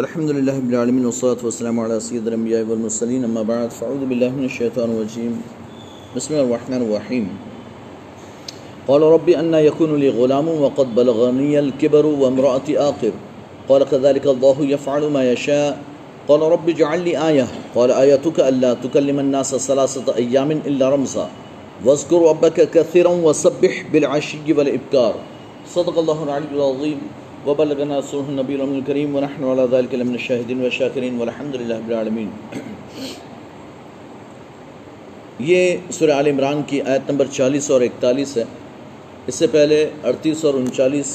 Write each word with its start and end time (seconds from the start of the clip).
الحمد 0.00 0.30
لله 0.30 0.56
رب 0.56 0.70
العالمين 0.70 1.04
والصلاة 1.06 1.44
والسلام 1.44 1.76
على 1.80 2.00
سيد 2.00 2.24
الأنبياء 2.24 2.64
والمرسلين 2.64 3.24
أما 3.24 3.42
بعد 3.44 3.68
فأعوذ 3.68 4.08
بالله 4.08 4.30
من 4.32 4.44
الشيطان 4.48 4.88
الرجيم 4.96 5.32
بسم 6.16 6.34
الله 6.34 6.46
الرحمن 6.48 6.80
الرحيم 6.88 7.24
قال 8.88 9.02
رب 9.02 9.28
أن 9.28 9.54
يكون 9.54 10.00
لي 10.00 10.08
غلام 10.08 10.48
وقد 10.48 10.94
بلغني 10.94 11.58
الكبر 11.58 12.06
وامرأتي 12.06 12.78
آقر. 12.80 13.12
قال 13.68 13.84
كذلك 13.84 14.26
الله 14.26 14.56
يفعل 14.60 15.02
ما 15.12 15.32
يشاء 15.32 15.82
قال 16.28 16.40
رب 16.40 16.68
اجعل 16.68 17.00
لي 17.04 17.28
آية 17.28 17.46
قال 17.76 17.90
آيتك 17.92 18.40
ألا 18.40 18.74
تكلم 18.80 19.20
الناس 19.20 19.54
ثلاثة 19.56 20.16
أيام 20.16 20.50
إلا 20.64 20.88
رمزا. 20.88 21.28
واذكر 21.84 22.20
ربك 22.28 22.70
كثيرا 22.70 23.10
وسبح 23.10 23.84
بالعشي 23.92 24.48
والإبكار 24.48 25.14
صدق 25.68 25.98
الله 25.98 26.18
العلي 26.24 26.52
العظيم 26.56 27.00
وبلغنا 27.46 27.98
رسوله 27.98 28.28
النبي 28.28 28.54
الأمين 28.54 28.78
الكريم، 28.78 29.08
ونحن 29.16 29.42
على 29.50 29.64
ذلك 29.74 29.92
لمن 30.00 30.16
الشاهدين 30.16 30.58
والشاكرين، 30.62 31.14
والحمد 31.20 31.54
لله 31.60 31.78
رب 32.08 32.18
یہ 35.50 35.60
سورہ 35.98 36.16
عال 36.16 36.26
عمران 36.26 36.58
کی 36.68 36.80
آیت 36.94 37.10
نمبر 37.10 37.26
چالیس 37.36 37.70
اور 37.70 37.80
اکتالیس 37.80 38.36
ہے۔ 38.36 38.44
اس 39.26 39.34
سے 39.34 39.46
پہلے 39.54 39.78
اڑتیس 40.10 40.44
اور 40.44 40.54
انچالیس 40.54 41.12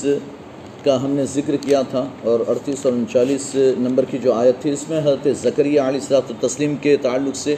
کا 0.84 0.96
ہم 1.04 1.12
نے 1.18 1.26
ذکر 1.34 1.56
کیا 1.66 1.82
تھا 1.92 2.04
اور 2.32 2.40
اڑتیس 2.54 2.86
اور 2.86 2.94
انچالیس 2.94 3.46
نمبر 3.88 4.06
کی 4.12 4.18
جو 4.24 4.34
آیت 4.34 4.62
تھی، 4.62 4.72
اس 4.72 4.84
میں 4.90 5.00
حضرت 5.00 5.28
زکریہ 5.42 5.82
علیہ 5.90 6.02
السلاۃ 6.02 6.34
التسلیم 6.36 6.76
کے 6.82 6.96
تعلق 7.06 7.36
سے 7.44 7.56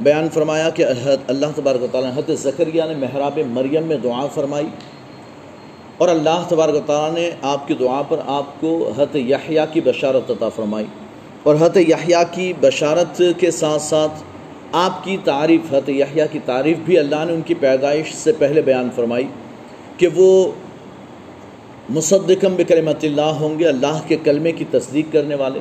بیان 0.00 0.28
فرمایا 0.34 0.68
کہ 0.76 0.84
اللہ 1.34 1.54
تبارک 1.56 1.82
و 1.82 1.86
تعالیٰ، 1.92 2.10
حضرت 2.16 2.38
زکریہ 2.40 2.82
نے 2.88 2.96
محراب 3.06 3.38
مریم 3.52 3.84
میں 3.92 3.98
دعا 4.04 4.26
فرمائی۔ 4.34 4.68
اور 5.98 6.08
اللہ 6.08 6.44
تبارک 6.48 6.74
و 6.74 6.80
تعالیٰ 6.86 7.18
نے 7.18 7.30
آپ 7.42 7.68
کی 7.68 7.74
دعا 7.74 8.02
پر 8.02 8.16
آپ 8.26 8.60
کو 8.60 8.92
حضرت 8.96 9.16
یحییٰ 9.16 9.64
کی 9.72 9.80
بشارت 9.80 10.30
عطا 10.30 10.48
فرمائی۔ 10.48 10.86
اور 11.42 11.54
حضرت 11.54 11.76
یحییٰ 11.76 12.22
کی 12.30 12.52
بشارت 12.60 13.22
کے 13.38 13.50
ساتھ 13.50 13.82
ساتھ 13.82 14.12
آپ 14.72 15.04
کی 15.04 15.16
تعریف، 15.24 15.60
حضرت 15.70 15.88
یحییٰ 15.88 16.26
کی 16.32 16.38
تعریف 16.44 16.78
بھی 16.84 16.98
اللہ 16.98 17.24
نے 17.24 17.32
ان 17.32 17.40
کی 17.40 17.54
پیدائش 17.54 18.14
سے 18.14 18.32
پہلے 18.38 18.62
بیان 18.62 18.88
فرمائی 18.94 19.26
کہ 19.96 20.08
وہ 20.14 20.52
مصدقم 21.90 22.54
بکلمت 22.56 23.04
اللہ 23.04 23.32
ہوں 23.40 23.58
گے، 23.58 23.68
اللہ 23.68 24.00
کے 24.06 24.16
کلمے 24.24 24.52
کی 24.52 24.64
تصدیق 24.70 25.12
کرنے 25.12 25.34
والے 25.34 25.60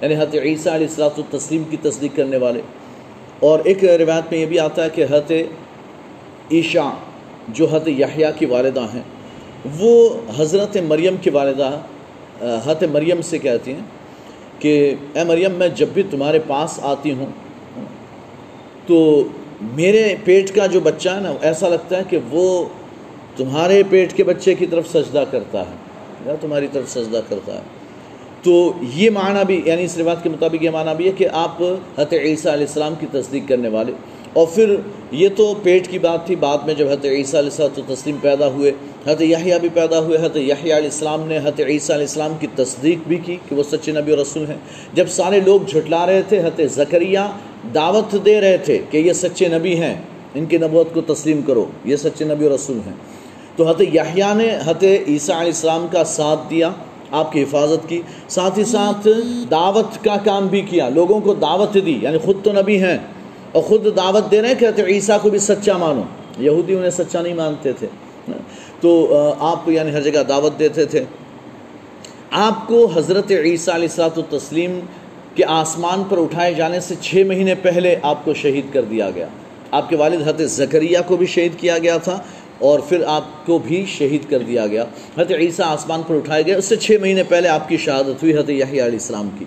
یعنی 0.00 0.16
حضرت 0.16 0.34
عیسیٰ 0.34 0.72
علیہ 0.72 0.86
السلاۃ 0.86 1.16
التسلیم 1.16 1.62
کی 1.70 1.76
تصدیق 1.82 2.16
کرنے 2.16 2.36
والے۔ 2.36 2.60
اور 3.40 3.58
ایک 3.64 3.84
روایت 3.84 4.24
میں 4.30 4.40
یہ 4.40 4.46
بھی 4.46 4.58
آتا 4.58 4.84
ہے 4.84 4.88
کہ 4.94 5.04
حضرت 5.04 5.32
عیشا 6.52 6.90
جو 7.48 7.66
حضرت 7.66 7.88
یحییٰ 7.88 8.30
کی 8.38 8.46
والدہ 8.46 8.86
ہیں 8.94 9.02
وہ 9.80 10.08
حضرت 10.36 10.76
مریم 10.88 11.16
کی 11.16 11.30
والدہ 11.30 11.70
حضرت 12.40 12.82
مریم 12.92 13.20
سے 13.22 13.38
کہتی 13.38 13.72
ہیں 13.72 13.80
کہ، 14.58 14.94
اے 15.14 15.24
مریم، 15.24 15.52
میں 15.52 15.68
جب 15.68 15.88
بھی 15.94 16.02
تمہارے 16.10 16.38
پاس 16.46 16.78
آتی 16.82 17.12
ہوں، 17.12 17.26
تو 18.86 19.22
میرے 19.76 20.14
پیٹ 20.24 20.54
کا 20.54 20.66
جو 20.66 20.80
بچہ 20.80 21.08
ہے 21.08 21.20
نا، 21.20 21.32
ایسا 21.40 21.68
لگتا 21.68 21.98
ہے 21.98 22.02
کہ 22.10 22.18
وہ 22.30 22.64
تمہارے 23.36 23.82
پیٹ 23.90 24.12
کے 24.12 24.24
بچے 24.24 24.54
کی 24.54 24.66
طرف 24.66 24.88
سجدہ 24.88 25.24
کرتا 25.30 25.60
ہے، 25.60 25.76
یا 26.26 26.34
تمہاری 26.40 26.66
طرف 26.72 26.88
سجدہ 26.90 27.20
کرتا 27.28 27.54
ہے۔ 27.54 27.60
تو 28.42 28.72
یہ 28.94 29.10
معنی 29.10 29.44
بھی 29.46 29.60
یعنی 29.64 29.84
اس 29.84 29.96
روایت 29.98 30.22
کے 30.22 30.28
مطابق 30.28 30.62
یہ 30.62 30.70
معنی 30.70 30.94
بھی 30.96 31.06
ہے 31.06 31.12
کہ 31.16 31.28
آپ 31.32 31.62
حضرت 31.62 32.12
عیسیٰ 32.12 32.52
علیہ 32.52 32.66
السلام 32.66 32.94
کی 33.00 33.06
تصدیق 33.12 33.48
کرنے 33.48 33.68
والے 33.68 33.92
اور 34.32 34.46
پھر 34.54 34.76
یہ 35.10 35.28
تو 35.36 35.54
پیٹ 35.62 35.88
کی 35.88 35.98
بات 35.98 36.26
تھی، 36.26 36.36
بعد 36.36 36.58
میں 36.66 36.74
جب 36.74 36.86
حضرت 36.86 37.04
عیسیٰ 37.04 37.40
علیہ 37.40 37.50
السلام 37.50 37.68
تو 37.74 37.94
تسلیم 37.94 38.16
پیدا 38.20 38.46
ہوئے، 38.46 38.72
حضرت 39.06 39.22
یحییٰ 39.22 39.58
بھی 39.58 39.68
پیدا 39.74 40.00
ہوئے، 40.00 40.18
حضرت 40.18 40.36
یحییٰ 40.36 40.76
علیہ 40.76 40.90
السلام 40.90 41.28
نے 41.28 41.38
حضرت 41.38 41.60
عیسیٰ 41.60 41.96
علیہ 41.96 42.06
السلام 42.06 42.32
کی 42.40 42.46
تصدیق 42.56 42.98
بھی 43.08 43.16
کی 43.16 43.36
کہ 43.48 43.56
وہ 43.56 43.62
سچے 43.62 43.92
نبی 43.92 44.16
رسول 44.16 44.46
ہیں۔ 44.46 44.56
جب 44.94 45.08
سارے 45.08 45.40
لوگ 45.40 45.60
جھٹلا 45.68 46.06
رہے 46.06 46.22
تھے، 46.28 46.40
حضرت 46.40 46.60
زکریہ 46.70 47.18
دعوت 47.74 48.24
دے 48.24 48.40
رہے 48.40 48.56
تھے 48.56 48.78
کہ 48.90 48.96
یہ 48.96 49.12
سچے 49.12 49.48
نبی 49.48 49.76
ہیں، 49.76 49.94
ان 50.34 50.46
کی 50.46 50.58
نبوت 50.58 50.94
کو 50.94 51.00
تسلیم 51.00 51.42
کرو، 51.42 51.66
یہ 51.84 51.96
سچے 51.96 52.24
نبی 52.24 52.48
رسول 52.48 52.78
ہیں۔ 52.86 52.94
تو 53.56 53.64
حضرت 53.64 53.80
یحییٰ 53.80 54.34
نے 54.34 54.56
حضرت 54.64 54.84
عیسیٰ 54.84 55.36
علیہ 55.36 55.52
السلام 55.52 55.86
کا 55.92 56.04
ساتھ 56.04 56.50
دیا، 56.50 56.70
آپ 57.10 57.32
کی 57.32 57.42
حفاظت 57.42 57.88
کی، 57.88 58.02
ساتھ 58.28 58.58
ہی 58.58 58.64
ساتھ 58.64 59.08
دعوت 59.50 60.04
کا 60.04 60.16
کام 60.24 60.46
بھی 60.46 60.60
کیا، 60.60 60.88
لوگوں 60.88 61.20
کو 61.20 61.34
دعوت 61.34 61.74
دی 61.74 61.98
یعنی 62.02 62.18
خود 62.18 62.36
تو 62.42 62.52
نبی 62.52 62.82
ہیں۔ 62.82 62.98
اور 63.52 63.62
خود 63.62 63.96
دعوت 63.96 64.30
دے 64.30 64.42
رہے 64.42 64.48
ہیں 64.48 64.54
کہ 64.54 64.82
عیسیٰ 64.82 65.20
کو 65.22 65.30
بھی 65.30 65.38
سچا 65.38 65.76
مانو۔ 65.76 66.02
یہودی 66.38 66.74
انہیں 66.74 66.90
سچا 66.90 67.22
نہیں 67.22 67.34
مانتے 67.34 67.72
تھے۔ 67.72 67.86
تو 68.80 69.16
آپ 69.38 69.68
یعنی 69.68 69.92
ہر 69.92 70.00
جگہ 70.00 70.22
دعوت 70.28 70.58
دیتے 70.58 70.84
تھے۔ 70.84 71.04
آپ 72.30 72.66
کو 72.66 72.90
حضرت 72.94 73.30
عیسیٰ 73.30 73.74
علیہ 73.74 73.88
السلاۃ 73.90 74.16
التسلیم 74.16 74.80
کے 75.34 75.42
آسمان 75.48 76.02
پر 76.08 76.18
اٹھائے 76.18 76.54
جانے 76.54 76.80
سے 76.80 76.94
چھ 77.00 77.22
مہینے 77.26 77.54
پہلے 77.54 77.96
آپ 78.02 78.24
کو 78.24 78.34
شہید 78.34 78.72
کر 78.72 78.82
دیا 78.82 79.10
گیا۔ 79.10 79.26
آپ 79.70 79.88
کے 79.88 79.96
والد 79.96 80.22
حضرت 80.22 80.50
زکریہ 80.50 80.98
کو 81.06 81.16
بھی 81.16 81.26
شہید 81.26 81.52
کیا 81.56 81.78
گیا 81.78 81.96
تھا 81.96 82.18
اور 82.58 82.78
پھر 82.78 83.04
آپ 83.06 83.46
کو 83.46 83.58
بھی 83.58 83.84
شہید 83.88 84.30
کر 84.30 84.38
دیا 84.38 84.66
گیا۔ 84.66 84.82
حضرت 85.18 85.32
عیسیٰ 85.32 85.66
آسمان 85.66 86.02
پر 86.06 86.14
اٹھائے 86.14 86.46
گئے۔ 86.46 86.54
اس 86.54 86.64
سے 86.64 86.76
چھ 86.76 86.90
مہینے 87.00 87.22
پہلے 87.22 87.48
آپ 87.48 87.68
کی 87.68 87.76
شہادت 87.76 88.22
ہوئی 88.22 88.32
حضرت 88.32 88.50
یحییٰ 88.50 88.68
علیہ 88.68 88.82
السلام 88.82 89.28
کی۔ 89.38 89.44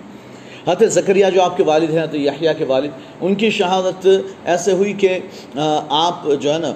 حضرت 0.68 0.92
زکریہ 0.92 1.26
جو 1.34 1.42
آپ 1.42 1.56
کے 1.56 1.62
والد 1.62 1.90
ہیں، 1.90 2.02
حضرت 2.02 2.14
یحییٰ 2.14 2.52
کے 2.58 2.64
والد، 2.64 2.90
ان 3.20 3.34
کی 3.34 3.50
شہادت 3.50 4.06
ایسے 4.44 4.72
ہوئی 4.72 4.92
کہ 4.92 5.18
آپ 5.88 6.26
جو 6.40 6.52
ہے 6.54 6.58
نا 6.58 6.72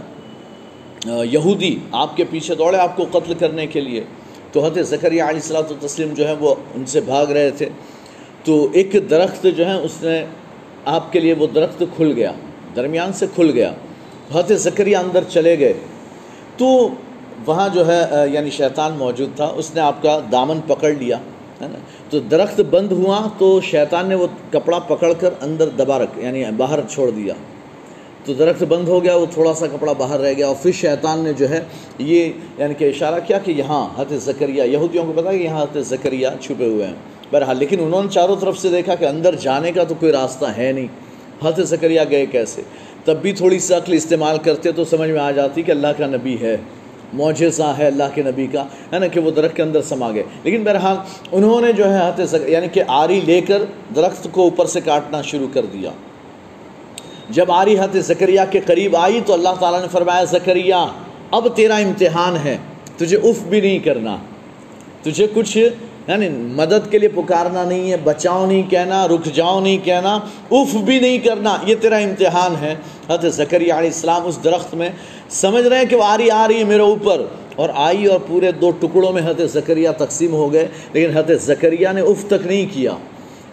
یہودی 1.25 1.75
آپ 1.93 2.17
کے 2.17 2.25
پیچھے 2.31 2.55
دوڑے 2.55 2.79
آپ 2.79 2.97
کو 2.97 3.07
قتل 3.13 3.35
کرنے 3.35 3.67
کے 3.67 3.81
لیے۔ 3.81 4.03
تو 4.53 4.65
حضرت 4.65 4.87
زکریہ 4.87 5.23
علیہ 5.23 5.41
السلاۃ 5.43 5.71
التسلیم 5.71 6.13
جو 6.15 6.29
ہے 6.29 6.35
وہ 6.41 6.55
ان 6.75 6.87
سے 6.87 7.01
بھاگ 7.01 7.27
رہے 7.27 7.51
تھے۔ 7.51 7.69
تو 8.45 8.69
ایک 8.73 8.97
درخت 9.11 9.47
جو 9.57 9.67
ہے 9.67 9.75
اس 9.75 10.03
نے 10.03 10.25
آپ 10.85 11.13
کے 11.13 11.21
لیے 11.21 11.35
وہ 11.39 11.47
درخت 11.47 11.83
کھل 11.97 12.13
گیا، 12.17 12.33
درمیان 12.77 13.13
سے 13.13 13.27
کھل 13.35 13.51
گیا۔ 13.55 13.73
حضرت 14.33 14.61
زکریہ 14.61 14.97
اندر 14.97 15.25
چلے 15.29 15.59
گئے۔ 15.59 15.73
تو 16.57 16.89
وہاں 17.47 17.69
جو 17.75 17.87
ہے 17.87 18.01
یعنی 18.33 18.51
شیطان 18.51 18.97
موجود 18.99 19.37
تھا، 19.37 19.53
اس 19.57 19.75
نے 19.75 19.81
آپ 19.81 20.03
کا 20.03 20.19
دامن 20.33 20.61
پکڑ 20.67 20.93
لیا۔ 20.99 21.19
ہے 21.63 21.69
نا؟ 21.69 21.79
تو 22.11 22.19
درخت 22.19 22.61
بند 22.61 22.93
ہوا 22.93 23.29
تو 23.39 23.61
شیطان 23.61 24.07
نے 24.07 24.15
وہ 24.15 24.27
کپڑا 24.51 24.79
پکڑ 24.79 25.13
کر 25.13 25.31
اندر 25.41 25.69
دبا 25.69 25.99
رکھ 25.99 26.19
یعنی 26.19 26.45
باہر 26.57 26.79
چھوڑ 26.89 27.11
دیا۔ 27.11 27.35
تو 28.25 28.35
درخت 28.35 28.63
بند 28.63 28.89
ہو 28.89 29.05
گیا، 29.05 29.17
وہ 29.17 29.27
تھوڑا 29.33 29.55
سا 29.55 29.67
کپڑا 29.67 29.93
باہر 29.93 30.21
رہ 30.21 30.33
گیا 30.33 30.47
اور 30.47 30.55
پھر 30.63 30.73
شیطان 30.73 31.19
نے 31.19 31.33
جو 31.33 31.51
ہے 31.51 31.61
یہ 31.99 32.33
یعنی 32.59 32.75
کہ 32.75 32.85
اشارہ 32.85 33.21
کیا 33.27 33.39
کہ 33.39 33.51
یہاں 33.51 33.89
حضرت 33.97 34.23
زکریہ، 34.23 34.63
یہودیوں 34.63 35.05
کو 35.05 35.13
پتا 35.17 35.33
کہ 35.33 35.37
یہاں 35.37 35.63
حضرت 35.63 35.87
زکریہ 35.87 36.29
چھپے 36.41 36.67
ہوئے 36.67 36.87
ہیں۔ 36.87 36.95
بہرحال، 37.33 37.57
لیکن 37.57 37.81
انہوں 37.81 38.03
نے 38.03 38.09
چاروں 38.09 38.37
طرف 38.41 38.59
سے 38.59 38.69
دیکھا 38.69 38.95
کہ 38.95 39.05
اندر 39.05 39.35
جانے 39.35 39.73
کا 39.73 39.85
تو 39.85 39.95
کوئی 40.01 40.13
راستہ 40.13 40.45
ہے 40.45 40.73
نہیں۔ 40.73 40.87
حضرت 41.47 41.69
زکریہ 41.69 42.01
گئے 42.11 42.27
کیسے؟ 42.27 42.63
تب 43.05 43.17
بھی 43.17 43.33
تھوڑی 43.33 43.59
سی 43.59 43.75
عقل 43.75 43.93
استعمال 43.93 44.39
کرتے 44.39 44.73
تو 44.73 44.85
سمجھ 44.85 45.11
میں 45.11 45.21
آ 45.21 45.31
جاتی 45.31 45.63
کہ 45.63 45.71
اللہ 45.71 45.87
کا 45.99 46.07
نبی 46.07 46.37
ہے۔ 46.41 46.57
معجزہ 47.13 47.75
ہے 47.79 47.87
اللہ 47.87 48.05
کے 48.15 48.23
نبی 48.23 48.47
کا، 48.47 48.65
ہے 48.93 48.99
نا، 48.99 49.07
کہ 49.07 49.21
وہ 49.21 49.31
درخت 49.31 49.57
کے 49.57 49.63
اندر 49.63 49.83
سما 49.83 50.11
گئے۔ 50.13 50.23
لیکن 50.43 50.65
بہرحال 50.65 50.97
انہوں 51.33 51.61
نے 51.61 51.73
جو 51.73 51.95
ہے 51.95 52.09
حضرت 52.09 52.49
یعنی 52.49 52.69
کہ 52.69 52.83
آری 52.89 53.21
لے 53.21 53.41
کر 53.41 53.63
درخت 53.97 54.29
کو 54.33 54.43
اوپر 54.43 54.67
سے 54.67 54.81
کاٹنا 54.81 55.23
شروع 55.23 55.49
کر 55.53 55.67
دیا۔ 55.73 55.91
جب 57.31 57.53
آری 57.53 57.79
حضرت 57.79 58.05
زکریہ 58.05 58.41
کے 58.51 58.61
قریب 58.61 58.97
آئی 58.97 59.21
تو 59.27 59.33
اللہ 59.33 59.49
تعالیٰ 59.61 59.81
نے 59.81 59.87
فرمایا 59.93 60.25
زکریہ 60.25 60.75
اب 61.31 61.49
تیرا 61.57 61.77
امتحان 61.77 62.37
ہے، 62.45 62.57
تجھے 62.97 63.17
اف 63.17 63.39
بھی 63.43 63.61
نہیں 63.61 63.79
کرنا، 63.79 64.17
تجھے 65.03 65.27
کچھ 65.35 65.57
یعنی 66.09 66.29
مدد 66.29 66.91
کے 66.91 66.99
لیے 66.99 67.09
پکارنا 67.09 67.65
نہیں 67.65 67.91
ہے، 67.91 67.97
بچاؤ 68.05 68.47
نہیں 68.47 68.71
کہنا، 68.71 69.09
رک 69.09 69.25
جاؤ 69.25 69.61
نہیں 69.61 69.79
کہنا، 69.85 70.19
اف 70.51 70.75
بھی 70.75 71.01
نہیں 71.01 71.19
کرنا، 71.19 71.57
یہ 71.67 71.75
تیرا 71.81 71.97
امتحان 71.97 72.55
ہے۔ 72.61 72.75
حضرت 73.11 73.35
زکریہ 73.35 73.73
علیہ 73.73 73.91
السلام 73.91 74.27
اس 74.27 74.39
درخت 74.45 74.75
میں 74.75 74.91
سمجھ 75.31 75.67
رہے 75.67 75.79
ہیں 75.79 75.85
کہ 75.85 75.97
وہ 75.97 76.05
آ 76.05 76.17
رہی 76.17 76.31
آ 76.31 76.49
رہی 76.49 76.59
ہے 76.59 76.65
میرے 76.65 76.81
اوپر 76.81 77.23
اور 77.57 77.69
آئی 77.75 78.07
اور 78.07 78.21
پورے 78.27 78.53
دو 78.53 78.71
ٹکڑوں 78.71 79.13
میں 79.13 79.23
حضرت 79.23 79.51
زکریہ 79.51 79.89
تقسیم 79.99 80.33
ہو 80.33 80.53
گئے، 80.53 80.69
لیکن 80.93 81.17
حضرت 81.17 81.43
زکریہ 81.43 81.89
نے 81.95 82.01
اف 82.01 82.25
تک 82.27 82.47
نہیں 82.47 82.67
کیا۔ 82.73 82.93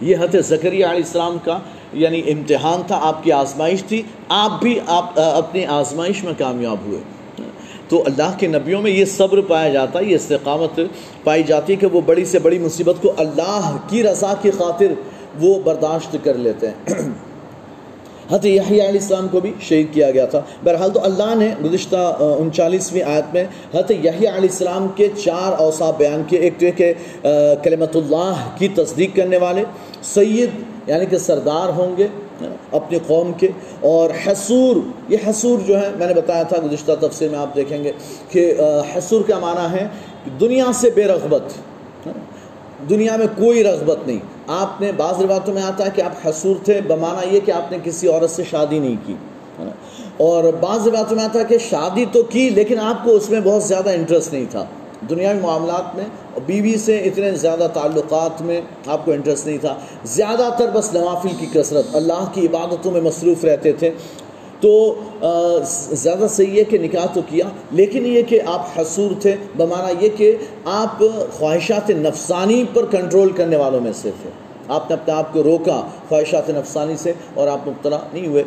یہ 0.02 0.16
حضرت 0.16 0.46
زکریہ 0.46 0.86
علیہ 0.86 1.04
السلام 1.04 1.38
کا 1.44 1.60
یعنی 1.94 2.22
امتحان 2.28 2.82
تھا، 2.88 3.00
آپ 3.02 3.24
کی 3.24 3.32
آزمائش 3.32 3.84
تھی، 3.84 4.02
آپ 4.30 4.62
بھی 4.62 4.80
آپ 4.88 5.20
اپنی 5.20 5.66
آزمائش 5.66 6.24
میں 6.24 6.34
کامیاب 6.38 6.78
ہوئے۔ 6.86 7.00
تو 7.90 8.04
اللہ 8.06 8.38
کے 8.38 8.48
نبیوں 8.48 8.82
میں 8.82 8.92
یہ 8.92 9.06
صبر 9.06 9.42
پایا 9.42 9.70
جاتا 9.70 10.00
ہے 10.00 10.04
یہ 10.06 10.16
استقامت 10.16 10.80
پائی 11.24 11.44
جاتی 11.44 11.74
ہے 11.74 11.78
کہ 11.78 11.88
وہ 11.88 12.02
بڑی 12.06 12.26
سے 12.26 12.40
بڑی 12.40 12.60
مصیبت 12.60 13.02
کو 13.02 13.14
اللہ 13.18 13.78
کی 13.90 14.04
رضا 14.04 14.34
کی 14.42 14.52
خاطر 14.52 14.94
وہ 15.40 15.60
برداشت 15.64 16.16
کر 16.24 16.38
لیتے 16.38 16.68
ہیں۔ 16.68 17.10
حضرت 18.30 18.45
یحییٰ 18.45 18.88
علیہ 18.88 19.00
السلام 19.00 19.27
کو 19.31 19.39
بھی 19.39 19.51
شہید 19.62 19.94
کیا 19.94 20.10
گیا 20.12 20.25
تھا۔ 20.25 20.42
بہرحال 20.63 20.92
تو 20.92 21.04
اللہ 21.04 21.33
نے 21.38 21.50
گزشتہ 21.63 21.95
انچالیسویں 22.39 23.01
آیت 23.04 23.33
میں 23.33 23.44
حضرت 23.74 23.92
یحییٰ 23.92 24.33
علیہ 24.33 24.50
السلام 24.50 24.88
کے 24.95 25.07
چار 25.24 25.60
اوصاف 25.63 25.98
بیان 25.98 26.24
کیے۔ 26.27 26.39
ایک 26.39 26.60
تو 26.60 26.66
کہ 26.77 26.94
کلمت 27.63 27.95
اللہ 27.95 28.48
کی 28.57 28.68
تصدیق 28.75 29.16
کرنے 29.16 29.38
والے، 29.38 29.63
سید 30.13 30.63
یعنی 30.88 31.06
کہ 31.06 31.18
سردار 31.18 31.69
ہوں 31.77 31.95
گے 31.98 32.07
اپنی 32.72 32.98
قوم 33.07 33.31
کے، 33.39 33.48
اور 33.89 34.10
حسور 34.25 34.75
یہ 35.10 35.18
حسور 35.27 35.60
جو 35.68 35.80
ہے، 35.81 35.89
میں 35.98 36.07
نے 36.07 36.13
بتایا 36.13 36.44
تھا 36.44 36.57
گزشتہ 36.63 36.92
تفسیر 37.01 37.30
میں 37.30 37.39
آپ 37.39 37.56
دیکھیں 37.56 37.83
گے 37.83 37.92
کہ 38.30 38.51
حسور 38.95 39.22
کا 39.27 39.39
معنی 39.39 39.72
ہے 39.74 39.88
دنیا 40.39 40.72
سے 40.75 40.89
بے 40.95 41.04
رغبت۔ 41.07 41.54
دنیا 42.90 43.16
میں 43.16 43.28
کوئی 43.38 43.64
رغبت 43.64 44.08
نہیں۔ 44.08 44.20
آپ 44.48 44.82
نے 44.82 44.92
بعض 44.92 45.22
روایتوں 45.22 45.54
میں 45.54 45.62
آتا 45.62 45.86
ہے 45.86 45.90
کہ 45.96 46.02
آپ 46.02 46.28
حصور 46.28 46.56
تھے 46.66 46.82
بمانا 46.88 47.36
یہ 47.36 47.40
کہ 47.46 47.52
آپ 47.52 47.72
نے 47.72 47.78
کسی 47.84 48.08
عورت 48.08 48.30
سے 48.30 48.44
شادی 48.50 48.80
نہیں 48.80 48.96
کی۔ 49.06 49.14
اور 50.18 50.44
بعض 50.60 50.88
روایتوں 50.88 51.16
میں 51.16 51.24
آتا 51.24 51.40
ہے 51.40 51.44
کہ 51.44 51.58
شادی 51.70 52.06
تو 52.12 52.24
کی، 52.24 52.50
لیکن 52.50 52.80
آپ 52.80 53.04
کو 53.04 53.12
اس 53.12 53.30
میں 53.30 53.40
بہت 53.44 53.64
زیادہ 53.64 53.90
انٹرسٹ 53.90 54.34
نہیں 54.34 54.46
تھا۔ 54.52 54.66
دنیاوی 55.10 55.40
معاملات 55.40 55.96
میں 55.96 56.06
بیوی 56.46 56.78
سے 56.78 56.98
اتنے 56.98 57.32
زیادہ 57.32 57.68
تعلقات 57.74 58.42
میں 58.42 58.62
آپ 58.88 59.06
کو 59.06 59.12
انٹرسٹ 59.12 59.48
نہیں 59.48 59.58
تھا۔ 59.58 59.76
زیادہ 60.04 60.50
تر 60.60 60.70
بس 60.74 60.94
نوافل 60.94 61.30
کی 61.40 61.46
کثرت، 61.54 61.96
اللہ 61.96 62.30
کی 62.34 62.48
عبادتوں 62.48 62.92
میں 62.92 63.02
مصروف 63.02 63.46
رہتے 63.46 63.72
تھے۔ 63.72 63.92
تو 64.62 64.94
زیادہ 65.92 66.28
صحیح 66.30 66.57
ہے 66.60 66.63
کہ 66.63 66.78
نکاح 66.78 67.06
تو 67.13 67.22
کیا، 67.30 67.46
لیکن 67.72 68.06
یہ 68.06 68.22
کہ 68.22 68.40
آپ 68.46 68.80
حصور 68.80 69.12
تھے 69.22 69.36
بمانا 69.57 69.90
یہ 70.00 70.10
کہ 70.18 70.36
آپ 70.66 71.04
خواہشات 71.31 71.90
نفسانی 71.90 72.63
پر 72.74 72.86
کنٹرول 72.86 73.31
کرنے 73.31 73.57
والوں 73.57 73.81
میں 73.81 73.92
سے 73.96 74.12
تھے۔ 74.22 74.30
آپ 74.68 74.90
نے 74.90 74.96
اپنے 74.96 75.13
آپ 75.13 75.34
کو 75.34 75.44
روکا 75.44 75.81
خواہشات 76.10 76.50
نفسانی 76.50 76.96
سے 76.98 77.13
اور 77.34 77.48
آپ 77.48 77.68
مبتلا 77.68 78.00
نہیں 78.13 78.28
ہوئے۔ 78.28 78.44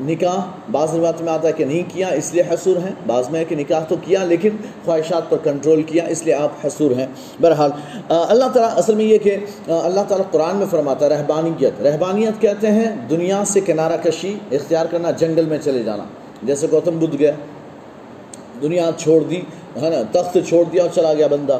نکاح 0.00 0.40
بعض 0.70 0.94
روایت 0.94 1.20
میں 1.22 1.32
آتا 1.32 1.48
ہے 1.48 1.52
کہ 1.52 1.64
نہیں 1.64 1.82
کیا، 1.88 2.08
اس 2.08 2.34
لیے 2.34 2.42
حصور 2.50 2.76
ہیں، 2.76 2.92
بعض 3.06 3.28
میں 3.30 3.40
ہے 3.40 3.44
کہ 3.44 3.56
نکاح 3.56 3.84
تو 3.84 3.94
کیا، 4.02 4.24
لیکن 4.24 4.50
خواہشات 4.84 5.30
پر 5.30 5.36
کنٹرول 5.42 5.82
کیا، 5.82 6.04
اس 6.04 6.22
لیے 6.22 6.34
آپ 6.34 6.66
حصور 6.66 6.90
ہیں۔ 6.90 7.06
بہرحال 7.40 7.70
اللہ 8.08 8.48
تعالیٰ 8.52 8.78
اصل 8.78 8.94
میں 8.94 9.04
یہ 9.04 9.18
کہ 9.18 9.36
اللہ 9.68 10.00
تعالیٰ 10.08 10.30
قرآن 10.30 10.56
میں 10.56 10.66
فرماتا 10.70 11.04
ہے 11.06 11.10
رہبانیت۔ 11.10 11.82
رہبانیت 11.82 12.40
کہتے 12.40 12.70
ہیں 12.70 12.96
دنیا 13.10 13.42
سے 13.46 13.60
کنارہ 13.60 13.96
کشی، 14.04 14.34
اختیار 14.52 14.86
کرنا، 14.90 15.10
جنگل 15.10 15.44
میں 15.44 15.58
چلے 15.64 15.82
جانا۔ 15.82 16.04
جیسے 16.42 16.66
گوتم 16.72 16.98
بدھ 16.98 17.16
گیا 17.18 17.32
دنیا 18.62 18.90
چھوڑ 18.96 19.20
دی، 19.22 19.40
ہے 19.82 19.90
نا، 19.90 20.02
تخت 20.12 20.38
چھوڑ 20.48 20.64
دیا 20.64 20.82
اور 20.82 20.90
چلا 20.94 21.12
گیا 21.14 21.26
بندہ 21.26 21.58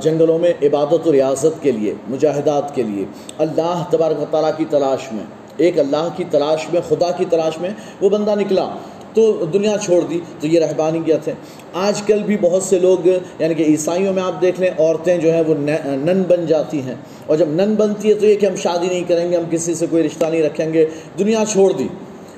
جنگلوں 0.00 0.38
میں 0.38 0.52
عبادت 0.62 1.06
و 1.06 1.12
ریاست 1.12 1.62
کے 1.62 1.72
لیے، 1.72 1.94
مجاہدات 2.08 2.74
کے 2.74 2.82
لیے۔ 2.82 3.04
اللہ 3.38 3.84
تبارک 3.90 4.24
تعالیٰ 4.30 4.50
کی 4.56 4.64
تلاش 4.70 5.12
میں۔ 5.12 5.24
ایک 5.56 5.78
اللہ 5.78 6.08
کی 6.16 6.24
تلاش 6.30 6.66
میں، 6.72 6.80
خدا 6.88 7.10
کی 7.10 7.24
تلاش 7.30 7.58
میں 7.60 7.70
وہ 8.00 8.08
بندہ 8.08 8.34
نکلا 8.34 8.68
تو 9.14 9.32
دنیا 9.52 9.76
چھوڑ 9.84 10.00
دی، 10.00 10.20
تو 10.40 10.46
یہ 10.46 10.60
رہبانیت 10.60 11.28
ہے 11.28 11.34
آج 11.74 12.02
کل 12.02 12.22
بھی 12.22 12.36
بہت 12.40 12.62
سے 12.62 12.78
لوگ 12.78 13.06
یعنی 13.06 13.54
کہ 13.54 13.62
عیسائیوں 13.62 14.12
میں 14.12 14.22
آپ 14.22 14.40
دیکھ 14.40 14.60
لیں، 14.60 14.70
عورتیں 14.78 15.16
جو 15.18 15.32
ہیں 15.32 15.42
وہ 15.46 15.54
نن 15.56 16.22
بن 16.28 16.46
جاتی 16.46 16.82
ہیں۔ 16.82 16.94
اور 17.26 17.36
جب 17.36 17.48
نن 17.48 17.74
بنتی 17.74 18.08
ہے 18.08 18.14
تو 18.14 18.26
یہ 18.26 18.34
کہ 18.34 18.46
ہم 18.46 18.56
شادی 18.56 18.86
نہیں 18.86 19.04
کریں 19.08 19.30
گے، 19.30 19.36
ہم 19.36 19.44
کسی 19.50 19.74
سے 19.74 19.86
کوئی 19.90 20.02
رشتہ 20.02 20.26
نہیں 20.26 20.42
رکھیں 20.42 20.72
گے۔ 20.72 20.86
دنیا 21.18 21.44
چھوڑ 21.52 21.72
دی 21.72 21.88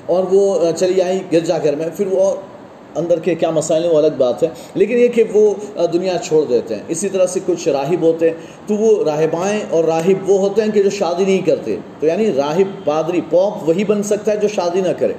اور 0.05 0.23
وہ 0.31 0.71
چلی 0.77 1.01
آئی 1.01 1.19
گرجا 1.33 1.57
گھر 1.63 1.75
میں، 1.75 1.87
پھر 1.97 2.07
وہ 2.07 2.33
اندر 2.99 3.19
کے 3.19 3.35
کیا 3.35 3.49
مسائل 3.49 3.83
ہیں، 3.83 3.91
وہ 3.91 3.97
الگ 3.97 4.07
بات 4.17 4.43
ہے۔ 4.43 4.47
لیکن 4.73 4.97
یہ 4.97 5.07
کہ 5.07 5.23
وہ 5.33 5.53
دنیا 5.93 6.17
چھوڑ 6.23 6.45
دیتے 6.45 6.75
ہیں۔ 6.75 6.83
اسی 6.87 7.09
طرح 7.09 7.25
سے 7.25 7.39
کچھ 7.45 7.67
راہب 7.67 8.01
ہوتے 8.01 8.29
ہیں۔ 8.29 8.37
تو 8.67 8.75
وہ 8.75 9.03
راہبائیں 9.03 9.59
اور 9.69 9.83
راہب 9.83 10.29
وہ 10.29 10.39
ہوتے 10.39 10.61
ہیں 10.61 10.71
کہ 10.71 10.83
جو 10.83 10.89
شادی 10.89 11.25
نہیں 11.25 11.45
کرتے۔ 11.45 11.75
تو 11.99 12.07
یعنی 12.07 12.33
راہب 12.33 12.85
پادری 12.85 13.21
پوپ 13.29 13.69
وہی 13.69 13.83
بن 13.83 14.03
سکتا 14.03 14.31
ہے 14.31 14.37
جو 14.37 14.47
شادی 14.47 14.81
نہ 14.81 14.87
کرے۔ 14.99 15.13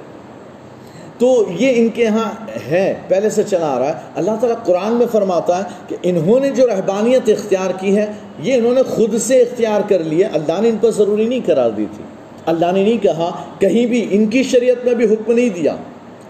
تو 1.19 1.45
یہ 1.59 1.73
ان 1.77 1.89
کے 1.89 2.07
ہاں 2.07 2.31
ہے، 2.71 2.95
پہلے 3.09 3.31
سے 3.31 3.43
چلا 3.43 3.77
آ 3.77 3.79
رہا 3.79 3.89
ہے۔ 3.89 3.93
اللہ 4.15 4.31
تعالیٰ 4.41 4.65
قرآن 4.65 4.93
میں 4.93 5.07
فرماتا 5.13 5.59
ہے 5.59 5.63
کہ 5.89 5.97
انہوں 6.03 6.41
نے 6.41 6.51
جو 6.51 6.67
رہبانیت 6.67 7.23
اختیار 7.27 7.71
کی 7.81 7.97
ہے، 7.97 8.07
یہ 8.43 8.55
انہوں 8.55 8.75
نے 8.75 8.83
خود 8.83 9.19
سے 9.19 9.43
اختیار 9.43 9.81
کر 9.89 9.99
لی 9.99 10.23
ہے۔ 10.23 10.29
اللہ 10.33 10.61
نے 10.61 10.69
ان 10.69 10.77
پر 10.81 10.91
ضروری 10.91 11.27
نہیں 11.29 11.41
قرار 11.47 11.71
دی 11.71 11.85
تھی۔ 11.97 12.05
اللہ 12.47 12.73
نے 12.73 12.83
نہیں 12.83 13.03
کہا، 13.03 13.31
کہیں 13.59 13.87
بھی 13.87 14.07
ان 14.11 14.27
کی 14.27 14.43
شریعت 14.43 14.85
میں 14.85 14.95
بھی 14.95 15.05
حکم 15.05 15.33
نہیں 15.33 15.49
دیا۔ 15.49 15.77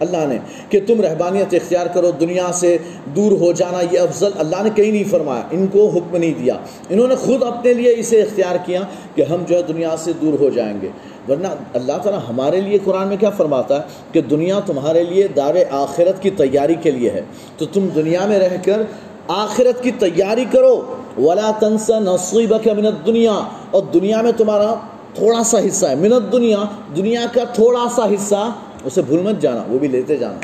اللہ 0.00 0.16
نے 0.16 0.38
کہ 0.68 0.80
تم 0.86 1.00
رہبانیت 1.00 1.54
اختیار 1.54 1.86
کرو، 1.86 2.10
دنیا 2.10 2.50
سے 2.54 2.78
دور 3.16 3.32
ہو 3.32 3.52
جانا، 3.52 3.78
یہ 3.90 3.98
افضل 4.00 4.30
اللہ 4.38 4.62
نے 4.62 4.70
کہیں 4.74 4.92
نہیں 4.92 5.04
فرمایا، 5.10 5.42
ان 5.50 5.66
کو 5.66 5.88
حکم 5.88 6.16
نہیں 6.16 6.34
دیا۔ 6.38 6.54
انہوں 6.88 7.08
نے 7.08 7.14
خود 7.14 7.42
اپنے 7.42 7.72
لیے 7.72 7.94
اسے 7.96 8.22
اختیار 8.22 8.56
کیا 8.66 8.80
کہ 9.14 9.22
ہم 9.22 9.44
جو 9.48 9.56
ہے 9.56 9.62
دنیا 9.62 9.94
سے 9.98 10.12
دور 10.20 10.40
ہو 10.40 10.50
جائیں 10.50 10.78
گے۔ 10.82 10.88
ورنہ 11.28 11.46
اللہ 11.74 11.92
تعالیٰ 12.02 12.20
ہمارے 12.28 12.60
لیے 12.60 12.78
قرآن 12.84 13.08
میں 13.08 13.16
کیا 13.16 13.30
فرماتا 13.30 13.76
ہے؟ 13.76 13.82
کہ 14.12 14.20
دنیا 14.20 14.60
تمہارے 14.60 15.04
لیے 15.04 15.28
دار 15.28 15.54
آخرت 15.70 16.22
کی 16.22 16.30
تیاری 16.30 16.74
کے 16.74 16.90
لیے 16.90 17.10
ہے۔ 17.10 17.20
تو 17.56 17.66
تم 17.66 17.88
دنیا 17.94 18.26
میں 18.26 18.38
رہ 18.38 18.56
کر 18.64 18.82
آخرت 19.28 19.82
کی 19.82 19.90
تیاری 19.90 20.44
کرو۔ 20.52 20.94
ولا 21.18 21.50
تنسا 21.60 21.98
نصیبہ 21.98 22.58
کا 22.64 22.72
منت 22.72 23.06
دنیا 23.06 23.40
اور 23.70 23.82
دنیا 23.94 24.20
میں 24.20 24.32
تمہارا 24.32 24.74
تھوڑا 25.14 25.42
سا 25.42 25.58
حصہ 25.58 25.86
ہے۔ 25.86 25.94
منت 25.94 26.32
دنیا 26.32 26.58
دنیا 26.96 27.26
کا 27.32 27.44
تھوڑا 27.44 27.84
سا 27.96 28.06
حصہ 28.06 28.52
اسے 28.84 29.02
بھول 29.02 29.18
مت 29.18 29.42
جانا، 29.42 29.64
وہ 29.68 29.78
بھی 29.78 29.88
لیتے 29.88 30.16
جانا۔ 30.16 30.38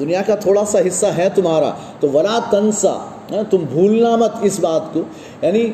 دنیا 0.00 0.22
کا 0.26 0.34
تھوڑا 0.34 0.64
سا 0.64 0.78
حصہ 0.86 1.06
ہے 1.06 1.28
تمہارا، 1.34 1.70
تو 2.00 2.08
ولا 2.08 2.38
تنسا 2.50 3.10
تم 3.50 3.58
بھولنا 3.72 4.16
مت 4.16 4.32
اس 4.42 4.60
بات 4.60 4.82
کو۔ 4.92 5.02
یعنی 5.42 5.72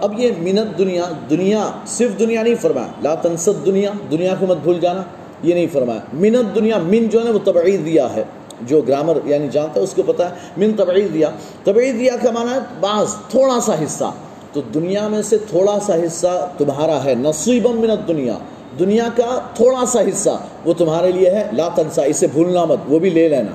اب 0.00 0.20
یہ 0.20 0.30
منت 0.38 0.78
دنیا 0.78 1.04
دنیا 1.30 1.70
صرف 1.86 2.18
دنیا 2.18 2.42
نہیں 2.42 2.54
فرمایا۔ 2.60 2.86
لا 3.02 3.14
تنسد 3.14 3.66
دنیا 3.66 3.90
دنیا 4.10 4.34
کو 4.38 4.46
مت 4.46 4.56
بھول 4.62 4.80
جانا، 4.80 5.02
یہ 5.42 5.54
نہیں 5.54 5.66
فرمایا۔ 5.72 6.00
منت 6.12 6.54
دنیا، 6.54 6.78
من 6.78 7.08
جو 7.08 7.18
ہے 7.18 7.24
نا، 7.24 7.30
وہ 7.30 7.38
تبعید 7.44 7.86
دیا 7.86 8.14
ہے۔ 8.16 8.24
جو 8.60 8.80
گرامر 8.80 9.18
یعنی 9.24 9.48
جانتا 9.48 9.80
ہے، 9.80 9.84
اس 9.84 9.94
کو 9.94 10.02
پتا 10.02 10.30
ہے۔ 10.30 10.34
من 10.56 10.72
تبعید 10.72 11.14
دیا۔ 11.14 11.30
تبعید 11.64 11.98
دیا 11.98 12.16
کا 12.22 12.30
معنی 12.30 12.52
ہے 12.52 12.58
بعض، 12.80 13.14
تھوڑا 13.30 13.60
سا 13.60 13.74
حصہ۔ 13.84 14.04
تو 14.52 14.60
دنیا 14.74 15.08
میں 15.08 15.22
سے 15.22 15.38
تھوڑا 15.38 15.78
سا 15.82 15.94
حصہ 15.94 16.48
تمہارا 16.58 17.04
ہے 17.04 17.14
نصیبم 17.14 17.80
منت 17.80 18.08
دنیا 18.08 18.34
دنیا 18.78 19.08
کا 19.16 19.40
تھوڑا 19.54 19.86
سا 19.86 20.00
حصہ 20.00 20.42
وہ 20.64 20.72
تمہارے 20.72 21.12
لیے 21.12 21.30
ہے، 21.30 21.48
لا 21.52 21.68
تنسا، 21.68 22.02
اسے 22.02 22.26
بھولنا 22.26 22.64
مت، 22.64 22.78
وہ 22.88 22.98
بھی 22.98 23.10
لے 23.10 23.28
لینا، 23.28 23.50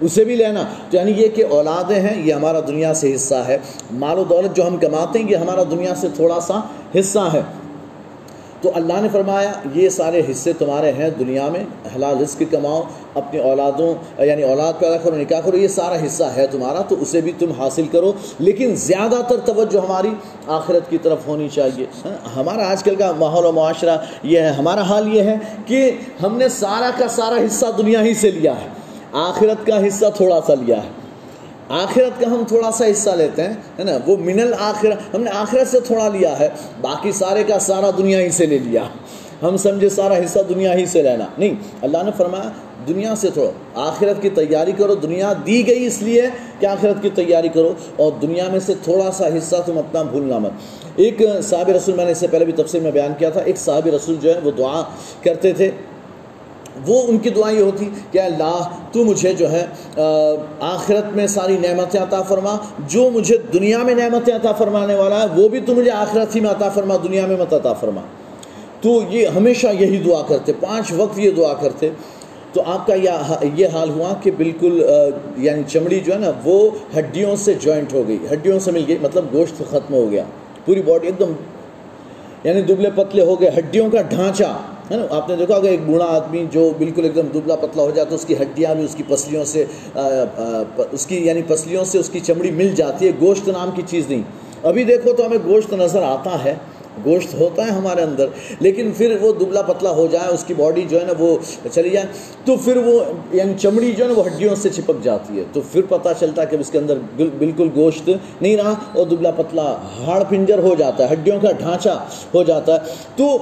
اسے 0.00 0.24
بھی 0.24 0.36
لینا۔ 0.36 0.62
تو 0.90 0.96
یعنی 0.96 1.12
یہ 1.12 1.28
کہ 1.28 1.44
اولادیں 1.50 2.00
ہیں، 2.00 2.26
یہ 2.26 2.34
ہمارا 2.34 2.60
دنیا 2.60 2.94
سے 2.94 3.14
حصہ 3.14 3.34
ہے۔ 3.34 3.58
مال 3.92 4.18
و 4.18 4.24
دولت 4.24 4.56
جو 4.56 4.66
ہم 4.66 4.76
کماتے 4.76 5.18
ہیں، 5.18 5.30
یہ 5.30 5.36
ہمارا 5.36 5.62
دنیا 5.62 5.94
سے 5.94 6.08
تھوڑا 6.16 6.40
سا 6.40 6.60
حصہ 7.00 7.30
ہے۔ 7.32 7.42
تو 8.60 8.70
اللہ 8.74 9.00
نے 9.00 9.08
فرمایا، 9.12 9.52
یہ 9.74 9.88
سارے 9.88 10.22
حصے 10.30 10.52
تمہارے 10.52 10.92
ہیں 10.92 11.10
دنیا 11.10 11.48
میں، 11.48 11.64
حلال 11.96 12.22
رزق 12.22 12.42
کماؤ، 12.50 12.82
اپنی 13.14 13.40
اولادوں 13.40 13.94
یعنی 14.22 14.42
اولاد 14.42 14.72
پیدا 14.78 14.96
کرو، 14.96 15.16
نکاح 15.16 15.40
کرو، 15.40 15.56
یہ 15.56 15.68
سارا 15.68 15.96
حصہ 16.06 16.24
ہے 16.24 16.46
تمہارا، 16.46 16.82
تو 16.82 16.96
اسے 17.00 17.20
بھی 17.20 17.32
تم 17.38 17.52
حاصل 17.58 17.86
کرو، 17.92 18.12
لیکن 18.38 18.74
زیادہ 18.74 19.20
تر 19.28 19.40
توجہ 19.44 19.84
ہماری 19.86 20.10
آخرت 20.46 20.90
کی 20.90 20.98
طرف 20.98 21.26
ہونی 21.26 21.48
چاہیے۔ 21.48 21.86
ہاں، 22.04 22.16
ہمارا 22.36 22.70
آج 22.70 22.82
کل 22.82 22.94
کا 22.94 23.12
ماحول 23.18 23.44
و 23.44 23.52
معاشرہ 23.52 23.96
یہ 24.22 24.40
ہے، 24.40 24.50
ہمارا 24.50 24.82
حال 24.82 25.14
یہ 25.14 25.22
ہے 25.22 25.36
کہ 25.66 25.90
ہم 26.22 26.36
نے 26.36 26.48
سارا 26.48 26.90
کا 26.98 27.08
سارا 27.08 27.36
حصہ 27.46 27.66
دنیا 27.78 28.02
ہی 28.02 28.14
سے 28.14 28.30
لیا 28.30 28.52
ہے، 28.52 28.68
آخرت 29.12 29.66
کا 29.66 29.86
حصہ 29.86 30.06
تھوڑا 30.16 30.40
سا 30.46 30.54
لیا 30.54 30.76
ہے۔ 30.76 30.99
آخرت 31.70 32.20
کا 32.20 32.26
ہم 32.26 32.42
تھوڑا 32.48 32.70
سا 32.70 32.86
حصہ 32.90 33.10
لیتے 33.10 33.42
ہیں، 33.42 33.54
ہے 33.78 33.84
نا؟ 33.84 33.98
وہ 34.06 34.16
من 34.16 34.40
الآخرت 34.40 35.14
ہم 35.14 35.22
نے 35.22 35.30
آخرت 35.34 35.68
سے 35.70 35.80
تھوڑا 35.80 36.08
لیا 36.08 36.38
ہے، 36.38 36.48
باقی 36.80 37.12
سارے 37.12 37.44
کا 37.44 37.58
سارا 37.58 37.90
دنیا 37.98 38.20
ہی 38.20 38.30
سے 38.30 38.46
لے 38.46 38.58
لیا۔ 38.58 38.82
ہم 39.42 39.56
سمجھے 39.56 39.88
سارا 39.88 40.14
حصہ 40.14 40.38
دنیا 40.48 40.74
ہی 40.74 40.86
سے 40.86 41.02
لینا۔ 41.02 41.24
نہیں، 41.38 41.54
اللہ 41.82 41.98
نے 42.04 42.10
فرمایا، 42.16 42.50
دنیا 42.88 43.14
سے 43.16 43.30
تھوڑا، 43.30 43.50
آخرت 43.74 44.22
کی 44.22 44.28
تیاری 44.28 44.72
کرو، 44.72 44.94
دنیا 44.94 45.32
دی 45.46 45.66
گئی 45.66 45.86
اس 45.86 46.02
لیے 46.02 46.22
کہ 46.58 46.66
آخرت 46.66 47.02
کی 47.02 47.10
تیاری 47.10 47.48
کرو۔ 47.48 47.74
اور 47.96 48.12
دنیا 48.22 48.48
میں 48.52 48.60
سے 48.60 48.74
تھوڑا 48.84 49.10
سا 49.12 49.26
حصہ 49.26 49.56
تم 49.66 49.78
اپنا 49.78 50.02
بھولنا 50.02 50.38
مت۔ 50.38 50.52
ایک 50.96 51.22
صاحب 51.42 51.68
رسول، 51.68 51.94
میں 51.94 52.04
نے 52.04 52.10
اس 52.10 52.18
سے 52.18 52.26
پہلے 52.26 52.44
بھی 52.44 52.52
تفصیل 52.52 52.80
میں 52.80 52.90
بیان 52.90 53.12
کیا 53.18 53.30
تھا، 53.30 53.40
ایک 53.40 53.56
صاحب 53.56 53.86
رسول 53.86 54.16
جو 54.20 54.34
ہے، 54.34 54.40
وہ 54.44 54.50
دعا 54.50 54.82
کرتے 55.22 55.52
تھے۔ 55.52 55.70
وہ 56.86 57.02
ان 57.08 57.18
کی 57.18 57.30
دعائیں 57.30 57.56
یہ 57.58 57.62
ہوتی 57.62 57.88
کہ 58.10 58.18
اللہ 58.20 58.68
تو 58.92 59.04
مجھے 59.04 59.32
جو 59.34 59.50
ہے 59.50 59.64
آخرت 60.60 61.16
میں 61.16 61.26
ساری 61.26 61.56
نعمتیں 61.58 62.00
عطا 62.00 62.20
فرما، 62.28 62.56
جو 62.88 63.08
مجھے 63.10 63.36
دنیا 63.52 63.82
میں 63.82 63.94
نعمتیں 63.94 64.34
عطا 64.34 64.52
فرمانے 64.58 64.94
والا 64.94 65.20
ہے، 65.20 65.26
وہ 65.36 65.48
بھی 65.48 65.60
تو 65.66 65.74
مجھے 65.74 65.90
آخرت 65.90 66.34
ہی 66.36 66.40
میں 66.40 66.50
عطا 66.50 66.68
فرما، 66.68 66.96
دنیا 67.04 67.26
میں 67.26 67.36
مت 67.36 67.52
عطا 67.54 67.72
فرما۔ 67.80 68.00
تو 68.80 68.98
یہ 69.10 69.26
ہمیشہ 69.28 69.66
یہی 69.80 69.96
دعا 70.04 70.22
کرتے، 70.28 70.52
پانچ 70.60 70.92
وقت 70.96 71.18
یہ 71.18 71.30
دعا 71.30 71.52
کرتے۔ 71.60 71.90
تو 72.52 72.62
آپ 72.66 72.86
کا 72.86 72.94
یہ 72.94 73.66
حال 73.72 73.90
ہوا 73.90 74.12
کہ 74.22 74.30
بالکل 74.36 74.82
یعنی 75.36 75.62
چمڑی 75.68 76.00
جو 76.00 76.12
ہے 76.12 76.18
نا، 76.18 76.30
وہ 76.44 76.58
ہڈیوں 76.96 77.34
سے 77.36 77.54
جوائنٹ 77.54 77.92
ہو 77.94 78.02
گئی، 78.08 78.18
ہڈیوں 78.32 78.58
سے 78.60 78.70
مل 78.72 78.84
گئی 78.88 78.96
مطلب 79.02 79.24
گوشت 79.32 79.62
ختم 79.70 79.94
ہو 79.94 80.10
گیا، 80.10 80.24
پوری 80.64 80.82
باڈی 80.82 81.06
ایک 81.06 81.18
دم 81.18 81.32
یعنی 82.44 82.62
دبلے 82.62 82.90
پتلے 82.94 83.24
ہو 83.24 83.40
گئے، 83.40 83.50
ہڈیوں 83.58 83.88
کا 83.90 84.02
ڈھانچہ۔ 84.08 84.50
ہے 84.90 84.96
نا؟ 84.96 85.06
آپ 85.10 85.28
نے 85.28 85.36
دیکھا 85.36 85.58
کہ 85.60 85.66
ایک 85.66 85.80
بوڑھا 85.86 86.06
آدمی 86.06 86.44
جو 86.50 86.70
بالکل 86.78 87.04
ایک 87.04 87.14
دم 87.14 87.26
دبلا 87.34 87.56
پتلا 87.56 87.82
ہو 87.82 87.90
جاتا 87.90 88.10
ہے، 88.10 88.14
اس 88.14 88.24
کی 88.24 88.34
ہڈیاں 88.34 88.74
بھی، 88.74 88.84
اس 88.84 88.94
کی 88.94 89.02
پسلیوں 89.08 89.44
سے 89.44 89.64
اس 90.90 91.06
کی 91.06 91.16
یعنی 91.26 91.42
پسلیوں 91.46 91.84
سے 91.84 91.98
اس 91.98 92.08
کی 92.08 92.20
چمڑی 92.20 92.50
مل 92.50 92.74
جاتی 92.76 93.06
ہے، 93.06 93.12
گوشت 93.20 93.48
نام 93.48 93.70
کی 93.74 93.82
چیز 93.86 94.04
نہیں۔ 94.08 94.22
ابھی 94.62 94.84
دیکھو 94.84 95.12
تو 95.12 95.26
ہمیں 95.26 95.38
گوشت 95.44 95.72
نظر 95.72 96.02
آتا 96.02 96.44
ہے۔ 96.44 96.54
گوشت 97.04 97.34
ہوتا 97.34 97.64
ہے 97.66 97.70
ہمارے 97.70 98.02
اندر، 98.02 98.26
لیکن 98.60 98.90
پھر 98.96 99.16
وہ 99.20 99.32
دبلا 99.32 99.62
پتلا 99.62 99.90
ہو 99.90 100.06
جائے، 100.10 100.32
اس 100.34 100.44
کی 100.44 100.54
باڈی 100.54 100.84
جو 100.88 101.00
ہے 101.00 101.04
نا 101.04 101.12
وہ 101.18 101.36
چلی 101.72 101.90
جائے، 101.90 102.06
تو 102.44 102.56
پھر 102.56 102.76
وہ 102.76 102.98
یعنی 103.32 103.54
چمڑی 103.58 103.92
جو 103.92 104.04
ہے 104.04 104.08
نا 104.08 104.18
وہ 104.18 104.26
ہڈیوں 104.26 104.54
سے 104.54 104.68
چپک 104.68 105.02
جاتی 105.02 105.38
ہے۔ 105.38 105.44
تو 105.52 105.60
پھر 105.72 105.82
پتہ 105.88 106.08
چلتا 106.20 106.42
ہے 106.42 106.46
کہ 106.50 106.56
اس 106.60 106.70
کے 106.70 106.78
اندر 106.78 106.98
بالکل 107.38 107.68
گوشت 107.76 108.08
نہیں 108.40 108.56
رہا 108.56 108.74
اور 108.92 109.06
دبلا 109.06 109.30
پتلا 109.36 109.74
ہاڑ 109.98 110.22
پنجر 110.28 110.58
ہو 110.58 110.74
جاتا 110.74 111.04
ہے، 111.04 111.12
ہڈیوں 111.12 111.40
کا 111.40 111.52
ڈھانچہ 111.58 111.98
ہو 112.34 112.42
جاتا 112.42 112.74
ہے۔ 112.74 112.94
تو 113.16 113.36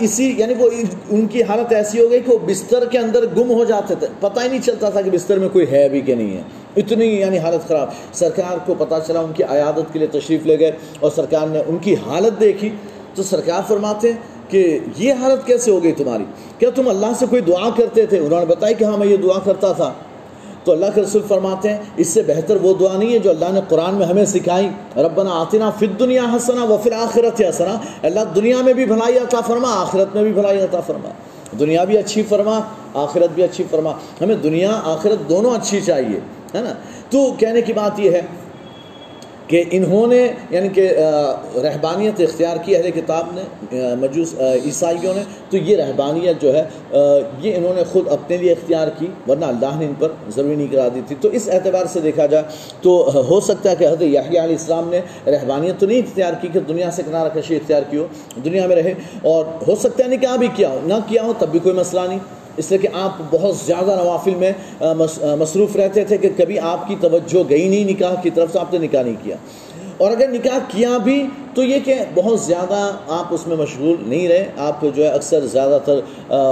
اسی 0.00 0.32
یعنی 0.38 0.54
وہ 0.58 0.68
ان 1.10 1.26
کی 1.26 1.42
حالت 1.42 1.72
ایسی 1.72 2.00
ہو 2.00 2.10
گئی 2.10 2.20
کہ 2.20 2.32
وہ 2.32 2.38
بستر 2.46 2.84
کے 2.84 2.98
اندر 2.98 3.24
گم 3.36 3.50
ہو 3.50 3.64
جاتے 3.64 3.94
تھے۔ 3.94 4.06
پتہ 4.20 4.40
ہی 4.40 4.48
نہیں 4.48 4.64
چلتا 4.64 4.90
تھا 4.90 5.00
کہ 5.00 5.10
بستر 5.10 5.38
میں 5.38 5.48
کوئی 5.52 5.70
ہے 5.70 5.88
بھی 5.88 6.00
کہ 6.00 6.14
نہیں 6.14 6.36
ہے۔ 6.36 6.42
اتنی 6.76 7.06
یعنی 7.06 7.38
حالت 7.38 7.68
خراب۔ 7.68 7.88
سرکار 8.12 8.58
کو 8.66 8.74
پتہ 8.78 8.94
چلا 9.06 9.20
ان 9.20 9.32
کی 9.34 9.42
عیادت 9.44 9.92
کے 9.92 9.98
لیے 9.98 10.08
تشریف 10.10 10.46
لے 10.46 10.58
گئے 10.58 10.70
اور 11.00 11.10
سرکار 11.10 11.46
نے 11.46 11.62
ان 11.66 11.78
کی 11.80 11.94
حالت 12.06 12.40
دیکھی۔ 12.40 12.70
تو 13.14 13.22
سرکار 13.22 13.62
فرماتے 13.68 14.12
ہیں 14.12 14.18
کہ 14.48 14.78
یہ 14.96 15.12
حالت 15.12 15.46
کیسے 15.46 15.70
ہو 15.70 15.82
گئی 15.82 15.92
تمہاری؟ 15.92 16.24
کیا 16.58 16.70
تم 16.74 16.88
اللہ 16.88 17.06
سے 17.18 17.26
کوئی 17.30 17.42
دعا 17.42 17.70
کرتے 17.76 18.06
تھے؟ 18.06 18.18
انہوں 18.18 18.40
نے 18.40 18.46
بتایا 18.46 18.72
کہ 18.72 18.84
ہاں 18.84 18.98
میں 18.98 19.06
یہ 19.06 19.16
دعا 19.16 19.38
کرتا 19.38 19.72
تھا۔ 19.72 19.92
تو 20.64 20.72
اللہ 20.72 20.86
کے 20.94 21.00
رسول 21.00 21.22
فرماتے 21.28 21.70
ہیں، 21.70 21.78
اس 21.96 22.06
سے 22.06 22.22
بہتر 22.22 22.56
وہ 22.62 22.74
دعا 22.74 22.96
نہیں 22.96 23.12
ہے 23.12 23.18
جو 23.18 23.30
اللہ 23.30 23.44
نے 23.52 23.60
قرآن 23.68 23.94
میں 23.94 24.06
ہمیں 24.06 24.24
سکھائی۔ 24.24 24.68
ربنا 24.96 25.30
آتنا 25.30 25.70
فت 25.70 26.00
دنیا 26.00 26.24
حسنا 26.36 26.64
و 26.64 26.76
پھر 26.82 26.92
آخرت 26.92 27.42
حسنا 27.48 27.78
اللہ 28.02 28.20
دنیا 28.34 28.62
میں 28.62 28.72
بھی 28.72 28.84
بھلائی 28.84 29.18
عطا 29.18 29.40
فرما، 29.40 29.68
آخرت 29.70 30.14
میں 30.14 30.22
بھی 30.22 30.32
بھلائی 30.32 30.60
عطا 30.60 30.80
فرما۔ 30.80 31.08
دنیا 31.58 31.84
بھی 31.84 31.98
اچھی 31.98 32.22
فرما، 32.22 32.60
آخرت 32.94 33.30
بھی 33.34 33.42
اچھی 33.42 33.64
فرما۔ 33.70 33.92
ہمیں 34.20 34.36
دنیا، 34.36 34.80
آخرت 34.84 35.28
دونوں 35.28 35.50
اچھی 35.50 35.80
چاہیے، 35.80 36.20
ہے 36.54 36.60
نا؟ 36.60 36.72
تو 37.10 37.32
کہنے 37.38 37.62
کی 37.62 37.72
بات 37.72 38.00
یہ 38.00 38.10
ہے 38.10 38.22
کہ 39.48 39.62
انہوں 39.70 40.06
نے 40.06 40.20
یعنی 40.50 40.68
کہ 40.74 40.88
رہبانیت 41.62 42.20
اختیار 42.20 42.56
کی، 42.64 42.76
اہل 42.76 42.90
کتاب 42.90 43.32
نے 43.34 43.94
مجوس 44.00 44.34
عیسائیوں 44.64 45.14
نے، 45.14 45.22
تو 45.50 45.56
یہ 45.56 45.76
رہبانیت 45.76 46.42
جو 46.42 46.54
ہے 46.54 46.64
یہ 47.40 47.56
انہوں 47.56 47.74
نے 47.74 47.84
خود 47.92 48.08
اپنے 48.12 48.36
لیے 48.36 48.52
اختیار 48.52 48.88
کی، 48.98 49.06
ورنہ 49.28 49.44
اللہ 49.44 49.78
نے 49.78 49.86
ان 49.86 49.94
پر 49.98 50.12
ضروری 50.36 50.54
نہیں 50.54 50.72
کرا 50.72 50.88
دی 50.94 51.00
تھی۔ 51.08 51.16
تو 51.20 51.28
اس 51.28 51.48
اعتبار 51.52 51.86
سے 51.92 52.00
دیکھا 52.00 52.26
جائے 52.26 52.44
تو 52.82 53.24
ہو 53.28 53.40
سکتا 53.40 53.70
ہے 53.70 53.76
کہ 53.76 53.86
حضرت 53.86 54.02
یحییٰ 54.02 54.42
علیہ 54.42 54.56
السلام 54.56 54.88
نے 54.90 55.00
رہبانیت 55.26 55.80
تو 55.80 55.86
نہیں 55.86 55.98
اختیار 55.98 56.32
کی 56.40 56.48
کہ 56.52 56.60
دنیا 56.68 56.90
سے 56.90 57.02
کنارہ 57.06 57.28
کشی 57.34 57.56
اختیار 57.56 57.82
کی 57.90 57.96
ہو، 57.96 58.06
دنیا 58.44 58.66
میں 58.66 58.76
رہے، 58.76 58.94
اور 59.22 59.44
ہو 59.68 59.74
سکتا 59.80 60.04
ہے 60.04 60.08
نکاح 60.08 60.36
بھی 60.36 60.48
کیا 60.56 60.68
ہو، 60.70 60.78
نہ 60.84 60.94
کیا 61.08 61.22
ہو 61.22 61.32
تب 61.38 61.50
بھی 61.50 61.58
کوئی 61.58 61.74
مسئلہ 61.74 62.00
نہیں۔ 62.08 62.18
اس 62.56 62.70
لیے 62.70 62.78
کہ 62.78 62.88
آپ 62.92 63.10
بہت 63.30 63.56
زیادہ 63.56 63.98
نوافل 64.04 64.34
میں 64.34 64.52
مصروف 65.38 65.76
رہتے 65.76 66.04
تھے 66.04 66.16
کہ 66.16 66.30
کبھی 66.36 66.58
آپ 66.58 66.88
کی 66.88 66.96
توجہ 67.00 67.50
گئی 67.50 67.68
نہیں، 67.68 67.84
نکاح 67.84 68.14
کی 68.22 68.30
طرف 68.30 68.52
سے 68.52 68.58
آپ 68.58 68.72
نے 68.72 68.78
نکاح 68.78 69.02
نہیں 69.02 69.16
کیا۔ 69.22 69.36
اور 69.96 70.10
اگر 70.10 70.28
نکاح 70.28 70.58
کیا 70.68 70.98
بھی 70.98 71.26
تو 71.54 71.62
یہ 71.62 71.78
کہ 71.84 71.94
بہت 72.14 72.40
زیادہ 72.40 72.90
آپ 73.08 73.34
اس 73.34 73.46
میں 73.46 73.56
مشغول 73.56 73.96
نہیں 74.00 74.28
رہے۔ 74.28 74.50
آپ 74.56 74.82
جو 74.82 75.04
ہے 75.04 75.08
اکثر 75.08 75.46
زیادہ 75.46 75.78
تر 75.84 76.00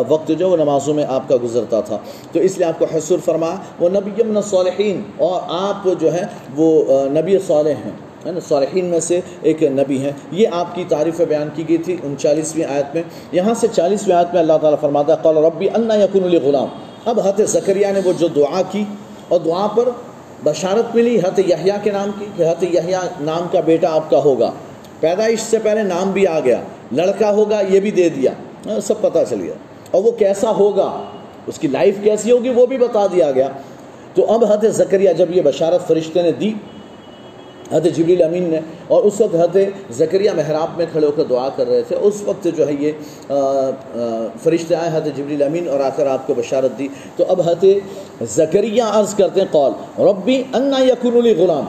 وقت 0.08 0.32
جو 0.38 0.50
وہ 0.50 0.56
نمازوں 0.56 0.94
میں 0.94 1.04
آپ 1.08 1.28
کا 1.28 1.36
گزرتا 1.44 1.80
تھا۔ 1.80 1.98
تو 2.32 2.40
اس 2.40 2.58
لیے 2.58 2.66
آپ 2.66 2.78
کو 2.78 2.86
حصور 2.96 3.18
فرما۔ 3.24 3.54
وہ 3.80 3.88
نبی 3.88 4.22
من 4.22 4.42
صالحین 4.42 5.02
اور 5.18 5.40
آپ 5.48 5.88
جو 6.00 6.12
ہے 6.14 6.22
وہ 6.56 6.84
نبی 7.08 7.38
صالح 7.46 7.70
ہیں۔ 7.70 8.09
ہے 8.26 8.30
نا، 8.30 8.40
صالحین 8.48 8.84
میں 8.84 9.00
سے 9.00 9.20
ایک 9.42 9.62
نبی 9.62 9.98
ہیں۔ 9.98 10.12
یہ 10.32 10.48
آپ 10.52 10.74
کی 10.74 10.84
تعریف 10.88 11.20
بیان 11.20 11.48
کی 11.54 11.68
گئی 11.68 11.78
تھی 11.78 11.96
انچالیسویں 12.02 12.64
آیت 12.64 12.94
میں۔ 12.94 13.02
یہاں 13.32 13.54
سے 13.54 13.66
چالیسویں 13.72 14.16
آیت 14.16 14.26
میں 14.32 14.40
اللہ 14.40 14.52
تعالیٰ 14.60 14.80
فرماتا 14.80 15.12
ہے، 15.12 15.18
قال 15.22 15.36
ربی 15.36 15.68
اللہ 15.68 15.92
یقن 15.92 16.24
علی 16.24 16.36
غلام۔ 16.36 16.68
اب 17.04 17.20
حت 17.20 17.40
زکریہ 17.48 17.86
نے 17.86 18.00
وہ 18.04 18.12
جو 18.18 18.28
دعا 18.28 18.62
کی 18.70 18.84
اور 19.28 19.40
دعا 19.40 19.66
پر 19.66 19.88
بشارت 20.44 20.96
ملی 20.96 21.18
حت 21.18 21.38
یحییٰ 21.38 21.76
کے 21.82 21.90
نام 21.90 22.10
کی 22.18 22.26
کہ 22.36 22.42
حت 22.42 22.62
یحییٰ 22.62 23.00
نام 23.20 23.46
کا 23.52 23.60
بیٹا 23.60 23.88
آپ 23.90 24.10
کا 24.10 24.18
ہوگا۔ 24.18 24.52
پیدائش 25.00 25.40
سے 25.40 25.58
پہلے 25.58 25.82
نام 25.82 26.10
بھی 26.10 26.26
آ 26.26 26.40
گیا، 26.40 26.60
لڑکا 26.92 27.32
ہوگا، 27.32 27.60
یہ 27.68 27.80
بھی 27.80 27.90
دے 27.90 28.08
دیا۔ 28.08 28.30
ہاں، 28.66 28.80
سب 28.80 29.00
پتہ 29.00 29.18
چل 29.30 29.40
گیا۔ 29.40 29.54
اور 29.90 30.04
وہ 30.04 30.10
کیسا 30.10 30.50
ہوگا، 30.50 31.02
اس 31.46 31.58
کی 31.58 31.68
لائف 31.68 31.94
کیسی 32.04 32.30
ہوگی، 32.30 32.48
وہ 32.48 32.66
بھی 32.66 32.78
بتا 32.78 33.06
دیا 33.06 33.30
گیا۔ 33.30 33.48
تو 34.14 34.32
اب 34.32 34.44
حت 34.44 34.64
زکریہ 34.70 35.12
جب 35.12 35.36
یہ 35.36 35.42
بشارت 35.44 35.88
فرشتے 35.88 36.22
نے 36.22 36.32
دی 36.32 36.52
حضرت 37.72 37.96
جبریل 37.96 38.22
امین 38.22 38.42
نے 38.42 38.60
اور 38.88 39.02
اس 39.02 39.20
وقت 39.20 39.34
حضرت 39.34 39.56
زکریہ 39.92 40.30
محراب 40.36 40.68
میں 40.76 40.86
کھڑے 40.92 41.06
ہو 41.06 41.12
کر 41.16 41.22
دعا 41.30 41.48
کر 41.56 41.68
رہے 41.68 41.82
تھے۔ 41.82 41.96
اس 42.00 42.22
وقت 42.24 42.48
جو 42.56 42.68
ہے 42.68 42.72
یہ 42.80 42.92
فرشتے 44.42 44.74
آئے، 44.74 44.90
حضرت 44.92 45.16
جبریل 45.16 45.42
امین 45.42 45.68
اور 45.68 45.80
آ 45.80 45.88
کر 45.96 46.06
آپ 46.06 46.26
کو 46.26 46.34
بشارت 46.36 46.78
دی۔ 46.78 46.88
تو 47.16 47.24
اب 47.28 47.40
حضرت 47.40 47.64
زکریہ 48.30 48.82
عرض 48.82 49.14
کرتے 49.14 49.40
ہیں 49.40 49.48
قول 49.50 49.72
ربی 49.98 50.42
انا 50.52 50.80
یقن 50.80 51.16
علی 51.16 51.34
غلام۔ 51.34 51.64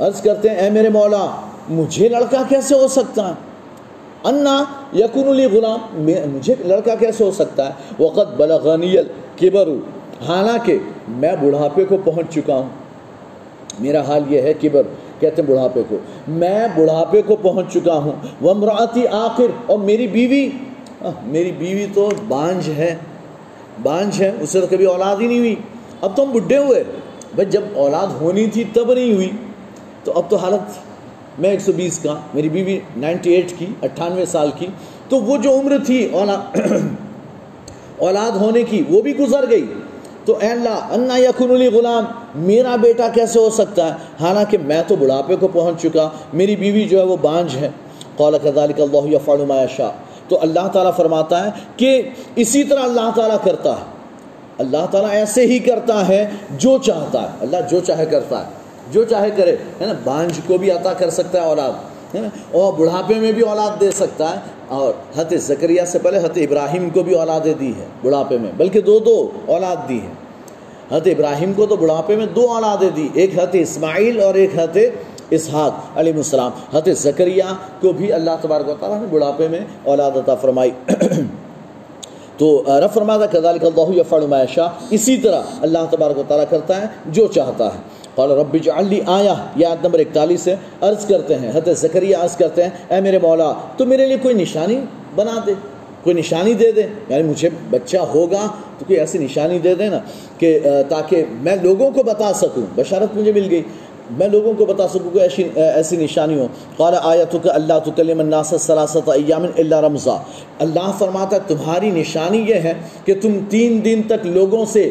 عرض 0.00 0.20
کرتے 0.20 0.48
ہیں، 0.48 0.56
اے 0.56 0.70
میرے 0.70 0.88
مولا، 0.88 1.26
مجھے 1.68 2.08
لڑکا 2.08 2.42
کیسے 2.48 2.74
ہو 2.74 2.88
سکتا 2.88 3.28
ہے؟ 3.28 3.34
انا 4.24 4.64
یقن 4.94 5.28
علی 5.28 5.46
غلام 5.46 5.78
مجھے 6.34 6.54
لڑکا 6.66 6.94
کیسے 6.94 7.24
ہو 7.24 7.30
سکتا 7.30 7.68
ہے؟ 7.68 8.02
وقت 8.02 8.36
بلغنی 8.36 8.98
الکبر۔ 8.98 9.68
حالانکہ 10.28 10.78
میں 11.08 11.34
بڑھاپے 11.40 11.84
کو 11.84 11.96
پہنچ 12.04 12.34
چکا 12.34 12.54
ہوں۔ 12.54 12.68
میرا 13.80 14.00
حال 14.00 14.22
یہ 14.28 14.40
ہے، 14.42 14.52
کبر۔ 14.62 14.82
کہتے 15.20 15.42
ہیں 15.42 15.48
بڑھاپے 15.48 15.82
کو۔ 15.88 15.96
میں 16.28 16.68
بڑھاپے 16.76 17.22
کو 17.22 17.36
پہنچ 17.36 17.72
چکا 17.72 17.94
ہوں۔ 17.94 18.12
وہ 18.40 18.50
امراطی 18.50 19.06
آخر، 19.06 19.46
اور 19.66 19.78
میری 19.78 20.06
بیوی؟ 20.06 20.50
میری 21.22 21.52
بیوی 21.52 21.86
تو 21.94 22.10
بانجھ 22.28 22.68
ہے۔ 22.68 22.96
بانجھ 23.82 24.22
ہے، 24.22 24.32
اس 24.40 24.50
سے 24.50 24.60
تو 24.60 24.66
کبھی 24.70 24.84
اولاد 24.84 25.16
ہی 25.20 25.26
نہیں 25.26 25.38
ہوئی۔ 25.38 25.54
اب 26.00 26.16
تو 26.16 26.22
ہم 26.22 26.30
بڈھے 26.30 26.58
ہوئے۔ 26.58 26.84
بھائی، 27.34 27.50
جب 27.50 27.60
اولاد 27.74 28.06
ہونی 28.20 28.46
تھی، 28.46 28.64
تب 28.72 28.92
نہیں 28.92 29.14
ہوئی۔ 29.14 29.30
تو 30.04 30.12
اب 30.14 30.22
تو 30.28 30.36
حالت، 30.36 30.78
میں 31.40 31.50
ایک 31.50 31.60
سو 31.60 31.72
بیس 31.72 31.98
کا، 31.98 32.14
میری 32.34 32.48
بیوی 32.48 32.78
نائنٹی 32.96 33.32
ایٹ 33.32 33.52
کی، 33.58 33.66
اٹھانوے 33.82 34.26
سال 34.26 34.50
کی۔ 34.58 34.66
تو 35.08 35.16
وہ 35.16 35.36
جو 35.36 35.60
عمر 35.60 35.72
تھی 35.86 36.08
اولاد 36.12 36.60
اولاد 37.98 38.30
ہونے 38.30 38.62
کی، 38.62 38.82
وہ 38.88 39.02
بھی 39.02 39.18
گزر 39.18 39.50
گئی۔ 39.50 39.66
تو 40.26 40.38
اے 40.40 40.48
اللہ، 40.48 40.92
انا 40.92 41.16
یقن 41.16 41.50
علی 41.50 41.68
غلام، 41.68 42.04
میرا 42.34 42.76
بیٹا 42.76 43.08
کیسے 43.08 43.38
ہو 43.38 43.50
سکتا 43.50 43.86
ہے؟ 43.86 43.92
حالانکہ 44.20 44.58
میں 44.58 44.82
تو 44.86 44.96
بڑھاپے 44.96 45.36
کو 45.36 45.48
پہنچ 45.48 45.82
چکا، 45.82 46.10
میری 46.32 46.56
بیوی 46.56 46.84
جو 46.84 46.98
ہے 46.98 47.04
وہ 47.04 47.16
بانجھ 47.22 47.56
ہے۔ 47.56 47.70
قول 48.16 48.36
کذالک 48.42 48.80
اللہ 48.80 49.14
یفعل 49.14 49.44
ما 49.44 49.62
یشاء۔ 49.62 49.90
تو 50.28 50.38
اللہ 50.42 50.68
تعالیٰ 50.72 50.92
فرماتا 50.96 51.44
ہے 51.44 51.50
کہ 51.76 52.02
اسی 52.36 52.64
طرح 52.64 52.82
اللہ 52.82 53.10
تعالیٰ 53.16 53.36
کرتا 53.44 53.70
ہے۔ 53.70 53.84
اللہ 54.58 54.86
تعالیٰ 54.90 55.10
ایسے 55.10 55.46
ہی 55.46 55.58
کرتا 55.58 56.08
ہے 56.08 56.30
جو 56.50 56.78
چاہتا 56.78 57.22
ہے۔ 57.22 57.28
اللہ 57.40 57.56
جو 57.70 57.80
چاہے 57.80 58.06
کرتا 58.06 58.46
ہے۔ 58.46 58.50
جو 58.92 59.04
چاہے 59.04 59.30
کرے، 59.36 59.56
ہے 59.80 59.86
نا؟ 59.86 59.92
بانجھ 60.04 60.40
کو 60.46 60.58
بھی 60.58 60.70
عطا 60.70 60.92
کر 60.92 61.10
سکتا 61.10 61.40
ہے 61.40 61.46
اولاد، 61.46 61.70
ہے 62.14 62.20
نا؟ 62.20 62.28
اور 62.52 62.72
بڑھاپے 62.72 63.14
میں 63.14 63.32
بھی 63.32 63.42
اولاد 63.42 63.80
دے 63.80 63.90
سکتا 63.90 64.30
ہے۔ 64.30 64.40
اور 64.68 64.92
حت 65.20 65.34
زکریہ 65.36 65.82
سے 65.86 65.98
پہلے 65.98 66.18
حت 66.18 66.36
ابراہیم 66.36 66.90
کو 66.90 67.02
بھی 67.02 67.14
اولادیں 67.14 67.54
دی 67.54 67.72
ہے 67.78 67.84
بڑھاپے 68.02 68.38
میں، 68.38 68.52
بلکہ 68.56 68.80
دو 68.80 68.98
دو 68.98 69.30
اولاد 69.46 69.88
دی 69.88 70.00
ہیں 70.00 70.14
حت 70.92 71.06
ابراہیم 71.06 71.52
کو 71.52 71.66
تو 71.66 71.76
بڑھاپے 71.76 72.16
میں 72.16 72.26
دو 72.26 72.52
اولادیں 72.52 72.90
دی 72.96 73.08
ایک 73.14 73.38
حت 73.38 73.48
اسماعیل 73.52 74.20
اور 74.20 74.34
ایک 74.34 74.58
حت 74.58 74.78
اسحاق 75.30 75.98
علیہ 75.98 76.12
السلام۔ 76.12 76.50
حت 76.76 76.88
زکریہ 76.96 77.42
کو 77.80 77.92
بھی 77.92 78.12
اللہ 78.12 78.30
تبارک 78.40 78.68
و 78.68 78.74
تعالیٰ 78.80 79.00
نے 79.00 79.06
بڑھاپے 79.10 79.48
میں 79.48 79.60
اولاد 79.84 80.10
عطا 80.10 80.34
فرمائی۔ 80.34 80.70
تو 82.38 82.62
رف 82.68 82.94
فرماتا 82.94 83.26
کذالک 83.26 83.64
اللہ 83.64 83.96
یفعل 83.96 84.26
ما 84.26 84.42
یشاء 84.42 84.66
اسی 84.90 85.16
طرح 85.16 85.42
اللہ 85.60 85.78
تبارک 85.90 86.18
و 86.18 86.22
تعالیٰ 86.28 86.46
کرتا 86.50 86.80
ہے 86.80 86.86
جو 87.06 87.26
چاہتا 87.26 87.64
ہے۔ 87.64 87.78
قال 88.14 88.30
رب 88.30 88.54
اجعل 88.54 88.86
لي 88.88 89.00
آیا 89.06 89.34
یہ 89.56 89.66
آیت 89.66 89.84
نمبر 89.84 89.98
41 89.98 90.48
ہے، 90.48 90.56
عرض 90.80 91.06
کرتے 91.06 91.34
ہیں۔ 91.34 91.50
حضرت 91.50 91.78
زکریا 91.78 92.22
عرض 92.22 92.36
کرتے 92.36 92.62
ہیں، 92.62 92.70
اے 92.88 93.00
میرے 93.00 93.18
مولا، 93.22 93.52
تو 93.76 93.86
میرے 93.86 94.06
لیے 94.06 94.16
کوئی 94.22 94.34
نشانی 94.34 94.80
بنا 95.14 95.40
دے۔ 95.46 95.52
کوئی 96.06 96.16
نشانی 96.16 96.54
دے 96.54 96.72
دے 96.72 96.82
یعنی 97.08 97.22
مجھے 97.22 97.48
بچہ 97.70 97.96
ہوگا 97.96 98.46
تو 98.78 98.84
کوئی 98.88 98.98
ایسی 98.98 99.18
نشانی 99.18 99.58
دے 99.58 99.74
دے 99.74 99.88
نا 99.88 99.98
کہ 100.38 100.58
تاکہ 100.88 101.24
میں 101.30 101.56
لوگوں 101.62 101.90
کو 101.90 102.02
بتا 102.02 102.32
سکوں۔ 102.32 102.62
بشارت 102.74 103.16
مجھے 103.16 103.32
مل 103.32 103.46
گئی۔ 103.50 103.62
میں 104.10 104.28
لوگوں 104.28 104.52
کو 104.58 104.64
بتا 104.64 104.88
سکوں 104.88 105.10
کہ 105.10 105.18
ایسی 105.18 105.44
ایسی 105.54 105.96
نشانی 105.96 106.38
ہو۔ 106.38 106.46
قال 106.76 106.94
آیتک 107.02 107.48
اللہ 107.54 107.78
تکلم 107.84 108.20
الناس 108.20 108.52
الثلاثه 108.52 109.12
ایام 109.14 109.42
الا 109.42 109.80
رمضا 109.80 110.16
اللہ 110.58 110.92
فرماتا 110.98 111.36
ہے، 111.36 111.40
تمہاری 111.46 111.90
نشانی 111.90 112.38
یہ 112.38 112.54
ہے 112.54 112.74
کہ 113.04 113.14
تم 113.22 113.38
تین 113.48 113.84
دن 113.84 114.00
تک 114.06 114.26
لوگوں 114.26 114.64
سے 114.64 114.90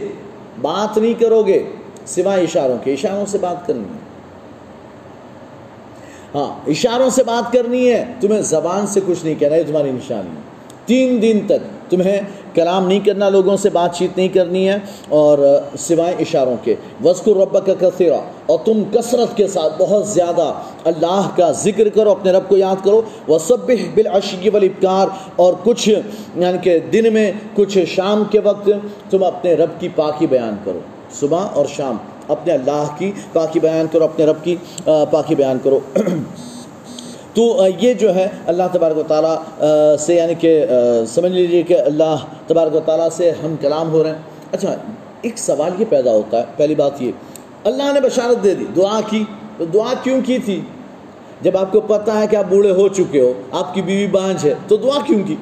بات 0.61 0.97
نہیں 0.97 1.19
کرو 1.19 1.43
گے، 1.43 1.63
سوائے 2.05 2.43
اشاروں 2.43 2.77
کے۔ 2.83 2.93
اشاروں 2.93 3.25
سے 3.25 3.37
بات 3.37 3.67
کرنی 3.67 3.83
ہے۔ 3.83 3.99
ہاں 6.35 6.69
اشاروں 6.69 7.09
سے 7.09 7.23
بات 7.23 7.53
کرنی 7.53 7.91
ہے۔ 7.91 8.05
تمہیں 8.21 8.41
زبان 8.41 8.87
سے 8.87 8.99
کچھ 9.05 9.25
نہیں 9.25 9.35
کہنا، 9.39 9.55
یہ 9.55 9.63
تمہاری 9.67 9.91
نشانی 9.91 10.29
ہے۔ 10.29 10.44
تین 10.85 11.21
دن 11.21 11.39
تک 11.45 11.91
تمہیں 11.91 12.21
کلام 12.53 12.87
نہیں 12.87 12.99
کرنا، 12.99 13.29
لوگوں 13.29 13.57
سے 13.57 13.69
بات 13.69 13.95
چیت 13.97 14.17
نہیں 14.17 14.27
کرنی 14.27 14.69
ہے 14.69 14.77
اور 15.09 15.59
سوائے 15.79 16.15
اشاروں 16.19 16.55
کے۔ 16.63 16.75
وسکر 17.03 17.31
رب 17.31 17.65
کا 17.65 17.73
کثیرہ 17.79 18.17
اور 18.45 18.59
تم 18.65 18.83
کثرت 18.93 19.37
کے 19.37 19.47
ساتھ 19.47 19.73
بہت 19.77 20.07
زیادہ 20.07 20.53
اللہ 20.83 21.29
کا 21.35 21.51
ذکر 21.51 21.89
کرو، 21.89 22.11
اپنے 22.11 22.31
رب 22.31 22.43
کو 22.47 22.57
یاد 22.57 22.85
کرو۔ 22.85 23.01
وہ 23.27 23.39
سب 23.39 23.71
بالعشی 23.95 24.49
والابکار 24.49 25.07
اور 25.35 25.53
کچھ 25.63 25.89
یعنی 26.35 26.57
کہ 26.61 26.79
دن 26.79 27.13
میں 27.13 27.31
کچھ 27.55 27.77
شام 27.87 28.23
کے 28.31 28.39
وقت 28.39 28.69
تم 29.09 29.23
اپنے 29.23 29.53
رب 29.53 29.69
کی 29.79 29.89
پاکی 29.95 30.27
بیان 30.27 30.55
کرو۔ 30.63 30.79
صبح 31.11 31.41
اور 31.53 31.65
شام 31.75 31.97
اپنے 32.27 32.53
اللہ 32.53 32.87
کی 32.97 33.11
پاکی 33.33 33.59
بیان 33.59 33.85
کرو، 33.91 34.03
اپنے 34.03 34.25
رب 34.25 34.43
کی 34.43 34.55
پاکی 34.85 35.35
بیان 35.35 35.57
کرو۔ 35.63 35.79
تو 37.35 37.57
یہ 37.79 37.93
جو 37.93 38.15
ہے 38.15 38.27
اللہ 38.45 38.63
تبارک 38.71 38.97
و 38.97 39.03
تعالیٰ 39.07 39.35
سے 39.99 40.15
یعنی 40.15 40.33
کہ 40.35 40.65
سمجھ 41.07 41.31
لیجیے 41.31 41.61
کہ 41.63 41.79
اللہ 41.79 42.15
تبارک 42.47 42.75
و 42.75 42.79
تعالیٰ 42.85 43.09
سے 43.09 43.31
ہم 43.43 43.55
کلام 43.61 43.91
ہو 43.91 44.03
رہے 44.03 44.09
ہیں۔ 44.09 44.17
اچھا 44.51 44.75
ایک 45.21 45.37
سوال 45.37 45.71
یہ 45.79 45.85
پیدا 45.89 46.11
ہوتا 46.11 46.39
ہے، 46.39 46.45
پہلی 46.57 46.75
بات 46.75 47.01
یہ، 47.01 47.11
اللہ 47.63 47.91
نے 47.93 47.99
بشارت 47.99 48.43
دے 48.43 48.55
دی، 48.55 48.65
دعا 48.75 48.99
کی، 49.09 49.23
تو 49.57 49.65
دعا 49.65 49.93
کیوں 50.03 50.21
کی 50.25 50.37
تھی؟ 50.37 50.61
جب 51.41 51.57
آپ 51.57 51.71
کو 51.71 51.79
پتہ 51.81 52.11
ہے 52.11 52.27
کہ 52.27 52.35
آپ 52.35 52.45
بوڑھے 52.49 52.71
ہو 52.71 52.87
چکے 52.87 53.21
ہو، 53.21 53.33
آپ 53.51 53.73
کی 53.73 53.81
بیوی 53.81 54.07
بانجھ 54.07 54.45
ہے، 54.45 54.53
تو 54.67 54.77
دعا 54.77 54.99
کیوں 55.07 55.19
کی؟ 55.27 55.35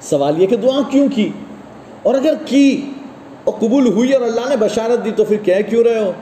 سوال 0.00 0.42
یہ 0.42 0.46
کہ 0.46 0.56
دعا 0.56 0.80
کیوں 0.90 1.08
کی؟ 1.14 1.30
اور 2.02 2.14
اگر 2.14 2.34
کی 2.44 2.90
اور 3.44 3.54
قبول 3.58 3.86
ہوئی 3.86 4.12
اور 4.12 4.22
اللہ 4.22 4.48
نے 4.48 4.56
بشارت 4.56 5.04
دی، 5.04 5.10
تو 5.16 5.24
پھر 5.24 5.36
کہہ 5.36 5.68
کیوں 5.70 5.84
رہے 5.84 5.98
ہو؟ 5.98 6.12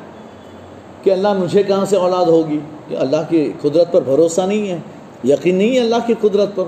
کہ 1.02 1.10
اللہ 1.10 1.32
مجھے 1.32 1.62
کہاں 1.62 1.84
سے 1.84 1.96
اولاد 1.96 2.24
ہوگی؟ 2.24 2.58
اللہ 2.96 3.16
کی 3.28 3.52
قدرت 3.60 3.92
پر 3.92 4.02
بھروسہ 4.02 4.40
نہیں 4.40 4.70
ہے، 4.70 4.78
یقین 5.24 5.54
نہیں 5.54 5.74
ہے 5.74 5.80
اللہ 5.80 5.96
کی 6.06 6.14
قدرت 6.20 6.48
پر۔ 6.54 6.64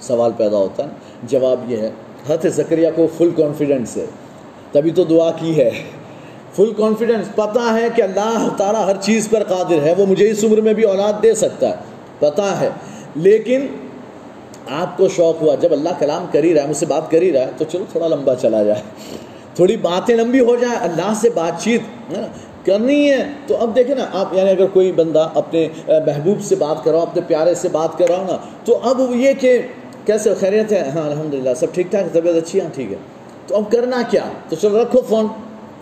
سوال 0.00 0.32
پیدا 0.36 0.56
ہوتا 0.56 0.84
ہے 0.84 0.88
جواب 1.22 1.70
یہ 1.70 1.76
ہے 1.76 1.90
حت 2.28 2.46
ذکریہ 2.46 2.88
کو 2.94 3.06
فل 3.18 3.30
کانفیڈنس 3.36 3.96
ہے۔ 3.96 4.06
تبھی 4.72 4.90
تو 4.90 5.04
دعا 5.04 5.30
کی 5.30 5.56
ہے۔ 5.56 5.70
فل 6.56 6.72
کانفیڈنس 6.76 7.34
پتہ 7.34 7.72
ہے 7.72 7.88
کہ 7.96 8.02
اللہ 8.02 8.48
تعالیٰ 8.56 8.84
ہر 8.84 8.96
چیز 9.00 9.28
پر 9.30 9.44
قادر 9.44 9.82
ہے۔ 9.82 9.94
وہ 9.98 10.06
مجھے 10.06 10.30
اس 10.30 10.44
عمر 10.44 10.60
میں 10.60 10.74
بھی 10.74 10.82
اولاد 10.82 11.12
دے 11.22 11.34
سکتا 11.34 11.68
ہے۔ 11.68 11.74
پتہ 12.18 12.56
ہے۔ 12.60 12.68
لیکن 13.14 13.66
آپ 14.70 14.96
کو 14.96 15.08
شوق 15.08 15.42
ہوا، 15.42 15.54
جب 15.54 15.72
اللہ 15.72 15.88
کلام 15.98 16.26
کر 16.32 16.44
ہی 16.44 16.54
رہا 16.54 16.62
ہے، 16.62 16.68
مجھ 16.68 16.76
سے 16.76 16.86
بات 16.86 17.10
کر 17.10 17.22
ہی 17.22 17.32
رہا 17.32 17.40
ہے، 17.40 17.50
تو 17.58 17.64
چلو 17.72 17.84
تھوڑا 17.92 18.08
لمبا 18.08 18.34
چلا 18.34 18.62
جائے۔ 18.62 18.82
تھوڑی 19.54 19.76
باتیں 19.76 20.16
لمبی 20.16 20.40
ہو 20.40 20.56
جائیں، 20.56 20.76
اللہ 20.80 21.12
سے 21.16 21.30
بات 21.30 21.62
چیت 21.62 21.80
کرنی 22.64 23.10
ہے، 23.10 23.24
تو 23.46 23.56
اب 23.56 23.76
دیکھیں 23.76 23.94
نا، 23.94 24.06
آپ 24.12 24.34
یعنی 24.34 24.50
اگر 24.50 24.66
کوئی 24.72 24.92
بندہ 24.92 25.28
اپنے 25.34 25.68
محبوب 25.86 26.42
سے 26.42 26.54
بات 26.54 26.84
کراؤ 26.84 27.00
اپنے 27.00 27.22
پیارے 27.26 27.54
سے 27.54 27.68
بات 27.68 27.98
کراؤ 27.98 28.24
نا، 28.24 28.36
تو 28.64 28.80
اب 28.82 29.00
یہ 29.14 29.32
کہ 29.40 29.62
کیسے، 30.04 30.34
خیریت 30.40 30.72
ہے؟ 30.72 30.90
ہاں 30.94 31.06
الحمدللہ، 31.06 31.54
سب 31.56 31.66
ٹھیک 31.74 31.86
ٹھاک، 31.90 32.12
طبیعت 32.12 32.34
اچھی 32.34 32.60
ہاں 32.60 32.68
ٹھیک 32.74 32.92
ہے۔ 32.92 32.96
تو 33.46 33.56
اب 33.56 33.72
کرنا 33.72 34.02
کیا؟ 34.10 34.22
تو 34.48 34.56
چلو 34.56 34.82
رکھو 34.82 35.00
فون 35.08 35.26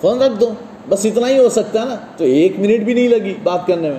فون 0.01 0.23
رکھ 0.23 0.41
دو، 0.41 0.51
بس 0.89 1.07
اتنا 1.07 1.29
ہی 1.29 1.39
ہو 1.39 1.49
سکتا 1.49 1.81
ہے 1.81 1.85
نا۔ 1.85 1.97
تو 2.17 2.25
ایک 2.25 2.59
منٹ 2.59 2.81
بھی 2.81 2.95
نہیں 2.95 3.09
لگی 3.09 3.35
بات 3.43 3.67
کرنے 3.67 3.91
میں۔ 3.91 3.99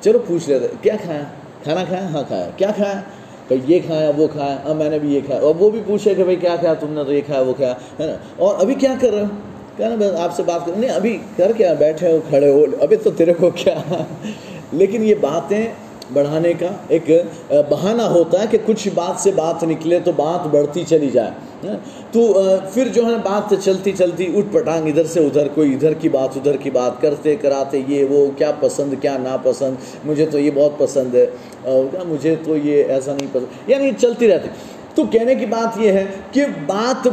چلو 0.00 0.18
پوچھ 0.26 0.48
لیتے 0.48 0.66
کیا 0.82 0.96
کھایا؟ 1.04 1.22
کھانا 1.62 1.84
کھایا؟ 1.84 2.08
ہاں 2.08 2.22
کھایا۔ 2.28 2.50
کیا 2.56 2.70
کھایا؟ 2.76 3.00
بھائی، 3.48 3.60
یہ 3.66 3.78
کھایا، 3.86 4.10
وہ 4.16 4.26
کھایا۔ 4.32 4.56
ہاں 4.64 4.74
میں 4.74 4.90
نے 4.90 4.98
بھی 4.98 5.14
یہ 5.14 5.20
کھایا۔ 5.26 5.40
اور 5.40 5.54
وہ 5.58 5.70
بھی 5.70 5.80
پوچھے 5.86 6.14
کہ 6.14 6.22
بھائی، 6.22 6.36
کیا 6.36 6.56
کھایا؟ 6.56 6.74
تم 6.74 6.92
نے 6.92 7.04
تو 7.04 7.12
یہ 7.12 7.20
کھایا، 7.26 7.40
وہ 7.40 7.52
کھایا، 7.54 7.74
ہے 8.00 8.06
نا؟ 8.06 8.12
اور 8.36 8.54
ابھی 8.58 8.74
کیا 8.74 8.94
کر 9.00 9.10
رہے 9.10 9.20
ہو؟ 9.20 9.53
کہنا 9.76 9.94
بس 9.94 10.20
آپ 10.20 10.36
سے 10.36 10.42
بات 10.42 10.66
کر 10.66 10.72
نہیں، 10.76 10.90
ابھی 10.90 11.18
کر 11.36 11.52
کیا 11.56 11.74
بیٹھے 11.74 12.12
ہو، 12.12 12.18
کھڑے 12.28 12.50
ہو، 12.50 12.64
ابھی 12.80 12.96
تو 12.96 13.10
تیرے 13.10 13.34
کو 13.34 13.50
کیا؟ 13.50 14.04
لیکن 14.72 15.04
یہ 15.04 15.14
باتیں 15.20 15.66
بڑھانے 16.12 16.52
کا 16.52 16.66
ایک 16.88 17.10
بہانہ 17.48 18.02
ہوتا 18.02 18.40
ہے 18.40 18.46
کہ 18.50 18.58
کچھ 18.66 18.88
بات 18.94 19.20
سے 19.20 19.30
بات 19.36 19.64
نکلے 19.64 19.98
تو 20.04 20.12
بات 20.16 20.46
بڑھتی 20.46 20.84
چلی 20.88 21.10
جائے۔ 21.10 21.30
تو 22.12 22.40
پھر 22.74 22.88
جو 22.88 23.06
ہے، 23.06 23.14
بات 23.24 23.54
چلتی 23.64 23.92
چلتی 23.92 24.32
اٹھ 24.36 24.54
پٹانگ، 24.54 24.88
ادھر 24.88 25.04
سے 25.04 25.20
ادھر، 25.20 25.48
کوئی 25.54 25.74
ادھر 25.74 25.92
کی 25.94 26.08
بات، 26.08 26.28
ادھر 26.36 26.56
کی 26.56 26.70
بات، 26.70 27.00
کرتے 27.00 27.36
کراتے، 27.36 27.82
یہ 27.88 28.04
وہ، 28.04 28.26
کیا 28.38 28.50
پسند، 28.60 28.94
کیا 29.02 29.18
ناپسند، 29.18 29.74
مجھے 30.04 30.26
تو 30.26 30.38
یہ 30.38 30.50
بہت 30.54 30.78
پسند 30.78 31.14
ہے۔ 31.14 31.26
مجھے 32.06 32.34
تو 32.44 32.56
یہ 32.56 32.84
ایسا 32.88 33.12
نہیں 33.12 33.26
پسند۔ 33.32 33.70
یعنی 33.70 33.90
چلتی 33.98 34.28
رہتی۔ 34.28 34.48
تو 34.94 35.02
کہنے 35.04 35.34
کی 35.34 35.46
بات 35.46 35.78
یہ 35.80 35.92
ہے 35.92 36.04
کہ 36.30 36.44
بات 36.66 37.08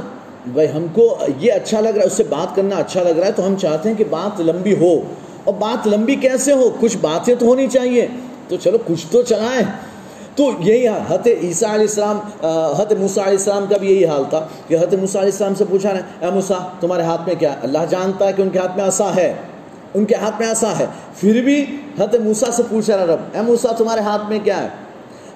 بھائی 0.47 0.67
ہم 0.75 0.85
کو 0.93 1.17
یہ 1.39 1.53
اچھا 1.53 1.81
لگ 1.81 1.89
رہا 1.89 2.01
ہے، 2.01 2.05
اس 2.05 2.13
سے 2.13 2.23
بات 2.23 2.55
کرنا 2.55 2.75
اچھا 2.75 3.03
لگ 3.03 3.09
رہا 3.09 3.27
ہے، 3.27 3.31
تو 3.31 3.47
ہم 3.47 3.55
چاہتے 3.55 3.89
ہیں 3.89 3.95
کہ 3.95 4.03
بات 4.09 4.41
لمبی 4.41 4.75
ہو۔ 4.75 5.01
اور 5.43 5.53
بات 5.53 5.87
لمبی 5.87 6.15
کیسے 6.15 6.53
ہو؟ 6.53 6.69
کچھ 6.79 6.97
باتیں 7.01 7.35
تو 7.39 7.45
ہونی 7.45 7.67
چاہیے۔ 7.67 8.07
تو 8.47 8.55
چلو، 8.57 8.77
کچھ 8.87 9.07
تو 9.11 9.21
چلائیں۔ 9.21 9.61
تو 10.35 10.49
یہی 10.59 10.87
حال 10.87 11.01
حت 11.07 11.27
عیسیٰ 11.41 11.69
علیہ 11.69 11.81
السلام 11.81 12.19
حت 12.77 12.93
موسیٰ 12.93 13.23
علیہ 13.23 13.37
السلام 13.37 13.65
کا 13.69 13.77
بھی 13.77 13.91
یہی 13.91 14.05
حال 14.05 14.23
تھا 14.29 14.47
کہ 14.67 14.75
حت 14.75 14.93
موسیٰ 14.93 15.21
علیہ 15.21 15.31
السلام 15.31 15.55
سے 15.55 15.65
پوچھا 15.69 15.93
رہے 15.93 16.25
اے 16.25 16.31
موسیٰ، 16.31 16.59
تمہارے 16.79 17.03
ہاتھ 17.03 17.21
میں 17.27 17.35
کیا؟ 17.35 17.51
ہے 17.51 17.57
اللہ 17.63 17.77
جانتا 17.89 18.27
ہے 18.27 18.33
کہ 18.33 18.41
ان 18.41 18.49
کے 18.49 18.59
ہاتھ 18.59 18.77
میں 18.77 18.87
عصا 18.87 19.15
ہے۔ 19.15 19.33
ان 19.93 20.05
کے 20.05 20.15
ہاتھ 20.15 20.35
میں 20.39 20.51
عصا 20.51 20.79
ہے۔ 20.79 20.85
پھر 21.15 21.41
بھی 21.41 21.65
حت 21.99 22.15
موسیٰ 22.15 22.49
سے 22.51 22.63
پوچھا 22.69 22.97
رہا، 22.97 23.05
رب، 23.05 23.19
اے 23.33 23.41
موسیٰ، 23.41 23.77
تمہارے 23.77 24.01
ہاتھ 24.01 24.29
میں 24.29 24.39
کیا 24.43 24.63
ہے؟ 24.63 24.67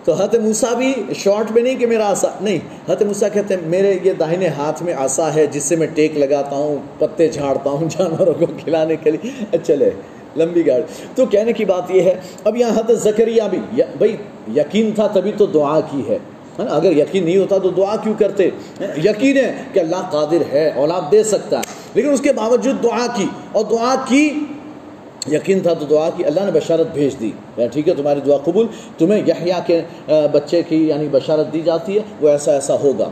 تو 0.06 0.14
حت 0.14 0.36
موسیٰ 0.36 0.74
بھی 0.76 0.94
شارٹ 1.16 1.52
میں 1.52 1.62
نہیں 1.62 1.76
کہ 1.76 1.88
میرا 1.88 2.10
آسا 2.10 2.28
نہیں 2.42 2.60
حت 2.92 3.02
موسیٰ 3.04 3.30
کہتے 3.34 3.54
ہیں، 3.54 3.62
میرے 3.66 3.98
یہ 4.04 4.14
داہنے 4.14 4.48
ہاتھ 4.48 4.84
میں 4.84 4.94
آسا 4.94 5.34
ہے 5.36 5.46
جس 5.48 5.64
سے 5.64 5.76
میں 5.76 5.88
ٹیک 5.94 6.18
لگاتا 6.18 6.56
ہوں، 6.56 6.78
پتے 7.00 7.28
جھاڑتا 7.28 7.70
ہوں 7.70 7.90
جانوروں 7.90 8.34
کو 8.34 8.46
کھلانے 8.64 8.96
کے 8.96 9.12
لیے۔ 9.12 9.58
چلے، 9.64 9.90
لمبی 10.38 10.68
گاڑی۔ 10.68 10.84
تو 11.16 11.26
کہنے 11.26 11.54
کی 11.54 11.66
بات 11.66 11.92
یہ 11.92 12.02
ہے، 12.02 12.20
اب 12.44 12.58
یہاں 12.58 12.72
حضرت 12.72 13.02
زکریہ 13.02 13.42
بھی 13.50 13.60
بھائی، 13.98 14.16
یقین 14.56 14.92
تھا 14.92 15.08
تبھی 15.08 15.32
تو 15.38 15.46
دعا 15.46 15.80
کی 15.80 16.02
ہے۔ 16.08 16.18
اگر 16.58 16.92
یقین 16.98 17.26
نہیں 17.26 17.38
ہوتا 17.38 17.58
تو 17.58 17.70
دعا 17.70 17.96
کیوں 17.96 18.14
کرتے؟ 18.20 18.50
یقین 19.06 19.38
ہے 19.38 19.54
کہ 19.74 19.80
اللہ 19.80 20.02
قادر 20.12 20.42
ہے، 20.52 20.72
اولاد 20.76 21.12
دے 21.12 21.24
سکتا 21.24 21.58
ہے۔ 21.58 21.64
لیکن 21.94 22.10
اس 22.10 22.22
کے 22.22 22.34
باوجود 22.34 22.84
دعا 22.84 23.06
کی، 23.16 23.26
اور 23.52 23.66
دعا 23.72 23.96
کی 24.08 24.30
یقین 25.32 25.60
تھا 25.60 25.74
تو 25.74 25.86
دعا 25.86 26.10
کی، 26.18 26.26
اللہ 26.26 26.40
نے 26.40 26.52
بشارت 26.52 26.88
بھیج 26.94 27.20
دی۔ 27.20 27.32
یعنی 27.58 27.68
ٹھیک 27.68 27.88
ہے، 27.88 27.94
تمہاری 27.94 28.20
دعا 28.26 28.38
قبول، 28.38 28.68
تمہیں 28.98 29.22
یحییٰ 29.28 29.60
کے 29.66 29.82
بچے 30.32 30.62
کی 30.64 30.88
یعنی 30.88 31.08
بشارت 31.12 31.54
دی 31.54 31.62
جاتی 31.62 31.96
ہے، 31.96 32.02
وہ 32.22 32.30
ایسا 32.30 32.54
ایسا 32.54 32.76
ہوگا۔ 32.76 33.10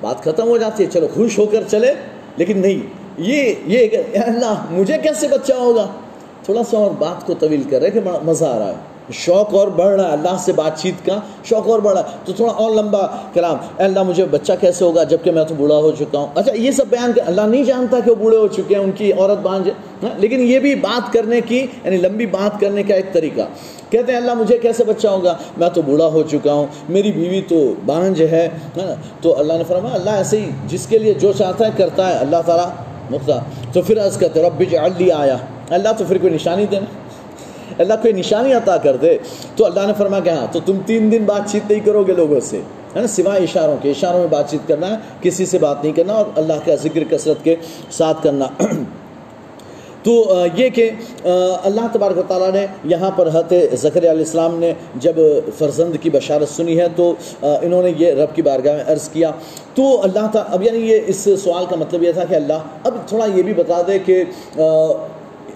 بات 0.00 0.24
ختم 0.24 0.48
ہو 0.48 0.58
جاتی 0.58 0.84
ہے، 0.84 0.88
چلو 0.92 1.06
خوش 1.14 1.38
ہو 1.38 1.46
کر 1.46 1.62
چلے۔ 1.68 1.92
لیکن 2.36 2.58
نہیں، 2.58 2.86
یہ 3.18 3.54
یہ 3.66 3.88
اللہ، 4.14 4.66
مجھے 4.70 4.98
کیسے 5.02 5.28
بچہ 5.28 5.52
ہوگا؟ 5.52 5.86
تھوڑا 6.42 6.62
سا 6.70 6.76
اور 6.76 6.90
بات 6.90 7.26
کو 7.26 7.34
طویل 7.34 7.62
کر 7.70 7.80
رہے 7.80 7.90
کہ 7.90 8.00
مزہ 8.22 8.44
آ 8.44 8.58
رہا 8.58 8.68
ہے۔ 8.68 8.95
شوق 9.12 9.54
اور 9.54 9.68
بڑھ 9.68 10.00
رہا 10.00 10.08
ہے 10.08 10.12
اللہ 10.12 10.36
سے 10.38 10.52
بات 10.52 10.78
چیت 10.78 11.06
کا 11.06 11.18
شوق 11.44 11.68
اور 11.68 11.78
بڑھ 11.78 11.94
رہا 11.94 12.00
ہے 12.00 12.16
تو 12.24 12.32
تھوڑا 12.32 12.52
اور 12.52 12.70
لمبا 12.70 13.06
کلام 13.32 13.56
اے 13.78 13.84
اللہ 13.84 14.02
مجھے 14.02 14.24
بچہ 14.24 14.52
کیسے 14.60 14.84
ہوگا 14.84 15.02
جبکہ 15.02 15.30
میں 15.30 15.44
تو 15.44 15.54
بوڑھا 15.54 15.76
ہو 15.76 15.90
چکا 15.98 16.18
ہوں 16.18 16.26
اچھا 16.34 16.52
یہ 16.54 16.70
سب 16.70 16.86
بیان 16.90 17.12
کر 17.12 17.22
اللہ 17.26 17.40
نہیں 17.40 17.64
جانتا 17.64 18.00
کہ 18.04 18.10
وہ 18.10 18.16
بوڑھے 18.16 18.38
ہو 18.38 18.46
چکے 18.46 18.74
ہیں، 18.74 18.82
ان 18.82 18.90
کی 18.94 19.12
عورت 19.12 19.38
بانج 19.38 19.68
ہاں؟ 20.02 20.10
لیکن 20.18 20.40
یہ 20.40 20.58
بھی 20.58 20.74
بات 20.74 21.12
کرنے 21.12 21.40
کی 21.40 21.66
یعنی 21.84 21.96
لمبی 21.96 22.26
بات 22.26 22.60
کرنے 22.60 22.82
کا 22.82 22.94
ایک 22.94 23.12
طریقہ۔ 23.12 23.40
کہتے 23.90 24.12
ہیں 24.12 24.18
اللہ 24.18 24.34
مجھے 24.34 24.58
کیسے 24.58 24.84
بچہ 24.84 25.08
ہوگا؟ 25.08 25.36
میں 25.56 25.68
تو 25.74 25.82
بوڑھا 25.82 26.06
ہو 26.06 26.22
چکا 26.22 26.52
ہوں، 26.52 26.66
میری 26.88 27.12
بیوی 27.12 27.40
تو 27.48 27.74
بانج 27.86 28.22
ہے 28.22 28.48
ہاں؟ 28.76 28.94
تو 29.22 29.38
اللہ 29.38 29.52
نے 29.52 29.64
فرمایا 29.68 29.94
اللہ 29.94 30.10
ایسے 30.10 30.40
ہی 30.40 30.50
جس 30.66 30.86
کے 30.86 30.98
لیے 30.98 31.14
جو 31.14 31.32
چاہتا 31.32 31.66
ہے 31.66 31.70
کرتا 31.76 32.08
ہے، 32.08 32.18
اللہ 32.18 32.36
تعالیٰ 32.46 32.68
مختار۔ 33.10 33.40
تو 33.72 33.82
پھر 33.82 34.04
عرض 34.04 34.16
کرتے 34.16 34.42
رب 34.42 34.62
جعلی 34.70 35.12
آیا 35.12 35.36
اللہ 35.70 35.88
تو 35.98 36.04
پھر 36.08 36.18
کوئی 36.18 36.32
نشانی 36.32 36.66
دینا 36.70 36.84
اللہ 37.78 37.94
کوئی 38.02 38.12
نشانی 38.12 38.52
عطا 38.52 38.76
کر 38.76 38.96
دے، 38.96 39.16
تو 39.56 39.64
اللہ 39.64 39.86
نے 39.86 39.92
فرمایا 39.98 40.24
کہ 40.24 40.30
ہاں 40.30 40.46
تو 40.52 40.60
تم 40.66 40.78
تین 40.86 41.10
دن 41.12 41.24
بات 41.26 41.50
چیت 41.52 41.70
نہیں 41.70 41.80
کرو 41.84 42.02
گے 42.02 42.12
لوگوں 42.12 42.40
سے، 42.40 42.60
ہے 42.96 43.00
نا؟ 43.00 43.06
سوائے 43.06 43.42
اشاروں 43.42 43.76
کے، 43.82 43.90
اشاروں 43.90 44.20
میں 44.20 44.28
بات 44.30 44.50
چیت 44.50 44.68
کرنا 44.68 44.90
ہے 44.90 44.96
کسی 45.20 45.46
سے 45.46 45.58
بات 45.58 45.82
نہیں 45.82 45.92
کرنا 45.92 46.12
اور 46.12 46.26
اللہ 46.36 46.64
کا 46.64 46.74
ذکر، 46.74 47.04
کثرت 47.10 47.44
کے 47.44 47.56
ساتھ 47.90 48.22
کرنا۔ 48.22 48.48
تو 50.02 50.12
یہ 50.56 50.68
کہ 50.68 50.90
اللہ 51.24 51.86
تبارک 51.92 52.18
و 52.18 52.22
تعالیٰ 52.28 52.50
نے 52.52 52.66
یہاں 52.84 53.10
پر 53.16 53.28
حت 53.34 53.52
ذکر 53.74 54.00
علیہ 54.00 54.24
السلام 54.24 54.58
نے 54.58 54.72
جب 54.94 55.16
فرزند 55.58 55.96
کی 56.02 56.10
بشارت 56.10 56.48
سنی 56.48 56.78
ہے، 56.80 56.86
تو 56.96 57.12
انہوں 57.42 57.82
نے 57.82 57.92
یہ 57.98 58.12
رب 58.14 58.34
کی 58.34 58.42
بارگاہ 58.42 58.76
میں 58.76 58.84
عرض 58.86 59.08
کیا۔ 59.08 59.30
تو 59.74 60.02
اللہ 60.02 60.26
تعالیٰ 60.32 60.54
اب 60.54 60.62
یعنی 60.62 60.78
یہ 60.90 61.00
اس 61.06 61.28
سوال 61.44 61.64
کا 61.70 61.76
مطلب 61.76 62.02
یہ 62.02 62.12
تھا 62.12 62.24
کہ 62.24 62.34
اللہ، 62.34 62.58
اب 62.84 62.94
تھوڑا 63.06 63.26
یہ 63.34 63.42
بھی 63.42 63.54
بتا 63.54 63.80
دے 63.86 63.98
کہ 63.98 64.22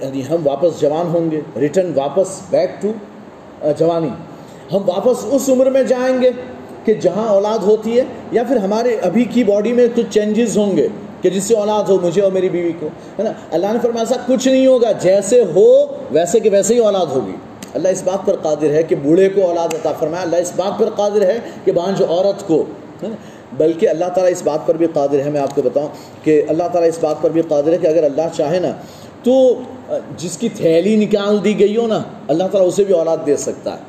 یعنی 0.01 0.23
ہم 0.31 0.47
واپس 0.47 0.81
جوان 0.81 1.07
ہوں 1.07 1.31
گے 1.31 1.41
ریٹرن 1.61 1.93
واپس 1.95 2.41
بیک 2.51 2.71
ٹو 2.83 2.93
جوانی۔ 3.79 4.09
ہم 4.73 4.83
واپس 4.87 5.25
اس 5.31 5.49
عمر 5.49 5.71
میں 5.71 5.83
جائیں 5.83 6.23
گے 6.23 6.31
کہ 6.85 6.95
جہاں 6.95 7.29
اولاد 7.29 7.59
ہوتی 7.59 7.99
ہے، 7.99 8.05
یا 8.33 8.43
پھر 8.43 8.57
ہمارے 8.57 8.97
ابھی 9.03 9.25
کی 9.25 9.45
باڈی 9.45 9.73
میں 9.73 9.87
کچھ 9.95 10.07
چینجز 10.11 10.57
ہوں 10.57 10.77
گے 10.77 10.89
کہ 11.23 11.31
جس 11.31 11.45
سے 11.45 11.55
اولاد 11.55 11.91
ہو، 11.91 11.97
مجھے 12.03 12.23
اور 12.23 12.33
میری 12.33 12.49
بیوی 12.49 12.73
کو۔ 12.81 12.89
ہے 13.19 13.23
نا؟ 13.23 13.33
اللہ 13.51 13.73
نے 13.73 13.79
فرمایا 13.83 14.05
ایسا 14.09 14.21
کچھ 14.27 14.49
نہیں 14.49 14.67
ہوگا، 14.67 14.93
جیسے 14.93 15.45
ہو 15.55 15.67
ویسے 16.11 16.41
کہ 16.41 16.51
ویسے 16.51 16.75
ہی 16.75 16.79
اولاد 16.79 17.07
ہوگی۔ 17.07 17.37
اللہ 17.75 17.89
اس 17.89 18.03
بات 18.05 18.27
پر 18.27 18.37
قادر 18.43 18.71
ہے 18.71 18.83
کہ 18.83 18.97
بوڑھے 18.97 19.29
کو 19.29 19.47
اولاد 19.47 19.75
عطا 19.75 19.93
فرمایا۔ 19.93 20.23
اللہ 20.23 20.37
اس 20.37 20.53
بات 20.57 20.79
پر 20.79 20.89
قادر 20.97 21.23
ہے 21.23 21.39
کہ 21.65 21.73
بانج 21.73 22.03
عورت 22.09 22.47
کو 22.47 22.65
بلکہ 23.53 23.89
اللہ 23.89 24.05
تعالیٰ 24.05 24.33
اس 24.33 24.43
بات 24.43 24.67
پر 24.67 24.77
بھی 24.77 24.87
قادر 24.93 25.21
ہے۔ 25.21 25.31
میں 25.31 25.41
آپ 25.41 25.55
کو 25.55 25.63
بتاؤں 25.63 25.89
کہ 26.25 26.43
اللہ 26.49 26.69
تعالیٰ 26.73 26.89
اس 26.89 26.99
بات 27.01 27.23
پر 27.23 27.31
بھی 27.31 27.43
قادر 27.49 27.73
ہے 27.73 27.79
کہ 27.79 27.87
اگر 27.87 28.05
اللہ 28.05 28.29
چاہے 28.37 28.59
نا 28.59 28.73
تو 29.23 29.35
جس 30.19 30.37
کی 30.39 30.49
تھیلی 30.57 30.97
نکال 30.97 31.45
دی 31.45 31.59
گئی 31.59 31.77
ہو 31.77 31.87
نا، 31.87 32.03
اللہ 32.29 32.45
تعالیٰ 32.53 32.69
اسے 32.69 32.85
بھی 32.85 32.95
اولاد 32.95 33.27
دے 33.27 33.37
سکتا 33.37 33.73
ہے۔ 33.73 33.89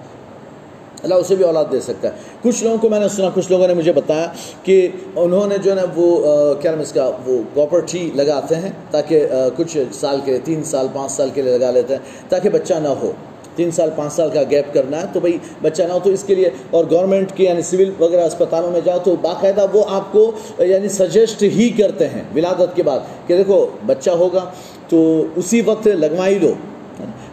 اللہ 1.03 1.15
اسے 1.15 1.35
بھی 1.35 1.45
اولاد 1.45 1.65
دے 1.71 1.79
سکتا 1.81 2.07
ہے۔ 2.07 2.13
کچھ 2.41 2.63
لوگوں 2.63 2.77
کو 2.77 2.89
میں 2.89 2.99
نے 2.99 3.07
سنا، 3.09 3.29
کچھ 3.33 3.51
لوگوں 3.51 3.67
نے 3.67 3.73
مجھے 3.73 3.91
بتایا 3.91 4.27
کہ 4.63 4.87
انہوں 5.15 5.47
نے 5.47 5.57
جو 5.63 5.71
ہے 5.71 5.75
نا 5.75 5.85
وہ 5.95 6.53
کیا 6.61 6.71
نام 6.71 6.79
اس 6.79 6.91
کا، 6.91 7.09
وہ 7.25 7.37
پراپرٹی 7.53 8.09
لگاتے 8.15 8.55
ہیں 8.55 8.71
تاکہ 8.91 9.27
کچھ 9.57 9.77
سال 9.93 10.19
کے 10.25 10.37
تین 10.43 10.63
سال، 10.63 10.87
پانچ 10.93 11.11
سال 11.11 11.29
کے 11.33 11.41
لیے 11.41 11.57
لگا 11.57 11.71
لیتے 11.71 11.93
ہیں 11.93 12.29
تاکہ 12.29 12.49
بچہ 12.49 12.73
نہ 12.83 12.87
ہو۔ 13.01 13.11
تین 13.55 13.71
سال، 13.71 13.89
پانچ 13.95 14.13
سال 14.13 14.29
کا 14.33 14.41
گیپ 14.49 14.73
کرنا 14.73 15.01
ہے 15.01 15.05
تو 15.13 15.19
بھائی 15.19 15.37
بچہ 15.61 15.83
نہ 15.83 15.93
ہو 15.93 15.99
تو 16.03 16.09
اس 16.09 16.23
کے 16.23 16.35
لیے، 16.35 16.49
اور 16.69 16.85
گورنمنٹ 16.91 17.31
کے 17.35 17.43
یعنی 17.43 17.61
سول 17.61 17.91
وغیرہ 17.99 18.25
اسپتالوں 18.25 18.71
میں 18.71 18.81
جاؤ 18.85 18.99
تو 19.03 19.15
باقاعدہ 19.21 19.65
وہ 19.73 19.83
آپ 19.89 20.11
کو 20.11 20.31
یعنی 20.59 20.89
سجیسٹ 20.89 21.43
ہی 21.55 21.69
کرتے 21.77 22.07
ہیں۔ 22.07 22.21
ولادت 22.35 22.75
کے 22.75 22.83
بعد 22.83 22.99
کہ 23.27 23.37
دیکھو، 23.37 23.65
بچہ 23.85 24.11
ہوگا۔ 24.21 24.45
تو 24.91 25.25
اسی 25.36 25.62
وقت 25.62 25.88
لگوائی 25.88 26.39
دو۔ 26.39 26.54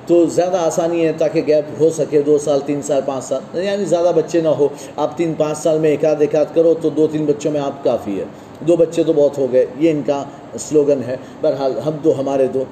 تو 0.07 0.27
زیادہ 0.27 0.57
آسانی 0.57 1.07
ہے 1.07 1.13
تاکہ 1.19 1.43
گیپ 1.47 1.83
ہو 1.83 1.91
سکے، 1.91 2.23
دو 2.23 2.39
سال، 2.39 2.61
تین 2.67 2.83
سال، 2.83 3.01
پانچ 3.07 3.25
سال۔ 3.25 3.65
یعنی 3.65 3.85
زیادہ 3.85 4.13
بچے 4.15 4.41
نہ 4.41 4.49
ہو۔ 4.49 4.69
آپ 4.97 5.19
تین، 5.19 5.35
پانچ 5.39 5.59
سال 5.59 5.79
میں 5.79 5.91
ایک 5.91 6.05
آدھ 6.05 6.21
ایک 6.21 6.35
آدھ 6.35 6.55
کرو 6.55 6.75
تو 6.83 6.91
دو، 6.91 7.07
تین 7.07 7.25
بچوں 7.25 7.53
میں 7.53 7.61
آپ 7.61 7.85
کافی 7.85 8.21
ہے۔ 8.21 8.25
دو 8.61 8.77
بچے 8.77 9.05
تو 9.05 9.13
بہت 9.13 9.39
ہو 9.39 9.47
گئے۔ 9.53 9.67
یہ 9.79 9.91
ان 9.91 10.03
کا 10.07 10.25
سلوگن 10.59 11.01
ہے۔ 11.07 11.17
بہرحال 11.41 11.73
ہم 11.87 11.93
دو، 12.05 12.13
ہمارے 12.19 12.47
دو۔ 12.47 12.65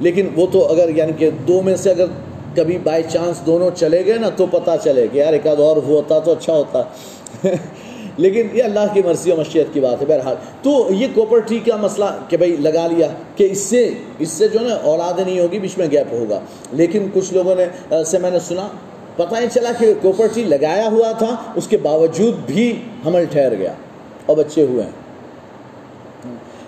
لیکن 0.00 0.28
وہ 0.36 0.46
تو 0.52 0.72
اگر 0.72 0.88
یعنی 0.88 1.12
کہ 1.18 1.30
دو 1.30 1.62
میں 1.62 1.76
سے 1.76 1.90
اگر 1.90 2.06
کبھی 2.56 2.78
بائی 2.78 3.02
چانس 3.08 3.46
دونوں 3.46 3.70
چلے 3.74 4.06
گئے 4.06 4.14
نا 4.14 4.28
تو 4.36 4.46
پتہ 4.50 4.70
چلے 4.84 5.06
کہ 5.12 5.18
یار 5.18 5.32
ایک 5.32 5.46
آدھ 5.46 5.60
اور 5.60 5.76
ہوتا 5.76 6.18
تو 6.18 6.32
اچھا 6.32 6.52
ہوتا۔ 6.52 6.82
لیکن 8.16 8.46
یہ 8.52 8.62
اللہ 8.62 8.92
کی 8.92 9.02
مرضی 9.04 9.32
و 9.32 9.36
مشیت 9.36 9.66
کی 9.72 9.80
بات 9.80 10.00
ہے، 10.00 10.06
بہرحال۔ 10.06 10.34
تو 10.62 10.88
یہ 10.90 11.06
کوپرٹی 11.14 11.58
کا 11.58 11.76
مسئلہ 11.76 12.04
کہ 12.28 12.36
بھائی 12.36 12.56
لگا 12.56 12.86
لیا 12.86 13.08
کہ 13.36 13.48
اس 13.50 13.58
سے 13.58 13.90
اس 14.18 14.28
سے 14.28 14.48
جو 14.48 14.58
نا 14.60 14.74
اولاد 14.74 15.20
نہیں 15.26 15.40
ہوگی، 15.40 15.58
بیچ 15.58 15.78
میں 15.78 15.86
گیپ 15.90 16.12
ہوگا۔ 16.12 16.40
لیکن 16.72 17.06
کچھ 17.14 17.34
لوگوں 17.34 17.54
نے 17.54 18.04
سے 18.04 18.18
میں 18.18 18.30
نے 18.30 18.38
سنا، 18.38 18.68
پتہ 19.16 19.34
نہیں 19.34 19.48
چلا 19.54 19.70
کہ 19.78 19.94
کوپرٹی 20.02 20.44
لگایا 20.44 20.88
ہوا 20.92 21.12
تھا، 21.12 21.36
اس 21.54 21.68
کے 21.68 21.76
باوجود 21.76 22.34
بھی 22.46 22.82
حمل 23.06 23.24
ٹھہر 23.24 23.54
گیا 23.54 23.72
اور 24.26 24.36
بچے 24.36 24.62
ہوئے 24.62 24.82
ہیں۔ 24.82 24.90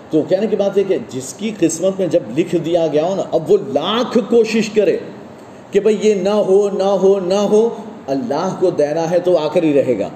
تو 0.09 0.21
کہنے 0.21 0.47
کی 0.47 0.55
بات 0.55 0.77
ہے 0.77 0.83
کہ 0.83 0.97
جس 1.09 1.33
کی 1.33 1.51
قسمت 1.59 1.99
میں 1.99 2.07
جب 2.07 2.19
لکھ 2.37 2.55
دیا 2.55 2.87
گیا 2.87 3.05
ہو 3.05 3.15
نا، 3.15 3.23
اب 3.31 3.51
وہ 3.51 3.57
لاکھ 3.67 4.17
کوشش 4.29 4.69
کرے 4.69 4.97
کہ 5.71 5.79
بھئی 5.79 5.97
یہ 6.01 6.13
نہ 6.13 6.29
ہو 6.29 6.69
نہ 6.69 6.83
ہو 6.83 7.19
نہ 7.19 7.33
ہو، 7.33 7.69
اللہ 8.07 8.55
کو 8.59 8.69
دینا 8.69 9.11
ہے 9.11 9.19
تو 9.19 9.37
آ 9.37 9.47
کر 9.47 9.63
ہی 9.63 9.73
رہے 9.73 9.99
گا۔ 9.99 10.09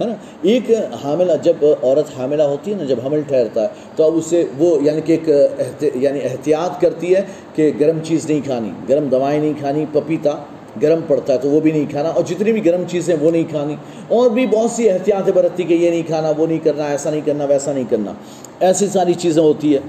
ہے 0.00 0.06
نا؟ 0.06 0.14
ایک 0.42 0.70
حاملہ، 1.02 1.32
جب 1.42 1.64
عورت 1.82 2.18
حاملہ 2.18 2.42
ہوتی 2.42 2.70
ہے 2.70 2.76
نا، 2.76 2.84
جب 2.84 2.98
حمل 3.04 3.20
ٹھہرتا 3.28 3.62
ہے، 3.62 3.68
تو 3.96 4.04
اب 4.04 4.16
اسے 4.16 4.44
وہ 4.58 4.76
یعنی 4.82 5.00
کہ 5.00 5.12
ایک 5.12 5.94
یعنی 5.94 6.20
احتیاط 6.24 6.80
کرتی 6.80 7.14
ہے 7.14 7.22
کہ 7.54 7.70
گرم 7.80 7.98
چیز 8.04 8.26
نہیں 8.30 8.40
کھانی، 8.44 8.70
گرم 8.88 9.08
دوائیں 9.08 9.40
نہیں 9.40 9.52
کھانی، 9.58 9.84
پپیتا 9.92 10.36
گرم 10.82 11.00
پڑتا 11.06 11.32
ہے 11.32 11.38
تو 11.38 11.48
وہ 11.50 11.60
بھی 11.60 11.72
نہیں 11.72 11.86
کھانا، 11.90 12.08
اور 12.08 12.24
جتنی 12.24 12.52
بھی 12.52 12.64
گرم 12.64 12.84
چیزیں 12.88 13.14
وہ 13.20 13.30
نہیں 13.30 13.44
کھانی، 13.50 13.76
اور 14.08 14.30
بھی 14.30 14.46
بہت 14.46 14.70
سی 14.70 14.88
احتیاطیں 14.90 15.32
برتتی 15.32 15.64
کہ 15.64 15.74
یہ 15.74 15.90
نہیں 15.90 16.02
کھانا، 16.06 16.32
وہ 16.38 16.46
نہیں 16.46 16.64
کرنا، 16.64 16.86
ایسا 16.86 17.10
نہیں 17.10 17.20
کرنا، 17.24 17.44
ویسا 17.44 17.72
نہیں 17.72 17.84
کرنا، 17.90 18.12
ایسی 18.60 18.86
ساری 18.86 19.14
چیزیں 19.14 19.42
ہوتی 19.42 19.74
ہے۔ 19.74 19.80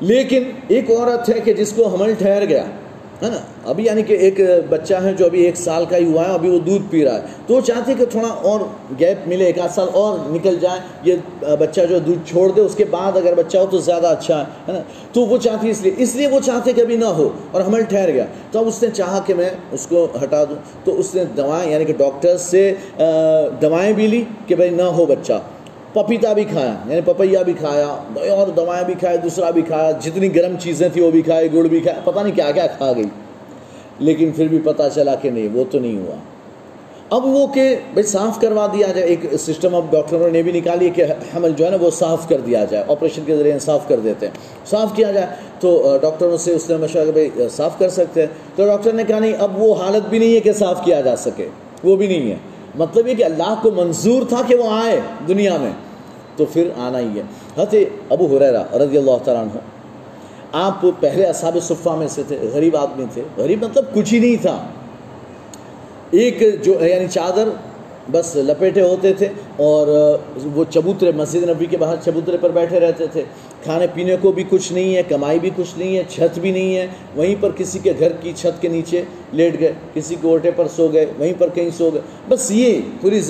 لیکن 0.00 0.42
ایک 0.68 0.90
عورت 0.90 1.28
ہے 1.28 1.40
کہ 1.40 1.52
جس 1.52 1.72
کو 1.72 1.86
حمل 1.86 2.14
ٹھہر 2.18 2.44
گیا 2.48 2.64
ہے 3.22 3.30
نا؟ 3.30 3.70
ابھی 3.70 3.84
یعنی 3.84 4.02
کہ 4.02 4.12
ایک 4.12 4.40
بچہ 4.68 4.94
ہے 4.94 5.12
جو 5.12 5.24
ابھی 5.24 5.42
ایک 5.44 5.56
سال 5.56 5.84
کا 5.88 5.96
ہی 5.96 6.04
ہوا 6.04 6.28
ہے، 6.28 6.32
ابھی 6.32 6.48
وہ 6.48 6.58
دودھ 6.58 6.84
پی 6.90 7.04
رہا 7.04 7.14
ہے۔ 7.14 7.20
تو 7.46 7.54
وہ 7.54 7.60
چاہتے 7.60 7.94
کہ 7.94 8.04
تھوڑا 8.04 8.28
اور 8.28 8.60
گیپ 9.00 9.28
ملے، 9.28 9.44
ایک 9.44 9.58
آدھ 9.58 9.70
سال 9.70 9.88
اور 9.92 10.18
نکل 10.30 10.58
جائے۔ 10.60 10.80
یہ 11.04 11.16
بچہ 11.58 11.80
جو 11.90 11.98
دودھ 11.98 12.28
چھوڑ 12.28 12.50
دے، 12.50 12.60
اس 12.60 12.74
کے 12.74 12.84
بعد 12.84 13.16
اگر 13.16 13.34
بچہ 13.34 13.58
ہو 13.58 13.66
تو 13.70 13.78
زیادہ 13.78 14.06
اچھا 14.06 14.44
ہے 14.68 14.72
نا؟ 14.72 14.82
تو 15.12 15.20
وہ 15.20 15.38
چاہتی 15.38 15.70
اس 15.70 15.82
لیے 15.82 15.92
اس 15.98 16.16
لیے 16.16 16.26
وہ 16.26 16.40
چاہتے 16.44 16.72
کہ 16.72 16.80
ابھی 16.80 16.96
نہ 16.96 17.04
ہو 17.04 17.28
اور 17.50 17.62
حمل 17.62 17.82
ٹھہر 17.82 18.12
گیا۔ 18.12 18.24
تو 18.50 18.58
اب 18.58 18.68
اس 18.68 18.82
نے 18.82 18.88
چاہا 18.94 19.20
کہ 19.26 19.34
میں 19.34 19.50
اس 19.72 19.86
کو 19.86 20.08
ہٹا 20.22 20.44
دوں۔ 20.44 20.56
تو 20.84 21.00
اس 21.00 21.14
نے 21.14 21.24
دوائیں 21.24 21.72
یعنی 21.72 21.84
کہ 21.84 21.92
ڈاکٹر 21.92 22.36
سے 22.36 22.74
دوائیں 23.62 23.92
بھی 23.92 24.06
لی 24.06 24.24
کہ 24.46 24.54
بھائی 24.54 24.70
نہ 24.70 24.82
ہو 24.82 25.06
بچہ۔ 25.06 25.40
پپیتا 25.92 26.32
بھی 26.32 26.44
کھایا 26.44 26.74
یعنی 26.86 27.00
پپیا 27.04 27.42
بھی 27.42 27.52
کھایا 27.52 27.86
اور 28.32 28.46
دوائیں 28.46 28.84
بھی 28.84 28.94
کھایا 28.94 29.16
دوسرا 29.22 29.50
بھی 29.50 29.62
کھایا، 29.62 29.90
جتنی 29.90 30.34
گرم 30.34 30.56
چیزیں 30.60 30.88
تھیں 30.88 31.02
وہ 31.02 31.10
بھی 31.10 31.22
کھائے 31.22 31.48
گڑ 31.54 31.62
بھی 31.62 31.80
کھایا 31.80 32.00
پتہ 32.04 32.20
نہیں 32.20 32.34
کیا 32.34 32.50
کیا 32.50 32.66
کھا 32.66 32.92
گئی۔ 32.92 33.08
لیکن 33.98 34.30
پھر 34.30 34.48
بھی 34.48 34.58
پتہ 34.64 34.82
چلا 34.94 35.14
کہ 35.14 35.30
نہیں، 35.30 35.48
وہ 35.52 35.64
تو 35.70 35.78
نہیں 35.78 35.98
ہوا۔ 35.98 36.14
اب 37.10 37.26
وہ 37.26 37.46
کہ 37.46 37.76
بھائی 37.92 38.02
صاف 38.02 38.40
کروا 38.40 38.66
دیا 38.66 38.86
جائے، 38.86 39.06
ایک 39.06 39.26
سسٹم 39.38 39.74
اب 39.74 39.84
ڈاکٹروں 39.90 40.30
نے 40.30 40.42
بھی 40.42 40.52
نکالی 40.52 40.90
کہ 40.90 41.04
حمل 41.36 41.52
جو 41.56 41.64
ہے 41.64 41.70
نا 41.70 41.76
وہ 41.80 41.90
صاف 41.90 42.28
کر 42.28 42.40
دیا 42.46 42.64
جائے، 42.70 42.84
آپریشن 42.88 43.22
کے 43.26 43.36
ذریعے 43.36 43.58
صاف 43.58 43.88
کر 43.88 44.00
دیتے 44.00 44.26
ہیں۔ 44.26 44.66
صاف 44.66 44.96
کیا 44.96 45.12
جائے، 45.12 45.26
تو 45.60 45.98
ڈاکٹروں 46.02 46.36
سے 46.36 46.54
اس 46.54 46.70
نے 46.70 46.76
مشورہ 46.76 47.04
کہ 47.04 47.12
بھائی 47.12 47.30
صاف 47.56 47.78
کر 47.78 47.88
سکتے 47.88 48.20
ہیں۔ 48.20 48.28
تو 48.56 48.66
ڈاکٹر 48.66 48.92
نے 48.92 49.04
کہا 49.08 49.18
نہیں، 49.18 49.32
اب 49.38 49.62
وہ 49.62 49.74
حالت 49.74 50.08
بھی 50.08 50.18
نہیں 50.18 50.34
ہے 50.34 50.40
کہ 50.40 50.52
صاف 50.52 50.84
کیا 50.84 51.00
جا 51.00 51.16
سکے، 51.16 51.48
وہ 51.84 51.96
بھی 51.96 52.06
نہیں 52.06 52.30
ہے۔ 52.30 52.36
مطلب 52.74 53.08
یہ 53.08 53.14
کہ 53.14 53.24
اللہ 53.24 53.54
کو 53.62 53.70
منظور 53.70 54.22
تھا 54.28 54.42
کہ 54.46 54.54
وہ 54.54 54.70
آئے 54.70 55.00
دنیا 55.28 55.56
میں۔ 55.56 55.72
تو 56.36 56.44
پھر 56.44 56.68
آنا 56.76 56.98
ہی 56.98 57.08
ہے۔ 57.08 57.22
حضرت 57.58 57.74
ابو 58.10 58.36
حریرہ 58.36 58.62
رضی 58.76 58.98
اللہ 58.98 59.16
تعالیٰ 59.24 59.44
عنہ، 59.44 59.58
آپ 60.52 60.86
پہلے 61.00 61.24
اصحاب 61.24 61.56
صفہ 61.62 61.90
میں 61.90 62.08
سے 62.08 62.22
تھے، 62.28 62.38
غریب 62.52 62.76
آدمی 62.76 63.04
تھے۔ 63.14 63.22
غریب 63.36 63.64
مطلب 63.64 63.84
کچھ 63.94 64.14
ہی 64.14 64.18
نہیں 64.18 64.42
تھا۔ 64.42 64.66
ایک 66.10 66.64
جو 66.64 66.84
یعنی 66.86 67.08
چادر 67.08 67.48
بس 68.10 68.36
لپیٹے 68.36 68.82
ہوتے 68.82 69.12
تھے 69.12 69.28
اور 69.56 70.16
وہ 70.54 70.64
چبوترے، 70.70 71.12
مسجد 71.12 71.48
نبی 71.48 71.66
کے 71.66 71.76
باہر 71.76 71.96
چبوترے 72.04 72.36
پر 72.40 72.50
بیٹھے 72.50 72.80
رہتے 72.80 73.06
تھے۔ 73.06 73.24
کھانے 73.64 73.86
پینے 73.94 74.16
کو 74.20 74.32
بھی 74.32 74.44
کچھ 74.50 74.72
نہیں 74.72 74.96
ہے، 74.96 75.02
کمائی 75.02 75.38
بھی 75.38 75.50
کچھ 75.56 75.78
نہیں 75.78 75.96
ہے، 75.96 76.02
چھت 76.08 76.38
بھی 76.38 76.50
نہیں 76.50 76.76
ہے۔ 76.76 76.86
وہیں 77.16 77.34
پر 77.40 77.50
کسی 77.56 77.78
کے 77.78 77.92
گھر 77.98 78.12
کی 78.12 78.32
چھت 78.36 78.62
کے 78.62 78.68
نیچے 78.68 79.02
لیٹ 79.32 79.60
گئے، 79.60 79.72
کسی 79.94 80.14
کے 80.22 80.28
اوٹے 80.28 80.50
پر 80.50 80.66
سو 80.76 80.88
گئے، 80.92 81.06
وہیں 81.18 81.32
پر 81.38 81.48
کہیں 81.48 81.70
سو 81.78 81.90
گئے۔ 81.90 82.00
بس 82.28 82.50
یہ 82.50 82.80
پوری 83.00 83.20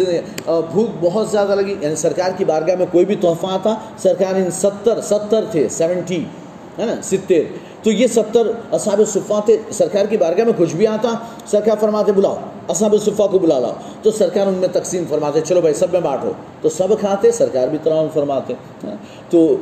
بھوک 0.47 0.91
بہت 1.01 1.29
زیادہ 1.31 1.55
لگی۔ 1.55 1.75
یعنی 1.81 1.95
سرکار 1.95 2.31
کی 2.37 2.45
بارگاہ 2.45 2.77
میں 2.77 2.87
کوئی 2.93 3.05
بھی 3.05 3.15
تحفہ 3.15 3.59
تھا، 3.63 3.75
سرکار 3.99 4.35
ان 4.35 4.51
ستر 4.51 5.01
ستر 5.01 5.45
تھے، 5.51 5.69
سیونٹی، 5.71 6.25
ہے 6.79 6.85
نا، 6.85 6.95
ستر۔ 7.03 7.35
تو 7.83 7.91
یہ 7.91 8.07
ستر 8.07 8.51
اصحاب 8.71 9.01
صفا 9.09 9.41
تھے 9.47 9.57
سرکار 9.73 10.07
کی 10.07 10.17
بارگاہ 10.17 10.45
میں 10.45 10.53
کچھ 10.57 10.77
بھی 10.77 10.87
آتا، 10.87 11.13
سرکار 11.47 11.77
فرماتے، 11.81 12.13
بلاؤ۔ 12.13 12.37
اصحاب 12.69 12.95
صفا 13.05 13.27
کو 13.27 13.39
بلا 13.39 13.59
لاؤ 13.59 13.73
تو 14.03 14.11
سرکار 14.11 14.47
ان 14.47 14.55
میں 14.55 14.69
تقسیم 14.73 15.05
فرماتے 15.09 15.41
چلو 15.41 15.61
بھائی، 15.61 15.75
سب 15.75 15.87
میں 15.93 16.01
بانٹو 16.01 16.33
تو 16.61 16.69
سب 16.69 16.89
کھاتے، 17.01 17.31
سرکار 17.31 17.69
بھی 17.69 17.79
ترام 17.83 18.07
فرماتے 18.15 18.55
ہاں؟ 18.85 18.97
تو 19.31 19.57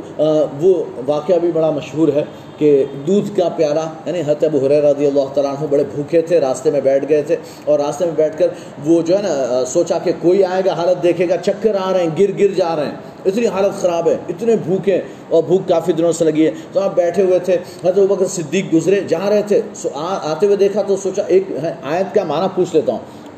وہ 0.60 0.84
واقعہ 1.06 1.38
بھی 1.38 1.50
بڑا 1.52 1.70
مشہور 1.70 2.08
ہے 2.08 2.24
کہ 2.58 2.84
دودھ 3.06 3.36
کا 3.36 3.48
پیارا 3.56 3.84
یعنی 4.06 4.20
حت 4.26 4.44
ابو 4.44 4.58
حریر 4.66 4.82
رضی 4.84 5.06
اللہ 5.06 5.32
تعالیٰ 5.34 5.54
عنہ 5.56 5.66
بڑے 5.70 5.84
بھوکے 5.94 6.22
تھے، 6.22 6.40
راستے 6.40 6.70
میں 6.70 6.80
بیٹھ 6.80 7.04
گئے 7.08 7.22
تھے۔ 7.22 7.36
اور 7.64 7.78
راستے 7.78 8.04
میں 8.04 8.12
بیٹھ 8.16 8.38
کر 8.38 8.46
وہ 8.84 9.02
جو 9.02 9.16
ہے 9.16 9.22
نا 9.22 9.64
سوچا 9.66 9.98
کہ 9.98 10.12
کوئی 10.22 10.44
آئے 10.44 10.62
گا، 10.66 10.72
حالت 10.72 11.02
دیکھے 11.02 11.28
گا، 11.28 11.36
چکر 11.36 11.76
آ 11.80 11.92
رہے 11.92 12.02
ہیں، 12.02 12.10
گر 12.18 12.30
گر 12.38 12.54
جا 12.56 12.76
رہے 12.76 12.84
ہیں۔ 12.84 12.96
اتنی 13.26 13.46
حالت 13.46 13.80
خراب 13.80 14.08
ہے، 14.08 14.16
اتنے 14.28 14.56
بھوکے 14.56 15.00
اور 15.28 15.42
بھوک 15.42 15.68
کافی 15.68 15.92
دنوں 15.92 16.12
سے 16.12 16.24
لگی 16.24 16.46
ہے۔ 16.46 16.50
تو 16.72 16.80
آپ 16.80 16.94
بیٹھے 16.94 17.22
ہوئے 17.22 17.38
تھے، 17.38 17.56
حضرت 17.84 18.08
بکر 18.08 18.26
صدیق 18.26 18.74
گزرے، 18.74 19.00
جا 19.08 19.30
رہے 19.30 19.42
تھے۔ 19.48 19.60
آتے 19.94 20.46
ہوئے 20.46 20.56
دیکھا 20.56 20.82
تو 20.82 20.96
سوچا، 20.96 21.22
ایک 21.26 21.44
آیت 21.82 22.14
کا 22.14 22.24
معنی 22.24 22.46
پوچھ 22.54 22.74
لیتا 22.74 22.89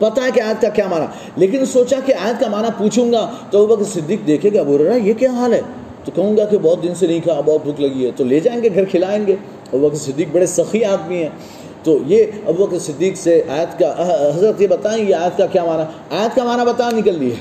پتہ 0.03 0.21
ہے 0.21 0.31
کہ 0.35 0.41
آیت 0.41 0.63
کا 0.63 0.69
کیا 0.69 0.87
معنی۔ 0.89 1.07
لیکن 1.37 1.67
سوچا 1.67 1.97
کہ 2.07 2.15
آیت 2.21 2.41
کا 2.41 2.49
معنی 2.49 2.69
پوچھوں 2.79 3.13
گا 3.13 3.31
تو 3.51 3.67
بکر 3.67 3.85
صدیق 3.85 4.27
دیکھے 4.27 4.51
گا، 4.55 4.63
بول 4.63 4.81
رہا 4.81 4.97
یہ 4.97 5.13
کیا 5.13 5.31
حال 5.31 5.53
ہے؟ 5.53 5.61
تو 6.05 6.13
کہوں 6.15 6.37
گا 6.37 6.45
کہ 6.45 6.59
بہت 6.59 6.83
دن 6.83 6.95
سے 6.95 7.07
نہیں 7.07 7.21
کھا، 7.21 7.41
بہت 7.41 7.63
بھوک 7.63 7.81
لگی 7.81 8.07
ہے، 8.07 8.11
تو 8.17 8.25
لے 8.25 8.41
جائیں 8.41 8.63
گے، 8.63 8.69
گھر 8.75 8.85
کھلائیں 8.85 9.27
گے۔ 9.27 9.33
ابو 9.73 9.89
بکر 9.89 9.97
صدیق 9.97 10.29
بڑے 10.33 10.47
سخی 10.47 10.85
آدمی 10.85 11.23
ہیں۔ 11.23 11.29
تو 11.83 11.99
یہ 12.07 12.25
ابو 12.47 12.67
بکر 12.67 12.79
صدیق 12.79 13.17
سے 13.17 13.43
آیت 13.49 13.79
کا 13.79 13.95
حضرت 14.37 14.63
یہ 14.63 14.67
بتائیں 14.67 15.09
یہ 15.09 15.15
آیت 15.15 15.39
کا 15.39 15.47
کیا 15.47 15.65
معنی۔ 15.65 16.17
آیت 16.17 16.37
کا 16.37 16.45
معنی 16.45 16.63
بتا 16.65 16.91
نکل 16.91 17.15
لیے 17.19 17.35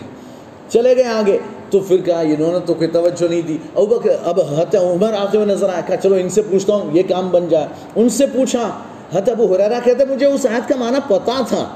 چلے 0.69 0.95
گئے 0.95 1.04
آگے۔ 1.04 1.38
تو 1.69 1.80
پھر 1.80 1.97
کہا، 1.97 2.19
انہوں 2.19 2.52
نے 2.52 2.60
تو 2.65 2.74
کوئی 2.74 2.88
توجہ 2.88 3.28
نہیں 3.30 3.41
دی۔ 3.41 3.58
اب 3.76 3.93
اب 4.24 4.39
حت 4.41 4.76
عمر 4.76 5.13
آتے 5.13 5.38
ہوئے 5.38 5.47
نظر 5.47 5.69
آیا، 5.69 5.82
کہا، 5.88 5.95
چلو 5.95 6.15
ان 6.15 6.30
سے 6.30 6.41
پوچھتا 6.41 6.74
ہوں، 6.74 6.89
یہ 6.93 7.04
کام 7.10 7.30
بن 7.30 7.47
جائے۔ 7.50 7.67
ان 7.95 8.10
سے 8.10 8.26
پوچھا 8.26 8.69
حت 9.13 9.30
ابو 9.30 9.56
حریرہ 9.56 9.80
کہتے 9.84 10.06
مجھے 10.06 10.26
اس 10.26 10.45
آیت 10.45 10.69
کا 10.69 10.76
معنی 10.76 11.00
پتا 11.08 11.41
تھا۔ 11.47 11.69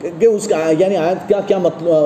کہ 0.00 0.26
اس 0.26 0.48
کا 0.48 0.72
یعنی 0.78 0.96
آیت 0.96 1.28
کا 1.28 1.40
کیا 1.46 1.58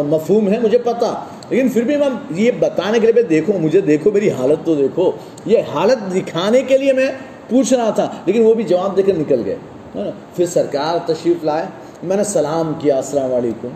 مفہوم 0.09 0.49
ہے 0.49 0.59
مجھے 0.63 0.79
پتا۔ 0.79 1.25
لیکن 1.51 1.69
پھر 1.69 1.83
بھی 1.83 1.97
میں 1.97 2.09
یہ 2.31 2.51
بتانے 2.59 2.99
کے 2.99 3.13
لیے 3.13 3.23
دیکھو، 3.23 3.53
مجھے 3.59 3.81
دیکھو، 3.81 4.11
میری 4.11 4.31
حالت 4.31 4.67
تو 4.67 4.75
دیکھو۔ 4.75 5.13
یہ 5.47 5.59
حالت 5.75 6.15
دکھانے 6.15 6.63
کے 6.63 6.79
لیے 6.79 6.93
میں 6.93 7.07
پوچھ 7.49 7.75
رہا 7.75 7.91
تھا، 7.91 8.09
لیکن 8.27 8.43
وہ 8.47 8.55
بھی 8.55 8.65
جواب 8.65 8.97
دے 8.97 9.03
کر 9.03 9.13
نکل 9.13 9.43
گئے۔ 9.45 9.57
ہاں، 9.95 10.37
پھر 10.37 10.47
سرکار 10.47 11.13
تشریف 11.13 11.45
لائے۔ 11.45 11.67
میں 12.03 12.17
نے 12.17 12.25
سلام 12.25 12.73
کیا، 12.79 12.97
السلام 12.97 13.35
علیکم۔ 13.35 13.69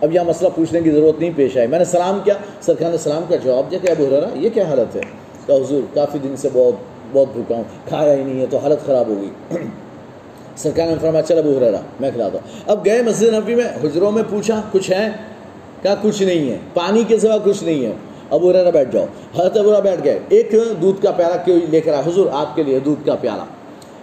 اب 0.00 0.12
یہاں 0.12 0.24
مسئلہ 0.24 0.48
پوچھنے 0.54 0.80
کی 0.80 0.90
ضرورت 0.90 1.20
نہیں 1.20 1.30
پیش 1.36 1.56
آئی۔ 1.56 1.66
میں 1.66 1.78
نے 1.78 1.84
سلام 1.84 2.18
کیا، 2.24 2.34
سرکار 2.60 2.90
نے 2.90 2.98
سلام 2.98 3.22
کا 3.28 3.36
جواب 3.36 3.70
دیا 3.70 3.78
کہ 3.82 3.90
ابو 3.90 4.06
حرارہ 4.06 4.26
یہ 4.34 4.48
کیا 4.54 4.64
حالت 4.64 4.96
ہے؟ 4.96 5.00
کہ 5.46 5.52
حضور، 5.52 5.94
کافی 5.94 6.18
دن 6.18 6.36
سے 6.36 6.48
بہت 6.52 6.74
بہت 7.12 7.28
بھوکا 7.32 7.56
ہوں، 7.56 7.64
کھایا 7.88 8.14
ہی 8.14 8.24
نہیں 8.24 8.40
ہے 8.40 8.46
تو 8.50 8.56
حالت 8.56 8.86
خراب 8.86 9.08
ہو 9.08 9.14
گئی۔ 9.20 9.56
سرکار 10.56 10.88
نے 10.88 10.94
فرمایا 11.00 11.22
چل 11.22 11.38
ابو 11.38 11.56
حرارہ 11.58 11.80
میں 12.00 12.10
کھلاتا 12.10 12.38
ہوں 12.38 12.70
اب 12.70 12.84
گئے 12.84 13.02
مسجد 13.02 13.34
نبی 13.34 13.54
میں 13.54 13.64
حجروں 13.82 14.10
میں 14.10 14.22
پوچھا 14.30 14.60
کچھ 14.72 14.90
ہے 14.90 15.08
کہا 15.82 15.94
کچھ 16.02 16.22
نہیں 16.22 16.50
ہے 16.50 16.58
پانی 16.74 17.04
کے 17.08 17.18
سوا 17.18 17.36
کچھ 17.44 17.62
نہیں 17.64 17.84
ہے 17.84 17.92
ابو 18.30 18.50
حرارہ 18.50 18.70
بیٹھ 18.70 18.92
جاؤ 18.92 19.06
حضرت 19.36 19.56
ابو 19.56 19.80
بیٹھ 19.82 20.04
گئے 20.04 20.18
ایک 20.28 20.54
دودھ 20.82 21.02
کا 21.02 21.10
پیالہ 21.10 21.42
کیوں 21.44 21.58
لے 21.70 21.80
کر 21.80 21.94
آئے 21.94 22.02
حضور 22.06 22.26
آپ 22.32 22.54
کے 22.56 22.62
لیے 22.62 22.78
دودھ 22.78 23.06
کا 23.06 23.14
پیالہ 23.20 23.42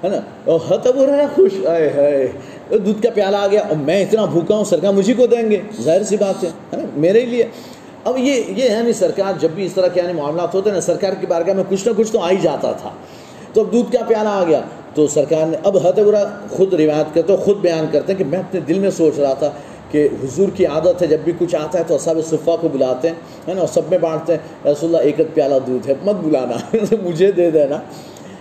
ہے 0.04 0.10
نا 0.10 0.20
اور 0.46 0.60
حضرت 0.68 0.88
ابو 0.88 1.04
حرارہ 1.04 1.26
خوش 1.36 1.66
آئے 1.68 1.90
ہے 1.96 2.78
دودھ 2.78 3.02
کا 3.04 3.10
پیالہ 3.16 3.38
آ 3.38 3.48
گیا 3.48 3.62
اور 3.62 3.76
میں 3.76 4.02
اتنا 4.02 4.26
بھوکا 4.26 4.56
ہوں 4.56 4.64
سرکار 4.64 4.94
مجھے 4.94 5.14
کو 5.14 5.28
دیں 5.28 5.50
گے 5.52 5.62
ظاہر 5.82 6.04
سی 6.04 6.18
بات 6.18 6.44
ہے 6.44 6.50
نا 6.74 6.84
میرے 6.98 7.26
لیے 7.26 7.46
اب 8.04 8.18
یہ 8.18 8.44
یہ 8.48 8.70
ہے 8.70 8.82
نہیں 8.82 8.94
سرکار 8.94 9.40
جب 9.40 9.50
بھی 9.52 9.66
اس 9.66 9.74
طرح 9.74 9.88
کے 9.88 10.00
یعنی 10.02 10.14
معاملات 10.14 10.54
ہوتے 10.56 10.70
ہیں 10.70 10.76
نا 10.76 10.82
سرکار 10.82 11.14
کی 11.20 11.28
بارگاہ 11.28 11.54
میں 11.54 11.64
کچھ 11.70 11.88
نہ 11.88 11.94
کچھ 11.98 12.12
تو 12.12 12.20
آ 12.20 12.30
ہی 12.30 12.38
جاتا 12.42 12.72
تھا 12.72 12.90
تو 13.54 13.62
اب 13.62 13.72
دودھ 13.74 13.92
کا 13.92 14.04
پیالہ 14.08 14.30
آ 14.30 14.44
گیا 14.44 14.62
تو 15.00 15.08
سرکار 15.08 15.46
نے 15.46 15.58
اب 15.64 15.78
حت 15.78 16.00
برا 16.00 16.24
خود 16.50 16.74
روایت 16.74 17.16
کرتے 17.16 17.36
خود 17.36 17.58
بیان 17.58 17.86
کرتے 17.92 18.12
ہیں 18.12 18.20
کہ 18.20 18.26
میں 18.26 18.40
اپنے 18.40 18.60
دل 18.60 18.80
میں 18.80 18.90
سوچ 18.90 19.20
رہا 19.20 19.34
تھا 19.34 19.50
کہ 19.92 20.08
حضور 20.24 20.50
کی 20.56 20.66
عادت 20.66 21.02
ہے 21.02 21.08
جب 21.08 21.18
بھی 21.20 21.32
کچھ 21.40 21.56
آتا 21.56 21.80
ہے 21.80 21.84
تو 21.88 21.98
سب 21.98 22.16
صفحہ 22.26 22.56
کو 22.62 22.68
بلاتے 22.68 23.08
ہیں، 23.08 23.16
ہے 23.48 23.54
نا، 23.54 23.60
اور 23.60 23.68
سب 23.68 23.82
میں 23.90 23.98
بانٹتے 23.98 24.34
ہیں 24.34 24.68
رسول 24.68 24.96
اللہ، 24.96 24.98
ایک 24.98 25.34
پیالہ 25.34 25.56
دودھ 25.68 25.90
ہے، 25.90 25.94
مت 26.04 26.16
بلانا، 26.16 26.76
مجھے 27.04 27.32
دے 27.32 27.52
دینا۔ 27.52 27.78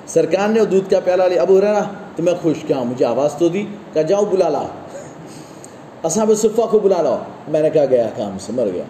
سرکار 0.07 0.49
نے 0.49 0.61
وہ 0.61 0.64
دودھ 0.64 0.90
کا 0.90 1.01
پیالہ 1.01 1.23
لیا 1.23 1.42
اب 1.42 1.49
ہو 1.49 1.61
رہا 1.61 1.92
تو 2.16 2.23
میں 2.23 2.33
خوش 2.42 2.57
کیا 2.66 2.77
ہوں 2.79 2.85
مجھے 2.85 3.05
آواز 3.05 3.35
تو 3.35 3.49
دی، 3.49 3.66
کہا 3.92 4.03
جاؤ 4.03 4.25
بلا 4.25 4.49
لا۔ 4.49 4.62
اصحاب 6.03 6.31
صفا 6.37 6.66
کو 6.71 6.79
بلا 6.79 7.03
لاؤ۔ 7.03 7.18
میں 7.49 7.62
نے 7.62 7.71
کہا 7.71 7.85
گیا 7.85 8.09
کام 8.16 8.37
سے، 8.40 8.53
مر 8.53 8.66
گیا۔ 8.75 8.85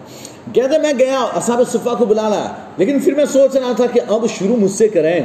کہتے 0.53 0.77
میں 0.77 0.93
گیا 0.99 1.19
اصحاب 1.19 1.61
صفا 1.71 1.93
کو 1.93 2.05
بلا 2.05 2.29
لایا، 2.29 2.47
لیکن 2.77 2.99
پھر 2.99 3.15
میں 3.15 3.25
سوچ 3.25 3.55
رہا 3.55 3.71
تھا 3.75 3.85
کہ 3.93 4.01
اب 4.07 4.25
شروع 4.39 4.55
مجھ 4.55 4.71
سے 4.71 4.87
کریں۔ 4.87 5.21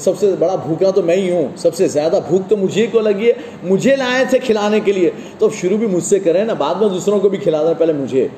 سب 0.00 0.18
سے 0.18 0.34
بڑا 0.38 0.54
بھوکا 0.54 0.90
تو 0.90 1.02
میں 1.02 1.16
ہی 1.16 1.30
ہوں، 1.30 1.48
سب 1.56 1.74
سے 1.74 1.88
زیادہ 1.88 2.18
بھوک 2.28 2.50
تو 2.50 2.56
مجھے 2.56 2.86
کو 2.92 3.00
لگی 3.00 3.28
ہے، 3.28 3.32
مجھے 3.62 3.96
لائے 3.96 4.24
تھے 4.30 4.38
کھلانے 4.38 4.80
کے 4.80 4.92
لیے۔ 4.92 5.10
تو 5.38 5.46
اب 5.46 5.52
شروع 5.52 5.76
بھی 5.76 5.86
مجھ 5.86 6.04
سے 6.04 6.18
کریں 6.18 6.44
نا، 6.44 6.52
بعد 6.52 6.74
میں 6.74 6.88
دوسروں 6.88 7.20
کو 7.20 7.28
بھی 7.28 7.38
کھلا 7.38 7.62
دیں 7.62 7.74
پہلے 7.78 7.92
مجھے۔ 7.92 8.28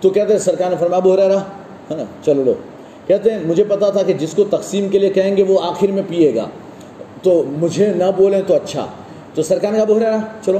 تو 0.00 0.10
کہتے 0.10 0.32
ہیں، 0.32 0.40
سرکار 0.40 0.70
نے 0.70 0.76
فرما 0.80 0.96
ابو 0.96 1.14
حریرہ 1.14 1.38
ہے 1.90 1.96
نا، 1.96 2.04
چلو 2.24 2.42
لو۔ 2.44 2.54
کہتے 3.06 3.30
ہیں، 3.30 3.38
مجھے 3.46 3.64
پتا 3.64 3.90
تھا 3.90 4.02
کہ 4.02 4.12
جس 4.12 4.32
کو 4.32 4.44
تقسیم 4.44 4.88
کے 4.88 4.98
لیے 4.98 5.10
کہیں 5.10 5.36
گے 5.36 5.42
وہ 5.42 5.58
آخر 5.62 5.86
میں 5.86 6.02
پیے 6.08 6.34
گا۔ 6.34 6.46
تو 7.22 7.44
مجھے 7.46 7.92
نہ 7.94 8.04
بولیں 8.16 8.42
تو 8.46 8.54
اچھا۔ 8.54 8.86
تو 9.34 9.42
سرکار 9.42 9.70
نے 9.70 9.76
کہا، 9.76 9.82
ابو 9.82 9.96
حریرہ 9.96 10.16
چلو، 10.44 10.58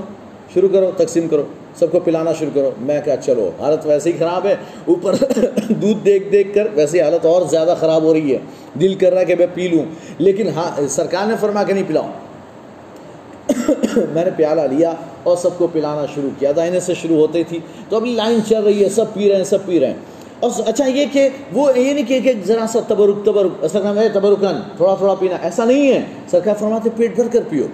شروع 0.54 0.68
کرو، 0.72 0.90
تقسیم 0.96 1.28
کرو۔ 1.28 1.42
سب 1.80 1.92
کو 1.92 2.00
پلانا 2.00 2.32
شروع 2.32 2.50
کرو۔ 2.54 2.70
میں 2.80 3.00
کہا، 3.04 3.16
چلو، 3.16 3.50
حالت 3.60 3.86
ویسے 3.86 4.12
ہی 4.12 4.18
خراب 4.18 4.46
ہے۔ 4.46 4.54
اوپر 4.84 5.14
دودھ 5.68 6.04
دیکھ 6.04 6.28
دیکھ 6.32 6.54
کر 6.54 6.66
ویسے 6.74 7.02
حالت 7.02 7.26
اور 7.26 7.42
زیادہ 7.42 7.74
خراب 7.80 8.02
ہو 8.02 8.14
رہی 8.14 8.32
ہے۔ 8.32 8.38
دل 8.80 8.94
کر 8.94 9.12
رہا 9.12 9.20
ہے 9.20 9.24
کہ 9.24 9.34
میں 9.38 9.46
پی 9.54 9.68
لوں۔ 9.68 9.84
لیکن 10.18 10.48
ہاں 10.48 10.80
سرکار 10.88 11.26
نے 11.26 11.34
فرما 11.40 11.62
کہ 11.62 11.72
نہیں 11.72 11.84
پلاؤ۔ 11.86 12.08
میں 13.96 14.24
نے 14.24 14.30
پیالہ 14.36 14.60
لیا 14.60 14.94
اور 15.22 15.36
سب 15.36 15.58
کو 15.58 15.66
پلانا 15.66 16.06
شروع 16.14 16.30
کیا۔ 16.38 16.52
دائنے 16.56 16.80
سے 16.80 16.94
شروع 16.94 17.16
ہوتی 17.16 17.44
تھی۔ 17.44 17.58
تو 17.88 17.96
ابھی 17.96 18.12
لائن 18.14 18.38
چل 18.48 18.62
رہی 18.62 18.84
ہے، 18.84 18.88
سب 18.88 19.04
پی 19.14 19.28
رہے 19.28 19.36
ہیں، 19.36 19.44
سب 19.44 19.66
پی 19.66 19.80
رہے 19.80 19.86
ہیں۔ 19.86 19.94
اور 20.40 20.50
اچھا 20.66 20.86
یہ 20.86 21.04
کہ 21.12 21.28
وہ 21.52 21.78
یہ 21.78 21.92
نہیں 21.92 22.20
کہ 22.20 22.32
ذرا 22.44 22.66
سا 22.68 22.78
تبرک 22.88 23.24
تبرک۔ 23.24 23.66
سرکار 23.72 23.94
تبرکن، 24.12 24.60
تھوڑا 24.76 24.94
تھوڑا 24.94 25.14
پینا۔ 25.14 25.36
ایسا 25.42 25.64
نہیں 25.64 25.92
ہے۔ 25.92 26.02
سرکار 26.30 26.54
فرماتے 26.58 26.90
پیٹ 26.96 27.14
بھر 27.14 27.28
کر 27.32 27.40
پیو۔ 27.48 27.64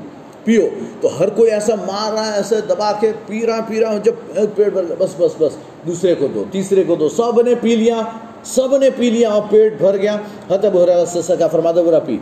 پیو۔ 0.46 0.68
تو 1.00 1.20
ہر 1.20 1.28
کوئی 1.28 1.50
ایسا 1.50 1.74
مار 1.74 2.12
رہا 2.12 2.32
ہے، 2.32 2.36
ایسے 2.36 2.60
دبا 2.60 2.92
کے 3.00 3.12
پی 3.26 3.46
رہا 3.46 3.60
پی 3.68 3.80
رہا 3.80 3.96
جب 3.96 4.12
پیٹ 4.54 4.72
بھر 4.72 4.84
بس 4.98 5.10
بس 5.18 5.32
بس، 5.38 5.52
دوسرے 5.86 6.14
کو 6.14 6.26
دو، 6.26 6.44
تیسرے 6.50 6.84
کو 6.84 6.94
دو، 6.94 7.08
سب 7.08 7.42
نے 7.42 7.54
پی 7.60 7.76
لیا، 7.76 8.02
سب 8.44 8.76
نے 8.76 8.90
پی 8.96 9.10
لیا 9.10 9.28
اور 9.30 9.42
پیٹ 9.50 9.78
بھر 9.78 9.96
گیا۔ 9.96 10.16
حت 10.50 10.64
ابو 10.64 10.82
حریرہ 10.82 11.04
سے 11.04 11.22
سرکار 11.22 11.48
فرماتا 11.52 11.82
برا 11.82 11.98
پی۔ 11.98 12.18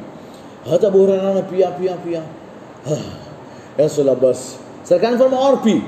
حت 0.70 0.84
ابو 0.84 1.04
حریرہ 1.04 1.34
نے 1.34 1.40
پیا 1.48 1.70
پیا 1.78 1.96
پیا۔ 2.02 2.20
ایسا 3.76 4.02
اللہ، 4.02 4.10
بس۔ 4.20 4.36
سرکار 4.88 5.10
نے 5.10 5.18
فرما 5.18 5.36
اور 5.36 5.54
پی۔ 5.62 5.78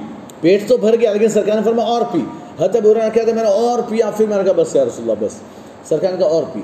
پیٹ 0.41 0.69
تو 0.69 0.77
بھر 0.77 0.97
گیا، 1.01 1.13
لیکن 1.13 1.29
سرکار 1.29 1.57
نے 1.57 1.63
فرما 1.65 1.83
اور 1.83 2.03
پی۔ 2.13 2.19
حت 2.65 2.77
ابو 2.77 2.91
حریرہ 2.93 3.11
کہتے 3.11 3.33
میں 3.33 3.43
نے 3.43 3.49
اور 3.49 3.79
پیا، 3.89 4.11
پھر 4.17 4.27
میں 4.27 4.37
نے 4.37 4.45
کہا 4.45 4.53
بس 4.57 4.77
یا 4.77 4.85
رسول 4.85 5.11
اللہ، 5.11 5.27
بس۔ 5.27 5.33
سرکار 5.89 6.13
نے 6.13 6.19
کہا 6.19 6.27
اور 6.27 6.43
پی۔ 6.53 6.61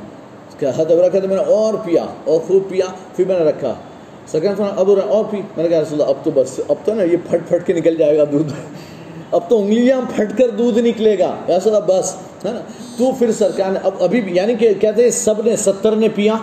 حت 0.68 0.80
ابو 0.80 0.94
حریرہ 0.94 1.08
کہتے 1.08 1.26
میں 1.26 1.36
نے 1.36 1.42
اور 1.42 1.74
پیا، 1.84 2.04
اور 2.24 2.40
خوب 2.46 2.62
پیا، 2.68 2.86
پھر 3.16 3.24
میں 3.26 3.38
نے 3.38 3.44
رکھا۔ 3.44 3.74
سرکار 4.26 4.54
فرما 4.54 4.70
ابو 4.76 4.92
حریرہ 4.92 5.06
اور 5.06 5.24
پی 5.30 5.36
میں 5.36 5.62
نے 5.64 5.68
کہا، 5.68 5.80
رسول 5.80 6.00
اللہ، 6.00 6.10
اب 6.10 6.24
تو 6.24 6.30
بس 6.34 6.60
اب 6.68 6.76
تو 6.84 6.94
نا 6.94 7.02
یہ 7.02 7.16
پھٹ 7.30 7.48
پھٹ 7.48 7.66
کے 7.66 7.72
نکل 7.72 7.96
جائے 7.96 8.18
گا 8.18 8.24
دودھ. 8.32 8.52
اب 9.30 9.40
تو 9.48 9.62
انگلیاں 9.62 10.00
پھٹ 10.16 10.38
کر 10.38 10.50
دودھ 10.50 10.78
نکلے 10.78 11.18
گا۔ 11.18 11.34
ایسا 11.46 11.70
اللہ، 11.70 11.78
بس، 11.86 12.14
ہے 12.46 12.52
نا؟ 12.52 12.60
تو 12.98 13.10
پھر 13.18 13.32
سرکار 13.32 13.70
نے 13.70 13.78
اب 13.84 13.94
ابھی 14.00 14.20
بھی 14.20 14.36
یعنی 14.36 14.54
کہ 14.54 14.74
کہتے 14.80 15.10
سب 15.10 15.34
نے 15.44 15.56
ستر 15.56 15.96
نے 15.96 16.08
پیا، 16.08 16.34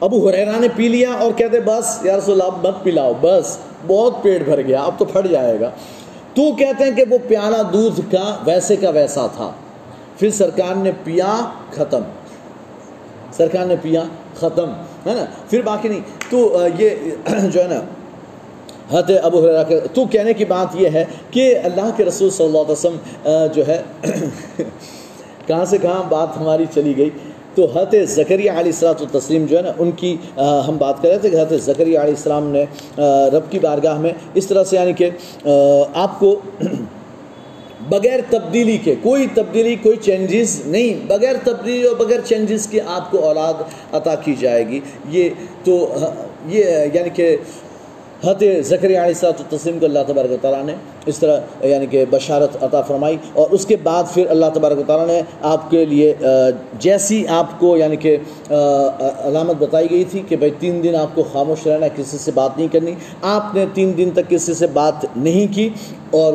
ابو 0.00 0.28
حریرہ 0.28 0.60
نے 0.60 0.68
پی 0.76 0.88
لیا 0.88 1.12
اور 1.12 1.32
کہتے 1.36 1.60
بس، 1.60 2.04
یا 2.04 2.16
رسول 2.16 2.42
اللہ، 2.42 2.52
اب 2.52 2.66
مت 2.66 2.84
پلاؤ، 2.84 3.12
بس، 3.20 3.58
بہت 3.86 4.22
پیٹ 4.22 4.44
بھر 4.44 4.62
گیا، 4.62 4.82
اب 4.82 4.92
تو 4.98 5.04
پھٹ 5.04 5.30
جائے 5.30 5.60
گا۔ 5.60 5.70
تو 6.34 6.52
کہتے 6.52 6.84
ہیں 6.84 6.90
کہ 6.90 7.04
وہ 7.10 7.18
پیالہ 7.28 7.56
دودھ 7.72 8.00
کا 8.12 8.36
ویسے 8.44 8.76
کا 8.76 8.90
ویسا 8.90 9.26
تھا۔ 9.26 9.50
پھر 10.18 10.30
سرکار 10.30 10.74
نے 10.74 10.90
پیا، 11.04 11.52
ختم۔ 11.70 12.00
سرکار 13.32 13.66
نے 13.66 13.76
پیا 13.82 14.04
ختم، 14.40 14.70
ہے 15.06 15.14
نا؟ 15.14 15.24
پھر 15.50 15.62
باقی 15.62 15.88
نہیں، 15.88 16.00
تو 16.30 16.66
یہ، 16.78 16.90
جو 17.52 17.62
ہے 17.62 17.68
نا 17.68 17.80
حت 18.92 19.10
ابو 19.22 19.40
کے، 19.68 19.80
تو 19.92 20.04
کہنے 20.04 20.32
کی 20.34 20.44
بات 20.44 20.76
یہ 20.76 20.88
ہے 20.88 21.04
کہ 21.30 21.54
اللہ 21.64 21.90
کے 21.96 22.04
رسول 22.04 22.30
صلی 22.30 22.46
اللہ 22.46 22.58
علیہ 22.58 22.72
وسلم 22.72 23.46
جو 23.54 23.66
ہے، 23.66 23.82
کہاں 25.46 25.64
سے 25.64 25.78
کہاں 25.78 26.02
بات 26.08 26.36
ہماری 26.36 26.64
چلی 26.74 26.96
گئی؟ 26.96 27.10
تو 27.54 27.66
حضرت 27.74 27.94
زکریہ 28.08 28.50
علیہ 28.50 28.72
السلاۃ 28.72 29.00
و 29.00 29.18
تسلیم 29.18 29.46
جو 29.46 29.56
ہے 29.56 29.62
نا، 29.62 29.70
ان 29.78 29.90
کی 29.90 30.16
ہم 30.68 30.76
بات 30.78 31.02
کر 31.02 31.08
رہے 31.08 31.18
تھے 31.18 31.30
کہ 31.30 31.36
حضرت 31.36 31.62
زکریہ 31.62 31.98
علیہ 31.98 32.14
السلام 32.14 32.46
نے 32.46 32.64
رب 33.32 33.50
کی 33.50 33.58
بارگاہ 33.58 33.98
میں 33.98 34.12
اس 34.34 34.46
طرح 34.46 34.64
سے 34.64 34.76
یعنی 34.76 34.92
کہ 34.92 35.10
آپ 35.94 36.18
کو 36.20 36.40
بغیر 37.88 38.20
تبدیلی 38.30 38.78
کے، 38.78 38.94
کوئی 39.02 39.26
تبدیلی، 39.34 39.76
کوئی 39.82 39.96
چینجز 39.96 40.62
نہیں، 40.66 41.06
بغیر 41.06 41.34
تبدیلی 41.44 41.82
اور 41.82 41.96
بغیر 41.96 42.20
چینجز 42.24 42.66
کے 42.66 42.80
آپ 42.86 43.10
کو 43.10 43.18
اولاد 43.18 43.54
عطا 43.92 44.14
کی 44.14 44.34
جائے 44.40 44.68
گی۔ 44.68 44.80
یہ 45.08 45.28
تو، 45.64 45.94
یہ 46.46 46.64
یعنی 46.92 47.10
کہ 47.10 47.36
حت 48.26 48.44
ذکری 48.64 48.96
علیہ 48.96 49.14
صاحب 49.14 49.42
تسلیم 49.48 49.78
کو 49.78 49.86
اللہ 49.86 49.98
تبارک 50.06 50.32
و 50.32 50.36
تعالیٰ 50.40 50.64
نے 50.64 50.74
اس 51.06 51.18
طرح 51.18 51.66
یعنی 51.66 51.86
کہ 51.86 52.04
بشارت 52.10 52.62
عطا 52.62 52.80
فرمائی 52.80 53.16
اور 53.32 53.50
اس 53.50 53.66
کے 53.66 53.76
بعد 53.82 54.04
پھر 54.14 54.30
اللہ 54.30 54.46
تبارک 54.54 54.78
و 54.78 54.82
تعالیٰ 54.86 55.06
نے 55.06 55.20
آپ 55.42 55.70
کے 55.70 55.84
لیے 55.84 56.14
جیسی 56.80 57.26
آپ 57.28 57.58
کو 57.60 57.76
یعنی 57.76 57.96
کہ 57.96 58.16
علامت 58.50 59.56
بتائی 59.58 59.90
گئی 59.90 60.04
تھی 60.04 60.22
کہ 60.28 60.36
بھائی 60.36 60.50
تین 60.58 60.82
دن 60.82 60.94
آپ 60.94 61.14
کو 61.14 61.22
خاموش 61.32 61.66
رہنا 61.66 61.88
کسی 61.96 62.18
سے 62.18 62.30
بات 62.34 62.58
نہیں 62.58 62.68
کرنی۔ 62.72 62.94
آپ 63.22 63.54
نے 63.54 63.64
تین 63.74 63.92
دن 63.96 64.10
تک 64.14 64.30
کسی 64.30 64.54
سے 64.54 64.66
بات 64.72 65.04
نہیں 65.16 65.54
کی 65.54 65.68
اور 66.10 66.34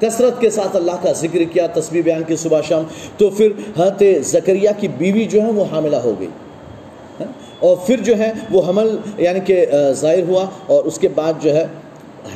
کثرت 0.00 0.40
کے 0.40 0.50
ساتھ 0.50 0.76
اللہ 0.76 1.02
کا 1.02 1.12
ذکر 1.12 1.42
کیا 1.52 1.66
تصویر 1.74 2.02
بیان 2.02 2.22
کی 2.26 2.36
صبح 2.36 2.60
شام۔ 2.68 2.82
تو 3.18 3.30
پھر 3.30 3.52
حت 3.76 4.02
ذکریہ 4.26 4.70
کی 4.80 4.88
بیوی 4.88 5.24
جو 5.24 5.42
ہے 5.42 5.50
وہ 5.52 5.64
حاملہ 5.72 5.96
ہو 5.96 6.14
گئی۔ 6.20 6.28
اور 7.18 7.76
پھر 7.86 8.00
جو 8.04 8.18
ہے 8.18 8.30
وہ 8.50 8.62
حمل 8.68 8.96
یعنی 9.18 9.40
کہ 9.46 9.64
ظاہر 10.00 10.22
ہوا 10.28 10.44
اور 10.66 10.84
اس 10.84 10.98
کے 10.98 11.08
بعد 11.14 11.42
جو 11.42 11.54
ہے 11.54 11.66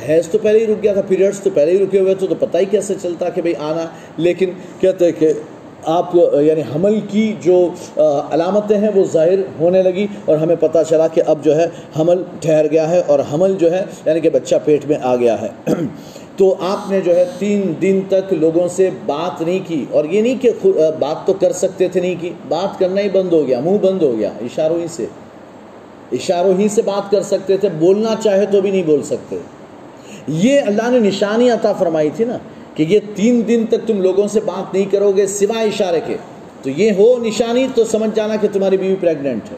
حیض 0.07 0.27
تو 0.27 0.37
پہلے 0.37 0.59
ہی 0.59 0.65
رک 0.67 0.83
گیا 0.83 0.93
تھا 0.93 1.01
پیریڈس 1.07 1.39
تو 1.39 1.49
پہلے 1.53 1.71
ہی 1.71 1.83
رکے 1.83 1.99
ہوئے 1.99 2.13
تھے، 2.15 2.27
تو 2.27 2.35
پتہ 2.39 2.57
ہی 2.57 2.65
کیسے 2.65 2.93
چلتا 3.01 3.29
کہ 3.29 3.41
بھئی 3.41 3.53
آنا۔ 3.59 3.85
لیکن 4.17 4.51
کہتے 4.79 5.05
ہیں 5.05 5.11
کہ 5.19 5.31
آپ 5.91 6.15
یعنی 6.41 6.61
حمل 6.75 6.99
کی 7.09 7.33
جو 7.41 7.57
علامتیں 8.31 8.77
ہیں 8.77 8.89
وہ 8.95 9.03
ظاہر 9.13 9.39
ہونے 9.59 9.81
لگی 9.83 10.05
اور 10.25 10.37
ہمیں 10.37 10.55
پتہ 10.59 10.77
چلا 10.89 11.07
کہ 11.07 11.21
اب 11.25 11.43
جو 11.43 11.55
ہے 11.55 11.65
حمل 11.99 12.23
ٹھہر 12.41 12.71
گیا 12.71 12.89
ہے 12.89 13.01
اور 13.07 13.19
حمل 13.33 13.55
جو 13.59 13.71
ہے 13.71 13.83
یعنی 14.05 14.19
کہ 14.19 14.29
بچہ 14.29 14.55
پیٹ 14.65 14.85
میں 14.85 14.97
آ 15.01 15.15
گیا 15.15 15.41
ہے۔ 15.41 15.47
تو 16.41 16.55
آپ 16.59 16.91
نے 16.91 17.01
جو 17.01 17.15
ہے 17.15 17.25
تین 17.39 17.73
دن 17.81 17.99
تک 18.07 18.33
لوگوں 18.33 18.67
سے 18.67 18.89
بات 19.05 19.41
نہیں 19.41 19.59
کی 19.67 19.85
اور 19.91 20.05
یہ 20.05 20.21
نہیں 20.21 20.41
کہ 20.41 20.49
بات 20.99 21.27
تو 21.27 21.33
کر 21.33 21.51
سکتے 21.51 21.87
تھے 21.87 22.01
نہیں 22.01 22.15
کی، 22.19 22.33
بات 22.47 22.79
کرنا 22.79 23.01
ہی 23.01 23.09
بند 23.09 23.33
ہو 23.33 23.47
گیا، 23.47 23.59
منہ 23.59 23.77
بند 23.77 24.01
ہو 24.01 24.17
گیا، 24.17 24.29
اشاروں 24.41 24.79
ہی 24.79 24.87
سے۔ 24.87 25.05
اشاروں 26.11 26.53
ہی 26.59 26.67
سے 26.67 26.81
بات 26.81 27.11
کر 27.11 27.21
سکتے 27.21 27.57
تھے، 27.57 27.69
بولنا 27.79 28.13
چاہے 28.23 28.45
تو 28.45 28.61
بھی 28.61 28.71
نہیں 28.71 28.83
بول 28.83 29.03
سکتے۔ 29.03 29.37
یہ 30.27 30.61
اللہ 30.61 30.89
نے 30.89 30.99
نشانی 30.99 31.49
عطا 31.49 31.73
فرمائی 31.73 32.09
تھی 32.15 32.25
نا 32.25 32.37
کہ 32.75 32.83
یہ 32.83 32.99
تین 33.15 33.43
دن 33.47 33.65
تک 33.69 33.87
تم 33.87 34.01
لوگوں 34.01 34.27
سے 34.27 34.39
بات 34.39 34.73
نہیں 34.73 34.91
کرو 34.91 35.11
گے 35.11 35.27
سوائے 35.27 35.67
اشارے 35.67 35.99
کے۔ 36.07 36.17
تو 36.63 36.69
یہ 36.69 36.91
ہو 36.91 37.17
نشانی 37.23 37.67
تو 37.75 37.83
سمجھ 37.83 38.15
جانا 38.15 38.35
کہ 38.35 38.47
تمہاری 38.53 38.77
بیوی 38.77 38.95
پریگننٹ 38.95 39.51
ہے۔ 39.51 39.57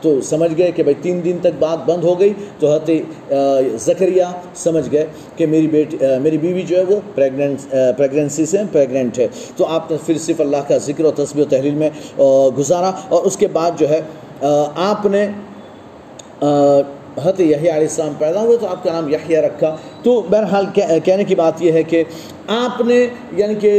تو 0.00 0.20
سمجھ 0.20 0.52
گئے 0.58 0.70
کہ 0.70 0.82
بھائی 0.82 0.94
تین 1.02 1.20
دن 1.24 1.38
تک 1.40 1.58
بات 1.58 1.84
بند 1.86 2.04
ہو 2.04 2.18
گئی۔ 2.20 2.32
تو 2.58 2.74
حضرت 2.74 2.90
زکریہ 3.80 4.24
سمجھ 4.54 4.90
گئے 4.92 5.06
کہ 5.36 5.46
میری 5.46 5.66
بیٹی 5.66 5.96
میری 6.22 6.38
بیوی 6.38 6.62
جو 6.62 6.76
ہے 6.78 6.84
وہ 6.88 7.00
پریگننٹ 7.14 7.74
پریگننسی 7.98 8.46
سے 8.46 8.58
پریگننٹ 8.72 9.18
ہے۔ 9.18 9.26
تو 9.56 9.66
آپ 9.66 9.90
نے 9.90 9.96
پھر 10.06 10.18
صرف 10.18 10.40
اللہ 10.40 10.68
کا 10.68 10.76
ذکر 10.78 11.04
و 11.04 11.10
تصویر 11.10 11.46
و 11.46 11.48
تحلیل 11.50 11.74
میں 11.74 11.90
گزارا۔ 12.58 12.90
اور 13.08 13.24
اس 13.24 13.36
کے 13.36 13.48
بعد 13.52 13.78
جو 13.78 13.88
ہے 13.88 14.00
آپ 14.90 15.06
نے 15.06 15.26
حضرت 17.22 17.40
یحییٰ 17.40 17.74
علیہ 17.74 17.88
السلام 17.88 18.12
پیدا 18.18 18.42
ہوئے 18.42 18.56
تو 18.56 18.66
آپ 18.66 18.82
کا 18.84 18.92
نام 18.92 19.08
یحییٰ 19.08 19.42
رکھا۔ 19.44 19.76
تو 20.02 20.20
بہرحال 20.30 20.66
کہنے 21.04 21.24
کی 21.24 21.34
بات 21.34 21.62
یہ 21.62 21.72
ہے 21.72 21.82
کہ 21.82 22.02
آپ 22.48 22.80
نے 22.86 23.06
یعنی 23.36 23.54
کہ 23.54 23.72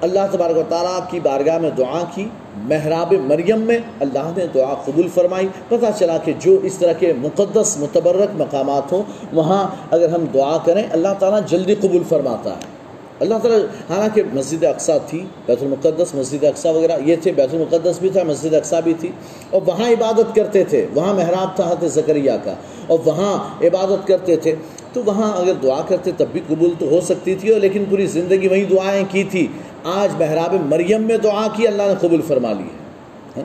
اللہ 0.00 0.26
تبارک 0.30 0.58
و 0.58 0.62
تعالیٰ 0.68 0.98
کی 1.10 1.20
بارگاہ 1.20 1.58
میں 1.58 1.70
دعا 1.78 2.02
کی۔ 2.14 2.26
محراب 2.56 3.12
مریم 3.12 3.60
میں 3.60 3.78
اللہ 4.00 4.32
نے 4.36 4.46
دعا 4.54 4.74
قبول 4.84 5.08
فرمائی، 5.14 5.48
پتہ 5.68 5.86
چلا 5.98 6.18
کہ 6.18 6.32
جو 6.38 6.58
اس 6.62 6.74
طرح 6.74 6.92
کے 6.92 7.12
مقدس، 7.12 7.76
متبرک 7.80 8.40
مقامات 8.40 8.92
ہوں، 8.92 9.02
وہاں 9.32 9.68
اگر 9.90 10.08
ہم 10.08 10.24
دعا 10.34 10.58
کریں، 10.64 10.82
اللہ 10.90 11.08
تعالیٰ 11.18 11.40
جلدی 11.46 11.74
قبول 11.74 12.02
فرماتا 12.08 12.50
ہے۔ 12.50 12.76
اللہ 13.20 13.34
تعالیٰ، 13.42 13.60
حالانکہ 13.90 14.22
مسجد 14.32 14.64
اقسا 14.64 14.98
تھی، 14.98 15.24
بیت 15.46 15.62
المقدس، 15.62 16.14
مسجد 16.14 16.44
اقسا 16.44 16.70
وغیرہ، 16.70 16.92
یہ 17.04 17.16
تھے، 17.22 17.32
بیت 17.32 17.54
المقدس 17.54 17.98
بھی 18.00 18.08
تھا، 18.08 18.22
مسجد 18.22 18.54
اقسا 18.54 18.80
بھی 18.80 18.94
تھی۔ 19.00 19.08
اور 19.50 19.60
وہاں 19.66 19.90
عبادت 19.90 20.36
کرتے 20.36 20.64
تھے، 20.64 20.86
وہاں 20.94 21.14
محراب 21.14 21.56
تھا 21.56 21.68
حضرت 21.68 21.92
زکریہ 21.92 22.32
کا۔ 22.44 22.54
اور 22.86 22.98
وہاں 23.04 23.64
عبادت 23.64 24.06
کرتے 24.06 24.36
تھے۔ 24.36 24.54
تو 24.92 25.02
وہاں 25.04 25.36
اگر 25.36 25.52
دعا 25.62 25.80
کرتے 25.88 26.10
تب 26.16 26.26
بھی 26.32 26.40
قبول 26.48 26.70
تو 26.78 26.86
ہو 26.86 27.00
سکتی 27.00 27.34
تھی، 27.34 27.48
اور 27.48 27.60
لیکن 27.60 27.84
پوری 27.90 28.06
زندگی 28.06 28.48
وہیں 28.48 28.64
دعائیں 28.64 29.04
کی 29.10 29.24
تھی۔ 29.24 29.46
آج 29.94 30.14
محراب 30.18 30.54
مریم 30.68 31.02
میں 31.02 31.16
دعا 31.16 31.46
کی 31.56 31.66
اللہ 31.66 31.82
نے 31.82 31.94
قبول 32.00 32.22
فرما 32.28 32.52
لی 32.52 32.68
ہے 33.36 33.42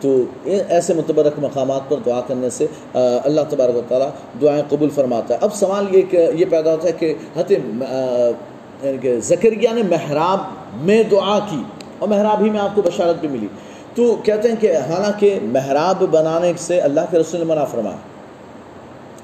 تو 0.00 0.22
ایسے 0.44 0.94
متبرک 0.94 1.32
مقامات 1.38 1.88
پر 1.88 1.96
دعا 2.06 2.20
کرنے 2.20 2.50
سے 2.50 2.66
اللہ 2.94 3.40
تبارک 3.48 3.76
و 3.76 3.82
تعالیٰ 3.88 4.08
دعائیں 4.40 4.62
قبول 4.68 4.90
فرماتا 4.90 5.34
ہے۔ 5.34 5.38
اب 5.42 5.54
سوال 5.54 5.94
یہ 5.96 6.02
کہ، 6.10 6.26
یہ 6.34 6.44
پیدا 6.50 6.72
ہوتا 6.72 6.88
ہے 6.88 6.92
کہ 6.92 7.14
حت 7.36 7.52
یعنی 7.52 8.98
کہ 8.98 9.20
زکریہ 9.20 9.68
نے 9.72 9.82
محراب 9.82 10.38
میں 10.82 11.02
دعا 11.02 11.38
کی 11.50 11.62
اور 11.98 12.08
محراب 12.08 12.44
ہی 12.44 12.50
میں 12.50 12.60
آپ 12.60 12.74
کو 12.74 12.82
بشارت 12.82 13.20
بھی 13.20 13.28
ملی۔ 13.28 13.46
تو 13.94 14.16
کہتے 14.24 14.48
ہیں 14.48 14.56
کہ 14.60 14.76
حالانکہ 14.76 15.38
محراب 15.42 16.02
بنانے 16.10 16.52
سے 16.58 16.80
اللہ 16.80 17.00
کے 17.10 17.18
رسول 17.18 17.40
نے 17.40 17.46
منع 17.46 17.64
فرمایا۔ 17.64 17.96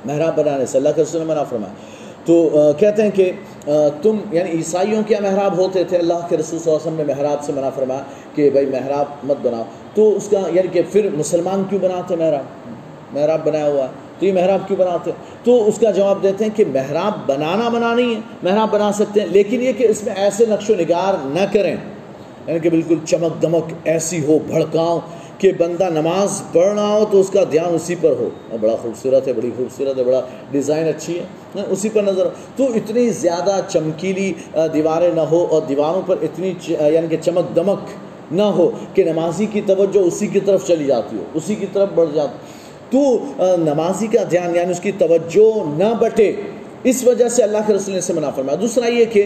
محراب 0.05 0.37
بنانے 0.37 0.67
سے 0.67 0.79
اللہ 0.79 0.89
کے 0.97 1.03
رسول 1.03 1.21
نے 1.21 1.33
منع 1.33 1.43
فرمایا۔ 1.43 1.75
تو 2.29 2.51
کہتے 2.79 3.03
ہیں 3.03 3.11
کہ 3.15 3.33
تم 4.03 4.17
یعنی 4.33 4.51
عیسائیوں 4.51 5.03
کے 5.07 5.15
محراب 5.21 5.59
ہوتے 5.59 5.85
تھے، 5.85 5.97
اللہ 5.97 6.15
کے 6.29 6.37
رسول 6.37 6.59
صلی 6.59 6.73
اللہ 6.73 6.89
علیہ 6.89 6.93
وسلم 6.93 7.07
نے 7.07 7.15
محراب 7.15 7.45
سے 7.45 7.53
منع 7.53 7.69
فرمایا 7.69 8.01
کہ 8.35 8.51
بھائی 8.51 8.67
محراب 8.67 9.05
مت 9.23 9.37
بناؤ۔ 9.43 9.63
تو 9.95 10.17
اس 10.17 10.29
کا 10.31 10.39
یعنی 10.39 10.69
کہ 10.73 10.83
پھر 10.93 11.09
مسلمان 11.13 11.63
کیوں 11.71 11.81
بناتے 11.81 12.17
محراب؟ 12.17 12.43
محراب 13.13 13.41
بنایا 13.45 13.67
ہوا 13.67 13.83
ہے۔ 13.83 13.89
تو 14.19 14.27
یہ 14.27 14.33
محراب 14.33 14.59
کیوں 14.67 14.79
بناتے؟ 14.79 15.11
ہیں 15.11 15.45
تو 15.45 15.69
اس 15.69 15.79
کا 15.79 15.91
جواب 15.91 16.23
دیتے 16.23 16.45
ہیں 16.45 16.57
کہ 16.57 16.65
محراب 16.73 17.13
بنانا 17.27 17.69
بنا 17.69 17.95
نہیں 17.95 18.15
ہے، 18.15 18.21
محراب 18.43 18.69
بنا 18.71 18.93
سکتے 18.93 19.21
ہیں، 19.21 19.29
لیکن 19.29 19.63
یہ 19.63 19.73
کہ 19.73 19.87
اس 19.91 20.05
میں 20.05 20.15
ایسے 20.17 20.45
نقش 20.49 20.71
و 20.71 20.75
نگار 20.79 21.15
نہ 21.25 21.45
کریں۔ 21.53 21.77
یعنی 22.47 22.59
کہ 22.59 22.71
بالکل 22.71 22.95
چمک 23.07 23.43
دمک 23.43 23.73
ایسی 23.85 24.25
ہو 24.25 24.39
بھڑکاؤں 24.47 25.01
کہ 25.39 25.51
بندہ 25.59 25.89
نماز 25.91 26.43
پڑھ 26.53 26.75
رہا 26.75 26.89
ہو 26.89 27.05
تو 27.11 27.21
اس 27.21 27.31
کا 27.31 27.43
دھیان 27.51 27.75
اسی 27.75 27.95
پر 28.01 28.11
ہو۔ 28.11 28.29
ہاں، 28.51 28.59
بڑا 28.61 28.75
خوبصورت 28.83 29.29
ہے، 29.29 29.33
بڑی 29.33 29.51
خوبصورت 29.57 29.99
ہے، 29.99 30.05
بڑا 30.05 30.21
ڈیزائن 30.51 30.89
اچھی 30.89 31.19
ہے۔ 31.19 31.25
ہاں، 31.57 31.65
اسی 31.71 31.89
پر 31.89 32.03
نظر۔ 32.03 32.29
تو 32.57 32.65
اتنی 32.75 33.09
زیادہ 33.11 33.61
چمکیلی 33.69 34.33
دیواریں 34.75 35.11
نہ 35.15 35.21
ہو 35.21 35.47
اور 35.51 35.63
دیواروں 35.69 36.03
پر 36.07 36.17
اتنی 36.23 36.53
یعنی 36.69 37.07
کہ 37.11 37.17
چمک 37.21 37.57
دمک 37.57 38.33
نہ 38.33 38.49
ہو 38.57 38.71
کہ 38.95 39.05
نمازی 39.05 39.47
کی 39.47 39.61
توجہ 39.67 39.99
اسی 39.99 40.27
کی 40.27 40.41
طرف 40.41 40.67
چلی 40.67 40.85
جاتی 40.85 41.17
ہو، 41.17 41.25
اسی 41.35 41.55
کی 41.55 41.67
طرف 41.73 41.89
بڑھ 41.95 42.09
جاتی۔ 42.15 42.37
تو 42.91 43.01
نمازی 43.57 44.07
کا 44.07 44.23
دھیان 44.31 44.57
یعنی 44.57 44.71
اس 44.71 44.81
کی 44.81 44.93
توجہ 44.99 45.49
نہ 45.79 45.95
بٹے 46.01 46.33
اس 46.89 47.05
وجہ 47.05 47.29
سے 47.29 47.43
اللہ 47.43 47.59
کے 47.67 47.73
رسول 47.75 47.95
نے 47.95 48.01
سے 48.01 48.13
منع 48.13 48.31
فرمایا۔ 48.31 48.59
دوسرا 48.61 48.87
یہ 48.87 49.05
کہ 49.05 49.25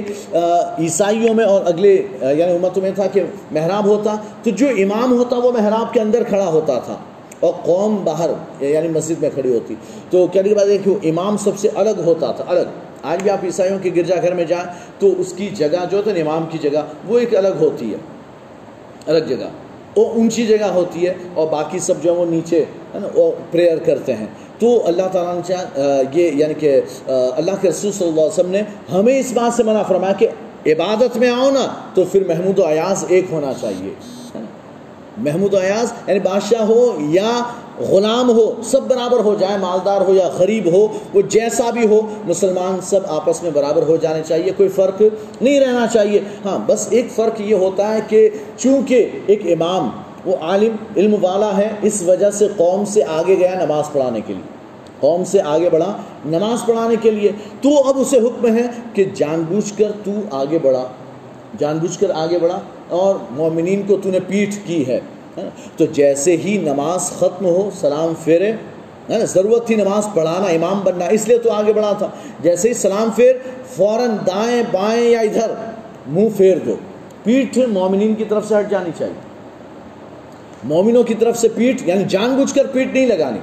عیسائیوں 0.78 1.34
میں 1.34 1.44
اور 1.44 1.60
اگلے 1.64 1.94
یعنی 2.20 2.52
امتوں 2.52 2.82
میں 2.82 2.90
تھا 2.94 3.06
کہ 3.06 3.22
محراب 3.50 3.86
ہوتا، 3.86 4.14
تو 4.42 4.50
جو 4.50 4.68
امام 4.68 5.12
ہوتا 5.12 5.36
وہ 5.36 5.52
محراب 5.52 5.92
کے 5.94 6.00
اندر 6.00 6.22
کھڑا 6.28 6.46
ہوتا 6.46 6.78
تھا 6.78 6.96
اور 7.40 7.52
قوم 7.64 7.96
باہر 8.04 8.30
یعنی 8.60 8.88
مسجد 8.88 9.20
میں 9.20 9.30
کھڑی 9.34 9.54
ہوتی۔ 9.54 9.74
تو 10.10 10.26
کہنے 10.26 10.48
کی 10.48 10.54
بات 10.54 10.68
ہے 10.68 10.78
کہ 10.78 11.08
امام 11.08 11.36
سب 11.36 11.58
سے 11.58 11.68
الگ 11.74 12.00
ہوتا 12.04 12.32
تھا، 12.32 12.44
الگ۔ 12.48 12.68
آج 13.02 13.22
بھی 13.22 13.30
آپ 13.30 13.44
عیسائیوں 13.44 13.78
کے 13.82 13.90
گرجا 13.96 14.16
گھر 14.22 14.34
میں 14.34 14.44
جائیں 14.44 14.66
تو 14.98 15.08
اس 15.18 15.32
کی 15.32 15.48
جگہ 15.48 15.84
جو 15.90 16.00
ہے 16.06 16.20
امام 16.20 16.46
کی 16.50 16.58
جگہ، 16.58 16.82
وہ 17.06 17.18
ایک 17.18 17.36
الگ 17.36 17.54
ہوتی 17.60 17.92
ہے۔ 17.92 17.98
الگ 19.06 19.24
جگہ۔ 19.28 19.48
وہ 19.96 20.04
اونچی 20.06 20.46
جگہ 20.46 20.64
ہوتی 20.64 21.06
ہے 21.06 21.14
اور 21.34 21.46
باقی 21.48 21.78
سب 21.78 21.94
جو 22.02 22.12
ہے 22.12 22.16
وہ 22.16 22.26
نیچے 22.26 22.64
وہ 23.14 23.30
پریئر 23.50 23.78
کرتے 23.78 24.14
ہیں۔ 24.14 24.26
تو 24.58 24.86
اللہ 24.86 25.08
تعالیٰ 25.12 25.34
نے 25.34 25.40
چاہ 25.46 26.02
یہ 26.12 26.30
یعنی 26.34 26.54
کہ 26.54 26.80
اللہ 27.06 27.50
کے 27.60 27.68
رسول 27.68 27.92
صلی 27.92 28.08
اللہ 28.08 28.20
علیہ 28.20 28.38
وسلم 28.38 28.50
نے 28.50 28.62
ہمیں 28.92 29.18
اس 29.18 29.32
بات 29.32 29.56
سے 29.56 29.62
منع 29.62 29.82
فرمایا 29.82 30.12
کہ 30.12 30.28
عبادت 30.66 31.16
میں 31.16 31.30
آؤ 31.30 31.50
نا 31.50 31.66
تو 31.94 32.04
پھر 32.12 32.24
محمود 32.28 32.58
و 32.58 32.66
ایاز 32.66 33.04
ایک 33.08 33.24
ہونا 33.32 33.52
چاہیے۔ 33.60 33.94
محمود 35.18 35.54
و 35.54 35.58
ایاز 35.58 35.92
یعنی 36.06 36.20
بادشاہ 36.20 36.62
ہو 36.62 36.96
یا 37.08 37.30
غلام 37.80 38.30
ہو، 38.30 38.62
سب 38.62 38.82
برابر 38.88 39.20
ہو 39.20 39.34
جائے، 39.40 39.56
مالدار 39.58 40.00
ہو 40.00 40.14
یا 40.14 40.28
غریب 40.28 40.66
ہو، 40.72 40.86
وہ 41.14 41.22
جیسا 41.28 41.70
بھی 41.70 41.86
ہو، 41.86 42.00
مسلمان 42.24 42.80
سب 42.82 43.00
آپس 43.08 43.42
میں 43.42 43.50
برابر 43.50 43.82
ہو 43.82 43.96
جانے 43.96 44.22
چاہیے، 44.28 44.52
کوئی 44.56 44.68
فرق 44.68 45.02
نہیں 45.40 45.60
رہنا 45.60 45.86
چاہیے۔ 45.92 46.20
ہاں 46.44 46.58
بس 46.66 46.86
ایک 46.90 47.06
فرق 47.14 47.40
یہ 47.40 47.54
ہوتا 47.54 47.94
ہے 47.94 48.00
کہ 48.08 48.28
چونکہ 48.56 49.08
ایک 49.26 49.46
امام 49.46 49.90
وہ 50.24 50.36
عالم، 50.40 50.76
علم 50.96 51.24
والا 51.24 51.56
ہے، 51.56 51.68
اس 51.82 52.02
وجہ 52.02 52.30
سے 52.30 52.48
قوم 52.56 52.84
سے 52.84 53.04
آگے 53.04 53.38
گیا 53.38 53.54
نماز 53.64 53.84
پڑھانے 53.92 54.20
کے 54.26 54.32
لیے۔ 54.32 54.62
قوم 55.00 55.24
سے 55.24 55.40
آگے 55.42 55.70
بڑھا 55.70 55.96
نماز 56.26 56.66
پڑھانے 56.66 56.96
کے 57.02 57.10
لیے۔ 57.10 57.32
تو 57.60 57.88
اب 57.88 57.98
اسے 57.98 58.18
حکم 58.18 58.56
ہے 58.56 58.62
کہ 58.92 59.04
جان 59.14 59.44
بوجھ 59.48 59.78
کر 59.78 59.92
تو 60.04 60.10
آگے 60.30 60.58
بڑھا۔ 60.62 60.84
جان 61.58 61.78
بوجھ 61.78 61.98
کر 61.98 62.10
آگے 62.14 62.38
بڑھا 62.38 62.60
اور 62.88 63.14
مومنین 63.30 63.82
کو 63.86 63.96
تو 63.96 64.10
نے 64.10 64.20
پیٹھ 64.20 64.54
کی 64.66 64.86
ہے 64.86 65.00
تو 65.76 65.84
جیسے 65.84 66.36
ہی 66.36 66.58
نماز 66.58 67.10
ختم 67.10 67.46
ہو، 67.46 67.70
سلام 67.80 68.12
پھیرے، 68.24 68.52
ہے 69.10 69.18
نا؟ 69.18 69.24
ضرورت 69.24 69.66
تھی 69.66 69.74
نماز 69.74 70.06
پڑھانا، 70.14 70.46
امام 70.46 70.80
بننا، 70.84 71.04
اس 71.04 71.28
لیے 71.28 71.38
تو 71.38 71.50
آگے 71.50 71.72
بڑھا 71.72 71.92
تھا۔ 71.92 72.08
جیسے 72.40 72.68
ہی 72.68 72.74
سلام 72.74 73.10
پھیر، 73.16 73.34
فوراً 73.76 74.10
دائیں 74.26 74.62
بائیں 74.72 75.10
یا 75.10 75.20
ادھر، 75.20 75.50
منہ 76.06 76.28
پھیر 76.36 76.58
دو۔ 76.66 76.74
پیٹھ 77.22 77.58
مومنین 77.58 78.14
کی 78.14 78.24
طرف 78.24 78.48
سے 78.48 78.54
ہٹ 78.54 78.70
جانی 78.70 78.90
چاہیے۔ 78.98 79.31
مومنوں 80.64 81.02
کی 81.02 81.14
طرف 81.14 81.38
سے 81.38 81.48
پیٹ 81.48 81.88
یعنی 81.88 82.04
جان 82.08 82.34
بوجھ 82.36 82.54
کر 82.54 82.66
پیٹ 82.66 82.92
نہیں 82.92 83.06
لگانی۔ 83.06 83.38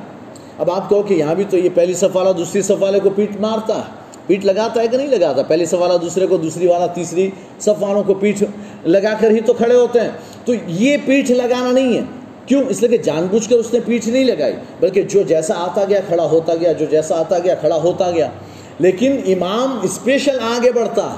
اب 0.57 0.71
آپ 0.71 0.89
کہو 0.89 1.01
کہ 1.01 1.13
یہاں 1.13 1.35
بھی 1.35 1.43
تو 1.49 1.57
یہ 1.57 1.69
پہلی 1.73 1.93
صف 1.93 2.15
والا 2.15 2.31
دوسری 2.37 2.61
صف 2.61 2.73
والے 2.79 2.99
کو 2.99 3.09
پیٹ 3.09 3.39
مارتا 3.39 3.75
ہے۔ 3.75 3.99
پیٹ 4.27 4.45
لگاتا 4.45 4.81
ہے 4.81 4.87
کہ 4.87 4.97
نہیں 4.97 5.07
لگاتا؟ 5.07 5.41
پہلی 5.41 5.65
صف 5.65 5.73
والا 5.73 5.95
دوسرے 6.01 6.27
کو، 6.27 6.37
دوسری 6.37 6.67
والا 6.67 6.85
تیسری 6.87 7.29
صف 7.59 7.83
والوں 7.83 8.03
کو 8.03 8.13
پیٹ 8.13 8.43
لگا 8.85 9.13
کر 9.21 9.31
ہی 9.31 9.41
تو 9.41 9.53
کھڑے 9.53 9.75
ہوتے 9.75 9.99
ہیں۔ 9.99 10.09
تو 10.45 10.53
یہ 10.67 10.97
پیٹھ 11.05 11.31
لگانا 11.31 11.71
نہیں 11.71 11.97
ہے۔ 11.97 12.01
کیوں؟ 12.45 12.63
اس 12.69 12.83
لیے 12.83 12.97
کہ 12.97 13.03
جان 13.03 13.27
بوجھ 13.31 13.49
کر 13.49 13.55
اس 13.55 13.73
نے 13.73 13.79
پیٹھ 13.85 14.09
نہیں 14.09 14.23
لگائی، 14.23 14.53
بلکہ 14.79 15.01
جو 15.01 15.21
جیسا 15.21 15.53
آتا 15.57 15.85
گیا 15.89 15.99
کھڑا 16.07 16.23
ہوتا 16.23 16.55
گیا، 16.55 16.71
جو 16.71 16.85
جیسا 16.85 17.19
آتا 17.19 17.39
گیا 17.39 17.55
کھڑا 17.55 17.75
ہوتا 17.75 18.11
گیا۔ 18.11 18.29
لیکن 18.79 19.19
امام 19.25 19.79
اسپیشل 19.83 20.39
آگے 20.39 20.71
بڑھتا۔ 20.71 21.15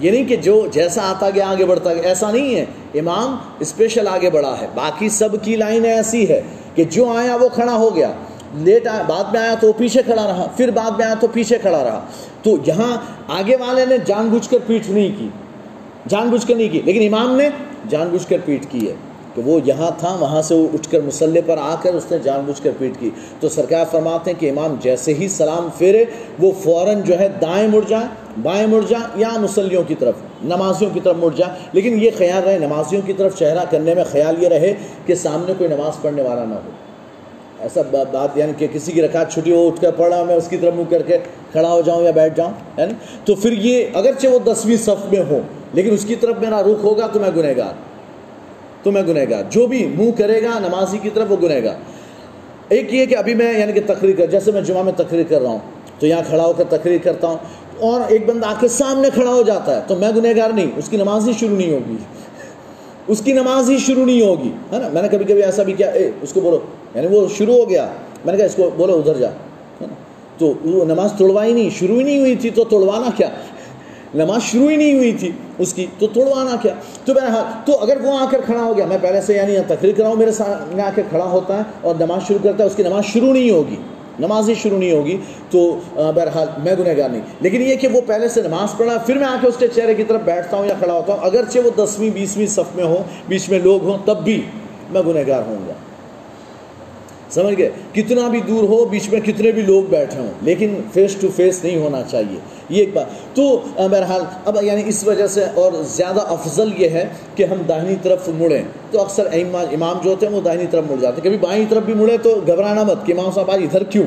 یہ 0.00 0.10
نہیں 0.10 0.24
کہ 0.24 0.36
جو 0.36 0.66
جیسا 0.72 1.02
آتا 1.02 1.30
گیا 1.30 1.48
آگے 1.48 1.64
بڑھتا۔ 1.64 1.94
گیا 1.94 2.02
ایسا 2.02 2.30
نہیں 2.30 2.56
ہے۔ 2.56 2.64
امام 2.94 3.36
اسپیشل 3.58 4.08
آگے 4.08 4.30
بڑھا 4.30 4.60
ہے۔ 4.60 4.66
باقی 4.74 5.08
سب 5.08 5.28
کی 5.42 5.56
لائن 5.56 5.84
ایسی 5.84 6.28
ہے 6.28 6.42
کہ 6.74 6.84
جو 6.84 7.08
آیا 7.08 7.36
وہ 7.36 7.48
کھڑا 7.48 7.74
ہو 7.74 7.96
گیا۔ 7.96 8.12
لیٹ 8.54 8.86
آیا 8.86 9.02
بعد 9.02 9.24
میں 9.32 9.40
آیا 9.40 9.54
تو 9.60 9.72
پیچھے 9.72 10.02
کھڑا 10.02 10.24
رہا۔ 10.24 10.46
پھر 10.56 10.70
بعد 10.70 10.90
میں 10.90 11.04
آیا 11.04 11.14
تو 11.20 11.26
پیچھے 11.32 11.58
کھڑا 11.58 11.84
رہا۔ 11.84 12.04
تو 12.42 12.56
یہاں 12.66 12.96
آگے 13.28 13.56
والے 13.56 13.86
نے 13.86 13.96
جان 14.06 14.28
بوجھ 14.28 14.48
کر 14.50 14.58
پیٹھ 14.66 14.90
نہیں 14.90 15.08
کی۔ 15.18 15.28
جان 16.08 16.28
بوجھ 16.28 16.46
کر 16.46 16.54
نہیں 16.54 16.68
کی۔ 16.68 16.82
لیکن 16.84 17.14
امام 17.14 17.36
نے 17.36 17.48
جان 17.88 18.08
بوجھ 18.08 18.26
کر 18.28 18.36
پیٹ 18.44 18.66
کی 18.70 18.88
ہے 18.88 18.94
کہ 19.34 19.42
وہ 19.44 19.60
یہاں 19.64 19.90
تھا، 19.98 20.16
وہاں 20.20 20.42
سے 20.42 20.54
وہ 20.54 20.68
اٹھ 20.74 20.88
کر 20.90 21.00
مسلح 21.00 21.40
پر 21.46 21.58
آ 21.58 21.74
کر 21.82 21.94
اس 21.94 22.04
نے 22.10 22.18
جان 22.18 22.40
بوجھ 22.40 22.62
کر 22.62 22.70
پیٹ 22.78 22.92
کی۔ 22.98 23.10
تو 23.40 23.48
سرکار 23.48 23.84
فرماتے 23.90 24.30
ہیں 24.30 24.40
کہ 24.40 24.50
امام 24.50 24.74
جیسے 24.80 25.14
ہی 25.14 25.28
سلام 25.28 25.68
پھیرے، 25.78 26.04
وہ 26.38 26.52
فوراً 26.62 27.00
جو 27.02 27.18
ہے 27.18 27.28
دائیں 27.28 27.68
مڑ 27.68 27.80
جائے 27.88 28.06
بائیں 28.42 28.66
مڑ 28.66 28.80
جائے 28.88 29.04
یا 29.16 29.28
مسلیوں 29.40 29.82
کی 29.88 29.94
طرف۔ 29.94 30.14
نمازیوں 30.44 30.90
کی 30.94 31.00
طرف 31.04 31.16
مڑ 31.18 31.30
جائے 31.36 31.68
لیکن 31.72 32.02
یہ 32.02 32.10
خیال 32.18 32.42
رہے، 32.44 32.58
نمازیوں 32.58 33.02
کی 33.06 33.12
طرف 33.12 33.38
چہرہ 33.38 33.64
کرنے 33.70 33.94
میں 33.94 34.04
خیال 34.10 34.42
یہ 34.42 34.48
رہے 34.48 34.72
کہ 35.06 35.14
سامنے 35.14 35.52
کوئی 35.58 35.70
نماز 35.70 36.02
پڑھنے 36.02 36.22
والا 36.22 36.44
نہ 36.44 36.54
ہو۔ 36.54 36.70
ایسا 37.60 37.80
بات 37.90 38.36
یعنی 38.38 38.52
کہ 38.58 38.66
کسی 38.72 38.92
کی 38.92 39.02
رکعت 39.02 39.32
چھٹی 39.32 39.52
ہو، 39.52 39.66
اٹھ 39.66 39.80
کر 39.80 39.90
پڑھا 39.96 40.22
میں، 40.22 40.34
اس 40.34 40.48
کی 40.48 40.56
طرف 40.56 40.74
منہ 40.74 40.90
کر 40.90 41.02
کے 41.02 41.18
کھڑا 41.52 41.72
ہو 41.72 41.80
جاؤں 41.80 42.02
یا 42.02 42.10
بیٹھ 42.14 42.36
جاؤں، 42.36 42.52
ہے 42.78 42.86
نا؟ 42.86 42.92
تو 43.24 43.34
پھر 43.34 43.52
یہ 43.52 43.84
اگرچہ 43.94 44.26
وہ 44.26 44.38
دسویں 44.44 44.76
صف 44.76 45.12
میں 45.12 45.22
ہو 45.30 45.40
لیکن 45.74 45.92
اس 45.92 46.04
کی 46.04 46.14
طرف 46.14 46.36
میرا 46.40 46.60
رخ 46.62 46.84
ہوگا 46.84 47.06
تو 47.06 47.20
میں 47.20 47.30
گنہ 47.36 47.52
گار 47.56 47.72
تو 48.82 48.90
میں 48.92 49.02
گنہ 49.02 49.24
گار 49.30 49.42
جو 49.50 49.66
بھی 49.66 49.84
منہ 49.96 50.10
کرے 50.18 50.42
گا، 50.42 50.58
نمازی 50.58 50.98
کی 50.98 51.10
طرف 51.14 51.30
وہ 51.30 51.36
گنہ 51.42 51.62
گار 51.64 51.76
ایک 52.68 52.94
یہ 52.94 53.06
کہ 53.06 53.16
ابھی 53.16 53.34
میں 53.34 53.52
یعنی 53.58 53.72
کہ 53.72 53.80
تقریر 53.86 54.16
کر 54.16 54.26
جیسے 54.26 54.52
میں 54.52 54.62
جمعہ 54.62 54.82
میں 54.82 54.92
تقریر 54.96 55.24
کر 55.28 55.40
رہا 55.40 55.50
ہوں، 55.50 55.58
تو 55.98 56.06
یہاں 56.06 56.22
کھڑا 56.28 56.44
ہو 56.44 56.52
کر 56.52 56.64
تقریر 56.68 56.98
کرتا 57.02 57.26
ہوں 57.26 57.36
اور 57.80 58.00
ایک 58.08 58.26
بندہ 58.26 58.46
آ 58.46 58.54
کے 58.60 58.68
سامنے 58.68 59.08
کھڑا 59.14 59.30
ہو 59.30 59.42
جاتا 59.42 59.76
ہے، 59.76 59.80
تو 59.86 59.94
میں 59.94 60.10
گنہ 60.16 60.28
گار 60.36 60.50
نہیں، 60.50 60.70
اس 60.76 60.88
کی 60.88 60.96
نماز 60.96 61.28
ہی 61.28 61.32
شروع 61.40 61.56
نہیں 61.56 61.72
ہوگی۔ 61.72 61.96
اس 63.06 63.20
کی 63.24 63.32
نماز 63.32 63.70
ہی 63.70 63.78
شروع 63.78 64.04
نہیں 64.04 64.20
ہوگی، 64.20 64.52
ہے 64.72 64.78
نا؟ 64.78 64.88
میں 64.88 65.02
نے 65.02 65.08
کبھی 65.08 65.24
کبھی 65.24 65.42
ایسا 65.42 65.62
بھی 65.62 65.72
کیا، 65.72 65.90
اے، 65.90 66.10
اس 66.22 66.32
کو 66.32 66.40
بولو 66.40 66.58
یعنی 66.94 67.06
وہ 67.10 67.26
شروع 67.36 67.54
ہو 67.54 67.70
گیا، 67.70 67.86
میں 68.24 68.32
نے 68.32 68.38
کہا 68.38 68.46
اس 68.46 68.54
کو 68.54 68.70
بولو، 68.76 68.94
ادھر 68.94 69.18
جا 69.18 69.28
تو 70.38 70.52
وہ 70.64 70.84
نماز 70.84 71.12
توڑوائی 71.18 71.52
نہیں، 71.52 71.70
شروع 71.70 71.98
ہی 71.98 72.02
نہیں 72.02 72.18
ہوئی 72.18 72.36
تھی، 72.36 72.50
تو 72.50 72.64
توڑوانا 72.64 73.10
کیا؟ 73.16 73.28
نماز 74.14 74.42
شروع 74.42 74.68
ہی 74.68 74.76
نہیں 74.76 74.94
ہوئی 74.94 75.12
تھی 75.12 75.30
اس 75.58 75.74
کی، 75.74 75.86
تو 75.98 76.06
توڑوانا 76.06 76.56
کیا؟ 76.62 76.74
تو 77.04 77.14
بہرحال، 77.14 77.44
تو 77.64 77.78
اگر 77.78 77.98
وہ 78.02 78.18
آ 78.18 78.24
کر 78.30 78.40
کھڑا 78.46 78.62
ہو 78.62 78.76
گیا، 78.76 78.86
میں 78.86 78.98
پہلے 79.02 79.20
سے 79.20 79.34
یعنی 79.34 79.56
تقریر 79.66 79.94
کراؤں، 79.96 80.16
میرے 80.16 80.32
سامنے 80.32 80.82
آ 80.82 80.90
کر 80.94 81.02
کھڑا 81.10 81.24
ہوتا 81.24 81.56
ہے 81.56 81.62
اور 81.80 81.94
نماز 82.00 82.28
شروع 82.28 82.38
کرتا 82.42 82.62
ہے، 82.64 82.68
اس 82.68 82.74
کی 82.74 82.82
نماز 82.82 83.04
شروع 83.04 83.32
نہیں 83.32 83.50
ہوگی۔ 83.50 83.76
نماز 84.18 84.48
ہی 84.48 84.54
شروع 84.54 84.78
نہیں 84.78 84.92
ہوگی 84.92 85.16
تو 85.50 85.80
بہرحال 85.94 86.46
میں 86.64 86.74
گنہ 86.78 86.96
گار 86.96 87.08
نہیں۔ 87.10 87.22
لیکن 87.40 87.62
یہ 87.62 87.76
کہ 87.76 87.88
وہ 87.88 88.00
پہلے 88.06 88.28
سے 88.28 88.42
نماز 88.42 88.76
پڑھا، 88.76 88.98
پھر 88.98 89.18
میں 89.18 89.26
آ 89.26 89.36
کے 89.40 89.46
اس 89.46 89.56
کے 89.58 89.68
چہرے 89.68 89.94
کی 89.94 90.04
طرف 90.04 90.20
بیٹھتا 90.24 90.56
ہوں 90.56 90.66
یا 90.66 90.74
کھڑا 90.78 90.94
ہوتا 90.94 91.12
ہوں، 91.12 91.20
اگرچہ 91.22 91.58
وہ 91.58 91.70
دسویں، 91.78 92.10
بیسویں 92.10 92.46
صف 92.46 92.76
میں 92.76 92.84
ہوں، 92.84 93.02
بیچ 93.28 93.48
میں 93.48 93.58
لوگ 93.58 93.84
ہوں، 93.84 93.98
تب 94.04 94.24
بھی 94.24 94.42
میں 94.90 95.02
گنہ 95.06 95.20
گار 95.26 95.42
ہوں 95.46 95.68
گا۔ 95.68 95.72
سمجھ 97.30 97.58
گئے؟ 97.58 97.70
کتنا 97.92 98.28
بھی 98.28 98.40
دور 98.40 98.64
ہو، 98.64 98.84
بیچ 98.84 99.12
میں 99.12 99.20
کتنے 99.20 99.52
بھی 99.52 99.62
لوگ 99.62 99.82
بیٹھے 99.90 100.20
ہوں، 100.20 100.30
لیکن 100.42 100.74
فیس 100.94 101.16
ٹو 101.20 101.28
فیس 101.36 101.64
نہیں 101.64 101.76
ہونا 101.76 102.02
چاہیے۔ 102.10 102.38
یہ 102.68 102.78
ایک 102.78 102.90
بات۔ 102.94 103.36
تو 103.36 103.62
بہرحال، 103.76 104.20
اب 104.44 104.56
یعنی 104.62 104.82
اس 104.86 105.06
وجہ 105.06 105.26
سے 105.26 105.44
اور 105.54 105.72
زیادہ 105.82 106.20
افضل 106.20 106.70
یہ 106.78 106.88
ہے 106.88 107.08
کہ 107.34 107.42
ہم 107.42 107.56
داہنی 107.68 107.94
طرف 108.02 108.28
مڑیں۔ 108.28 108.62
تو 108.90 109.00
اکثر 109.00 109.28
امام 109.32 109.96
جو 110.04 110.10
ہوتے 110.10 110.26
ہیں، 110.26 110.32
وہ 110.32 110.40
داہنی 110.40 110.64
طرف 110.70 110.84
مڑ 110.90 110.96
جاتے 111.00 111.16
ہیں۔ 111.16 111.24
کبھی 111.24 111.46
بائیں 111.46 111.64
طرف 111.68 111.82
بھی 111.82 111.94
مڑے 111.94 112.18
تو 112.18 112.40
گھبرانا 112.46 112.82
مت 112.82 113.06
کہ 113.06 113.12
امام 113.12 113.30
صاحب، 113.30 113.50
آج 113.50 113.60
ادھر 113.62 113.82
کیوں؟ 113.82 114.04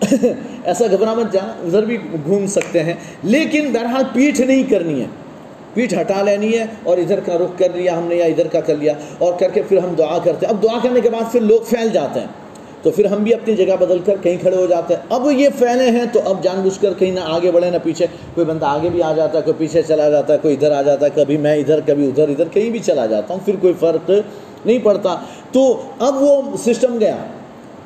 ایسا 0.64 0.86
گھبرا 0.90 1.14
مت 1.14 1.32
جانا، 1.32 1.52
ادھر 1.52 1.84
بھی 1.84 1.98
گھوم 2.24 2.46
سکتے 2.46 2.82
ہیں۔ 2.82 2.94
لیکن 3.22 3.72
بہرحال 3.72 4.04
پیٹھ 4.12 4.40
نہیں 4.40 4.62
کرنی 4.62 5.00
ہے۔ 5.00 5.06
پیٹھ 5.76 5.94
ہٹا 5.94 6.22
لینی 6.22 6.58
ہے 6.58 6.66
اور 6.82 6.98
ادھر 6.98 7.20
کا 7.20 7.38
رخ 7.38 7.58
کر 7.58 7.68
لیا 7.74 7.98
ہم 7.98 8.06
نے 8.06 8.14
یا 8.14 8.24
ادھر 8.24 8.46
کا 8.46 8.60
کر 8.60 8.76
لیا 8.76 8.92
اور 9.18 9.32
کر 9.38 9.50
کے 9.50 9.62
پھر 9.62 9.78
ہم 9.78 9.94
دعا 9.98 10.18
کرتے 10.24 10.46
ہیں۔ 10.46 10.54
اب 10.54 10.62
دعا 10.62 10.78
کرنے 10.82 11.00
کے 11.00 11.10
بعد 11.10 11.32
پھر 11.32 11.40
لوگ 11.40 11.60
پھیل 11.68 11.88
جاتے 11.92 12.20
ہیں۔ 12.20 12.26
تو 12.82 12.90
پھر 12.90 13.04
ہم 13.04 13.22
بھی 13.22 13.34
اپنی 13.34 13.56
جگہ 13.56 13.76
بدل 13.80 13.98
کر 14.04 14.14
کہیں 14.22 14.36
کھڑے 14.40 14.56
ہو 14.56 14.66
جاتے 14.66 14.94
ہیں۔ 14.94 15.02
اب 15.10 15.30
یہ 15.30 15.48
پھیلے 15.58 15.90
ہیں 15.90 16.04
تو 16.12 16.20
اب 16.24 16.42
جان 16.42 16.60
بوجھ 16.60 16.82
کر 16.82 16.92
کہیں 16.98 17.10
نہ 17.10 17.20
آگے 17.24 17.50
بڑھے 17.50 17.70
نہ 17.70 17.76
پیچھے۔ 17.82 18.06
کوئی 18.34 18.44
بندہ 18.44 18.66
آگے 18.66 18.88
بھی 18.88 19.02
آ 19.02 19.12
جاتا 19.12 19.38
ہے، 19.38 19.42
کوئی 19.42 19.54
پیچھے 19.58 19.82
چلا 19.82 20.10
جاتا 20.10 20.32
ہے، 20.32 20.38
کوئی 20.42 20.54
ادھر 20.54 20.72
آ 20.72 20.82
جاتا 20.82 21.06
ہے، 21.06 21.10
کبھی 21.14 21.36
میں 21.36 21.56
ادھر، 21.56 21.80
کبھی 21.86 22.06
ادھر 22.06 22.28
ادھر 22.28 22.48
کہیں 22.48 22.70
بھی 22.70 22.78
چلا 22.78 23.06
جاتا 23.06 23.34
ہوں۔ 23.34 23.40
پھر 23.44 23.56
کوئی 23.60 23.72
فرق 23.80 24.10
نہیں 24.66 24.78
پڑتا۔ 24.82 25.16
تو 25.52 25.82
اب 25.98 26.22
وہ 26.22 26.42
سسٹم 26.56 26.98
گیا۔ 27.00 27.16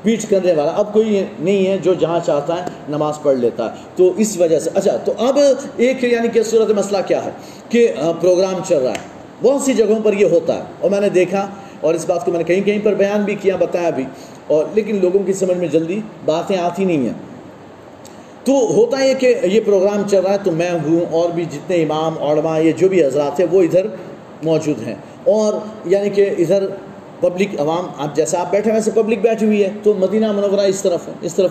پیٹ 0.03 0.30
کرنے 0.30 0.53
والا۔ 0.53 0.70
اب 0.70 0.92
کوئی 0.92 1.24
نہیں 1.40 1.66
ہے 1.66 1.78
جو 1.82 1.94
جہاں 1.94 2.20
چاہتا 2.26 2.62
ہے 2.62 2.68
نماز 2.88 3.14
پڑھ 3.22 3.36
لیتا 3.36 3.64
ہے۔ 3.64 3.76
تو 3.96 4.12
اس 4.16 4.36
وجہ 4.36 4.59
سے 4.59 4.70
اچھا 4.74 4.96
تو 4.96 5.12
اب 5.18 5.38
ایک 5.76 6.05
یعنی 6.05 6.28
کہ 6.28 6.42
صورت 6.42 6.70
مسئلہ 6.70 6.98
کیا 7.07 7.24
ہے 7.24 7.30
کہ 7.68 7.88
پروگرام 8.20 8.61
چل 8.68 8.78
رہا 8.78 8.90
ہے۔ 8.90 9.20
بہت 9.42 9.62
سی 9.62 9.72
جگہوں 9.72 10.01
پر 10.05 10.12
یہ 10.12 10.26
ہوتا 10.26 10.57
ہے۔ 10.57 10.62
اور 10.80 10.90
میں 10.90 11.01
نے 11.01 11.09
دیکھا، 11.09 11.48
اور 11.80 11.94
اس 11.94 12.09
بات 12.09 12.24
کو 12.24 12.30
میں 12.30 12.38
نے 12.38 12.44
کہیں 12.44 12.61
کہیں 12.61 12.78
پر 12.82 12.94
بیان 12.94 13.22
بھی 13.22 13.34
کیا، 13.34 13.57
بتایا 13.57 13.90
بھی۔ 13.90 14.05
اور 14.46 14.64
لیکن 14.74 14.98
لوگوں 15.03 15.20
کی 15.26 15.32
سمجھ 15.32 15.57
میں 15.57 15.68
جلدی 15.68 16.01
باتیں 16.24 16.57
آتی 16.57 16.84
نہیں 16.84 16.98
ہیں۔ 16.98 17.14
تو 18.44 18.53
ہوتا 18.53 18.98
ہے 18.98 19.14
کہ 19.14 19.34
یہ 19.42 19.61
پروگرام 19.66 20.03
چل 20.11 20.20
رہا 20.20 20.32
ہے، 20.32 20.38
تو 20.44 20.53
میں 20.53 20.70
ہوں، 20.70 21.01
اور 21.11 21.30
بھی 21.30 21.44
جتنے 21.44 21.82
امام، 21.82 22.22
علماء، 22.22 22.59
یہ 22.59 22.72
جو 22.72 22.88
بھی 22.88 23.05
حضرات 23.05 23.40
ہیں، 23.40 23.46
وہ 23.51 23.62
ادھر 23.62 23.86
موجود 24.42 24.86
ہیں۔ 24.86 24.94
اور 25.24 25.53
یعنی 25.84 26.11
کہ 26.11 26.30
ادھر 26.38 26.66
پبلک 27.20 27.60
عوام، 27.60 27.86
آپ 27.96 28.16
جیسا 28.16 28.40
آپ 28.40 28.50
بیٹھے 28.50 28.72
ویسے 28.72 28.90
پبلک 28.94 29.18
بیٹھی 29.20 29.46
ہوئی 29.46 29.64
ہے۔ 29.64 29.70
تو 29.82 29.94
مدینہ 29.94 30.32
منورہ 30.32 30.60
اس 30.60 30.82
طرف 30.82 31.08
ہے، 31.08 31.12
اس 31.22 31.34
طرف 31.34 31.50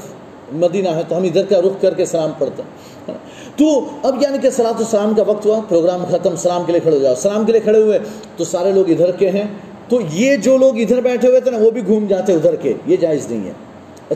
مدینہ 0.52 0.90
ہے، 0.90 1.02
تو 1.08 1.18
ہم 1.18 1.24
ادھر 1.24 1.46
کا 1.46 1.62
رخ 1.62 1.82
کر 1.82 1.94
کے 1.94 2.06
سلام 2.06 2.32
پڑھتے 2.38 2.64
ہیں۔ 2.64 3.18
تو 3.56 3.86
اب 4.04 4.16
یعنی 4.22 4.38
کہ 4.38 4.50
سلاۃ 4.50 4.80
السلام 4.80 5.14
کا 5.14 5.24
وقت 5.28 5.46
ہوا، 5.46 5.60
پروگرام 5.70 6.04
ختم، 6.12 6.36
سلام 6.36 6.64
کے 6.66 6.72
لیے 6.72 6.82
کھڑے 6.82 6.98
ہو 6.98 7.02
جاؤ۔ 7.02 7.16
سلام 7.16 7.46
کے 7.46 7.52
لیے 7.52 7.62
کھڑے 7.62 7.82
ہوئے، 7.82 8.00
تو 8.38 8.44
سارے 8.44 8.72
لوگ 8.72 8.90
ادھر 8.90 9.12
کے 9.12 9.30
ہیں۔ 9.30 9.44
تو 9.88 10.00
یہ 10.14 10.36
جو 10.36 10.58
لوگ 10.58 10.80
ادھر 10.80 11.02
بیٹھے 11.02 11.28
ہوئے 11.28 11.40
تھے 11.40 11.52
نا، 11.52 11.58
وہ 11.62 11.72
بھی 11.72 11.82
گھوم 11.88 12.06
جاتے 12.08 12.34
ادھر 12.34 12.56
کے، 12.56 12.74
یہ 12.86 12.98
جائز 12.98 13.32
نہیں 13.32 13.48
ہے۔ 13.48 13.54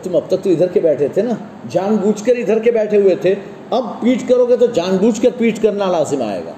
تم 0.04 0.16
اب 0.16 0.22
تک 0.28 0.44
تو 0.44 0.50
ادھر 0.50 0.68
کے 0.68 0.80
بیٹھے 0.80 1.08
تھے 1.08 1.22
نا، 1.22 1.34
جان 1.70 1.96
بوجھ 1.96 2.24
کر 2.24 2.36
ادھر 2.36 2.60
کے 2.60 2.72
بیٹھے 2.72 2.98
ہوئے 2.98 3.16
تھے۔ 3.16 3.36
اب 3.70 3.84
پیٹ 4.02 4.30
کرو 4.30 4.46
گے 4.46 4.58
تو 4.58 4.66
جان 4.66 4.98
بوجھ 5.02 5.22
کر 5.22 5.30
پیٹ 5.38 5.62
کرنا 5.62 5.86
لازم 5.86 6.22
آئے 6.22 6.42
گا۔ 6.46 6.52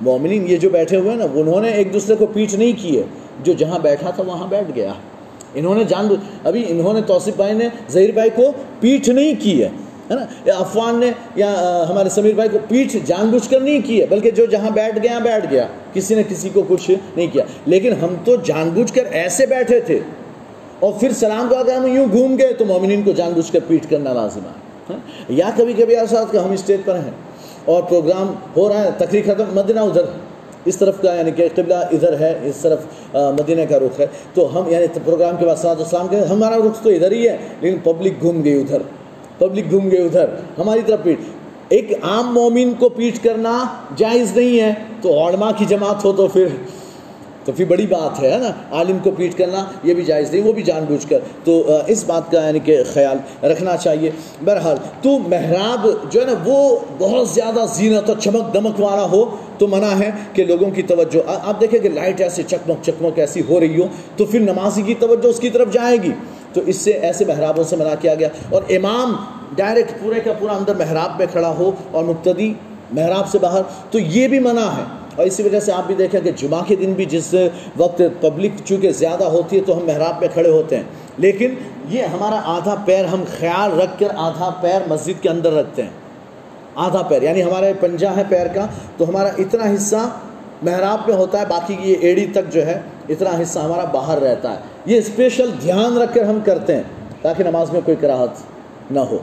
مومنین 0.00 0.44
یہ 0.48 0.56
جو 0.56 0.70
بیٹھے 0.70 0.96
ہوئے 0.96 1.10
ہیں 1.10 1.16
نا، 1.16 1.24
انہوں 1.34 1.60
نے 1.60 1.70
ایک 1.70 1.92
دوسرے 1.92 2.14
کو 2.14 2.26
پیٹ 2.26 2.54
نہیں 2.54 2.72
کی 2.76 2.98
ہے 2.98 3.02
جو 3.44 3.52
جہاں 3.52 3.78
بیٹھا 3.78 4.10
تھا 4.10 4.22
وہاں 4.22 4.46
بیٹھ 4.46 4.70
گیا۔ 4.76 4.92
انہوں 5.54 5.74
نے 5.74 5.84
جان 5.84 6.08
ابھی 6.44 6.64
انہوں 6.68 6.94
نے 6.94 7.00
توصیف 7.06 7.36
بھائی 7.36 7.54
نے 7.54 7.68
ظہیر 7.90 8.10
بھائی 8.10 8.30
کو 8.30 8.52
پیٹ 8.80 9.08
نہیں 9.08 9.34
کی 9.38 9.62
ہے 9.62 9.68
نا؟ 10.10 10.24
یا 10.44 10.54
افوان 10.54 11.00
نے 11.00 11.10
یا 11.36 11.84
ہمارے 11.88 12.08
سمیر 12.08 12.34
بھائی 12.34 12.48
کو 12.48 12.58
پیٹھ 12.68 12.96
جان 13.04 13.30
بوجھ 13.30 13.50
کر 13.50 13.60
نہیں 13.60 13.80
کی 13.84 14.00
ہے، 14.00 14.06
بلکہ 14.06 14.30
جو 14.30 14.46
جہاں 14.46 14.70
بیٹھ 14.70 14.98
گیا 15.02 15.18
بیٹھ 15.18 15.46
گیا۔ 15.50 15.66
کسی 15.92 16.14
نے 16.14 16.22
کسی 16.28 16.48
کو 16.52 16.62
کچھ 16.68 16.90
نہیں 17.16 17.26
کیا۔ 17.32 17.44
لیکن 17.66 17.92
ہم 17.92 18.14
تو 18.24 18.36
جان 18.36 18.68
بوجھ 18.68 18.92
کر 18.92 19.04
ایسے 19.04 19.46
بیٹھے 19.46 19.80
تھے۔ 19.80 20.00
اور 20.80 20.92
پھر 21.00 21.12
سلام 21.12 21.46
کو 21.48 21.56
اگر 21.56 21.74
ہم 21.74 21.96
یوں 21.96 22.06
گھوم 22.12 22.38
گئے 22.38 22.52
تو 22.52 22.64
مومنین 22.64 23.02
کو 23.02 23.12
جان 23.12 23.32
بوجھ 23.32 23.52
کر 23.52 23.58
پیٹ 23.68 23.90
کرنا 23.90 24.12
لازم 24.12 24.40
ہے 24.40 24.96
یا 25.28 25.50
کبھی 25.56 25.72
کبھی 25.72 25.96
ایسا 25.96 26.24
کہ 26.24 26.36
ہم 26.36 26.50
اسٹیج 26.50 26.80
پر 26.84 26.94
ہیں 26.94 27.10
اور 27.64 27.82
پروگرام 27.82 28.34
ہو 28.56 28.68
رہا 28.68 28.84
ہے، 28.84 28.90
تقریر 28.98 29.22
ختم، 29.24 29.44
مدینہ 29.52 29.80
ادھر 29.80 30.02
اس 30.64 30.76
طرف 30.76 31.00
کا 31.02 31.14
یعنی 31.14 31.30
کہ 31.30 31.48
قبلہ 31.54 31.74
ادھر 31.74 32.20
ہے، 32.20 32.38
اس 32.42 32.56
طرف 32.56 32.78
مدینہ 33.14 33.60
کا 33.68 33.78
رخ 33.78 34.00
ہے۔ 34.00 34.06
تو 34.34 34.48
ہم 34.54 34.68
یعنی 34.68 34.86
پروگرام 35.04 35.36
کے 35.36 35.46
بعد 35.46 35.56
صلاح 35.56 35.74
السلام 35.78 36.08
کے 36.08 36.18
ہمارا 36.18 36.56
رخ 36.56 36.82
تو 36.82 36.90
ادھر 36.90 37.12
ہی 37.12 37.28
ہے، 37.28 37.36
لیکن 37.60 37.78
پبلک 37.78 38.12
گھوم 38.20 38.44
گئی 38.44 38.60
ادھر۔ 38.60 38.82
پبلک 39.38 39.70
گھوم 39.70 39.90
گئے 39.90 40.02
ادھر۔ 40.02 40.26
ہماری 40.58 40.80
طرف 40.86 41.02
پیٹ۔ 41.02 41.18
ایک 41.68 41.92
عام 42.02 42.34
مومن 42.34 42.72
کو 42.78 42.88
پیٹ 42.88 43.24
کرنا 43.24 43.64
جائز 43.96 44.36
نہیں 44.36 44.60
ہے، 44.60 44.74
تو 45.02 45.28
علماء 45.28 45.50
کی 45.56 45.64
جماعت 45.68 46.04
ہو 46.04 46.12
تو 46.12 46.26
پھر 46.26 46.46
تو 47.44 47.52
پھر 47.52 47.64
بڑی 47.64 47.86
بات 47.86 48.22
ہے 48.22 48.38
نا، 48.38 48.50
عالم 48.72 48.98
کو 48.98 49.10
پیٹ 49.10 49.38
کرنا، 49.38 49.64
یہ 49.84 49.94
بھی 49.94 50.02
جائز 50.02 50.34
نہیں، 50.34 50.42
وہ 50.42 50.52
بھی 50.52 50.62
جان 50.62 50.84
بوجھ 50.88 51.06
کر۔ 51.10 51.18
تو 51.44 51.78
اس 51.86 52.04
بات 52.06 52.30
کا 52.30 52.46
یعنی 52.46 52.58
کہ 52.58 52.78
خیال 52.94 53.44
رکھنا 53.46 53.76
چاہیے۔ 53.76 54.10
بہرحال، 54.44 54.76
تو 55.02 55.18
محراب 55.18 55.86
جو 56.10 56.20
ہے 56.20 56.26
نا، 56.26 56.32
وہ 56.44 56.78
بہت 56.98 57.28
زیادہ 57.28 57.64
زینت 57.74 58.08
اور 58.08 58.18
چمک 58.18 58.54
دمک 58.54 58.80
والا 58.80 59.04
ہو 59.04 59.36
تو 59.58 59.66
منع 59.66 59.98
ہے 59.98 60.10
کہ 60.32 60.44
لوگوں 60.44 60.70
کی 60.70 60.82
توجہ۔ 60.82 61.18
آپ 61.26 61.60
دیکھیں 61.60 61.80
کہ 61.80 61.88
لائٹ 61.88 62.20
ایسے 62.20 62.42
چکمک 62.42 62.84
چکمک 62.84 63.18
ایسی 63.18 63.42
ہو 63.48 63.60
رہی 63.60 63.82
ہو 63.82 63.86
تو 64.16 64.24
پھر 64.24 64.40
نمازی 64.40 64.82
کی 64.82 64.94
توجہ 64.94 65.26
اس 65.26 65.40
کی 65.40 65.50
طرف 65.50 65.72
جائے 65.72 65.96
گی۔ 66.02 66.12
تو 66.52 66.60
اس 66.66 66.76
سے 66.76 66.90
ایسے 66.90 67.24
محرابوں 67.24 67.64
سے 67.64 67.76
منع 67.76 67.94
کیا 68.00 68.14
گیا۔ 68.14 68.28
اور 68.50 68.62
امام 68.68 69.16
ڈائریکٹ 69.56 69.92
پورے 70.02 70.20
کا 70.20 70.32
پورا 70.32 70.52
اندر 70.52 70.74
محراب 70.74 71.18
میں 71.18 71.26
کھڑا 71.32 71.48
ہو 71.48 71.70
اور 71.90 72.04
مقتدی 72.04 72.54
محراب 72.92 73.28
سے 73.28 73.38
باہر، 73.38 73.62
تو 73.90 73.98
یہ 73.98 74.28
بھی 74.28 74.38
منع 74.38 74.66
ہے۔ 74.66 74.99
اور 75.20 75.26
اسی 75.26 75.42
وجہ 75.42 75.60
سے 75.60 75.72
آپ 75.72 75.86
بھی 75.86 75.94
دیکھیں 75.94 76.20
کہ 76.20 76.30
جمعہ 76.36 76.62
کے 76.66 76.76
دن 76.76 76.92
بھی 76.92 77.04
جس 77.04 77.34
وقت 77.76 78.02
پبلک 78.20 78.50
چونکہ 78.64 78.92
زیادہ 78.92 79.24
ہوتی 79.24 79.56
ہے 79.56 79.62
تو 79.66 79.78
ہم 79.78 79.86
محراب 79.86 80.20
میں 80.20 80.28
کھڑے 80.32 80.50
ہوتے 80.50 80.76
ہیں۔ 80.76 80.82
لیکن 81.18 81.54
یہ 81.88 82.02
ہمارا 82.02 82.40
آدھا 82.44 82.74
پیر 82.84 83.04
ہم 83.04 83.24
خیال 83.38 83.80
رکھ 83.80 84.00
کر 84.00 84.06
آدھا 84.16 84.50
پیر 84.60 84.80
مسجد 84.88 85.22
کے 85.22 85.28
اندر 85.28 85.52
رکھتے 85.52 85.82
ہیں۔ 85.82 85.90
آدھا 86.74 87.02
پیر 87.02 87.22
یعنی 87.22 87.42
ہمارے 87.42 87.72
پنجا 87.80 88.16
ہے 88.16 88.22
پیر 88.28 88.46
کا، 88.46 88.66
تو 88.96 89.08
ہمارا 89.08 89.28
اتنا 89.38 89.74
حصہ 89.74 90.10
محراب 90.62 90.98
میں 91.08 91.16
ہوتا 91.16 91.40
ہے، 91.40 91.44
باقی 91.48 91.76
یہ 91.80 91.96
ایڑی 92.00 92.26
تک 92.26 92.52
جو 92.52 92.66
ہے، 92.66 92.80
اتنا 93.08 93.30
حصہ 93.42 93.58
ہمارا 93.58 93.84
باہر 93.84 94.20
رہتا 94.22 94.52
ہے۔ 94.52 94.58
یہ 94.86 94.98
اسپیشل 94.98 95.50
دھیان 95.62 95.98
رکھ 95.98 96.14
کر 96.14 96.22
ہم 96.22 96.38
کرتے 96.44 96.76
ہیں 96.76 96.82
تاکہ 97.22 97.44
نماز 97.44 97.72
میں 97.72 97.80
کوئی 97.84 97.96
کراہت 98.00 98.30
نہ 98.90 99.00
ہو۔ 99.00 99.18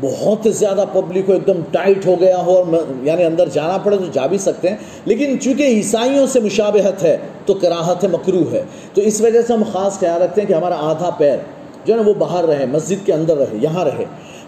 بہت 0.00 0.48
زیادہ 0.54 0.84
پبلک 0.92 1.28
ہو 1.28 1.34
ایک 1.34 1.46
دم 1.46 1.60
ٹائٹ 1.70 2.06
ہو 2.06 2.20
گیا 2.20 2.38
ہو 2.38 2.56
اور 2.56 2.64
یعنی 3.02 3.24
اندر 3.24 3.48
جانا 3.48 3.78
پڑے 3.78 3.96
تو 3.96 4.04
جا 4.12 4.26
بھی 4.26 4.38
سکتے 4.38 4.68
ہیں۔ 4.68 4.76
لیکن 5.04 5.40
چونکہ 5.40 5.62
عیسائیوں 5.62 6.26
سے 6.26 6.40
مشابہت 6.40 7.02
ہے، 7.02 7.16
تو 7.46 7.54
کراہت 7.54 8.04
ہے 8.04 8.08
مکرو 8.08 8.44
ہے۔ 8.52 8.62
تو 8.94 9.00
اس 9.00 9.20
وجہ 9.20 9.42
سے 9.42 9.52
ہم 9.52 9.62
خاص 9.72 9.98
خیال 9.98 10.22
رکھتے 10.22 10.40
ہیں 10.40 10.48
کہ 10.48 10.54
ہمارا 10.54 10.76
آدھا 10.78 11.10
پیر 11.10 11.36
جو 11.84 11.94
ہے 11.94 11.98
نا 11.98 12.08
وہ 12.08 12.14
باہر 12.14 12.44
رہے، 12.44 12.66
مسجد 12.66 13.06
کے 13.06 13.12
اندر 13.12 13.36
رہے، 13.36 13.56
یہاں 13.62 13.84
رہے۔ 13.84 14.04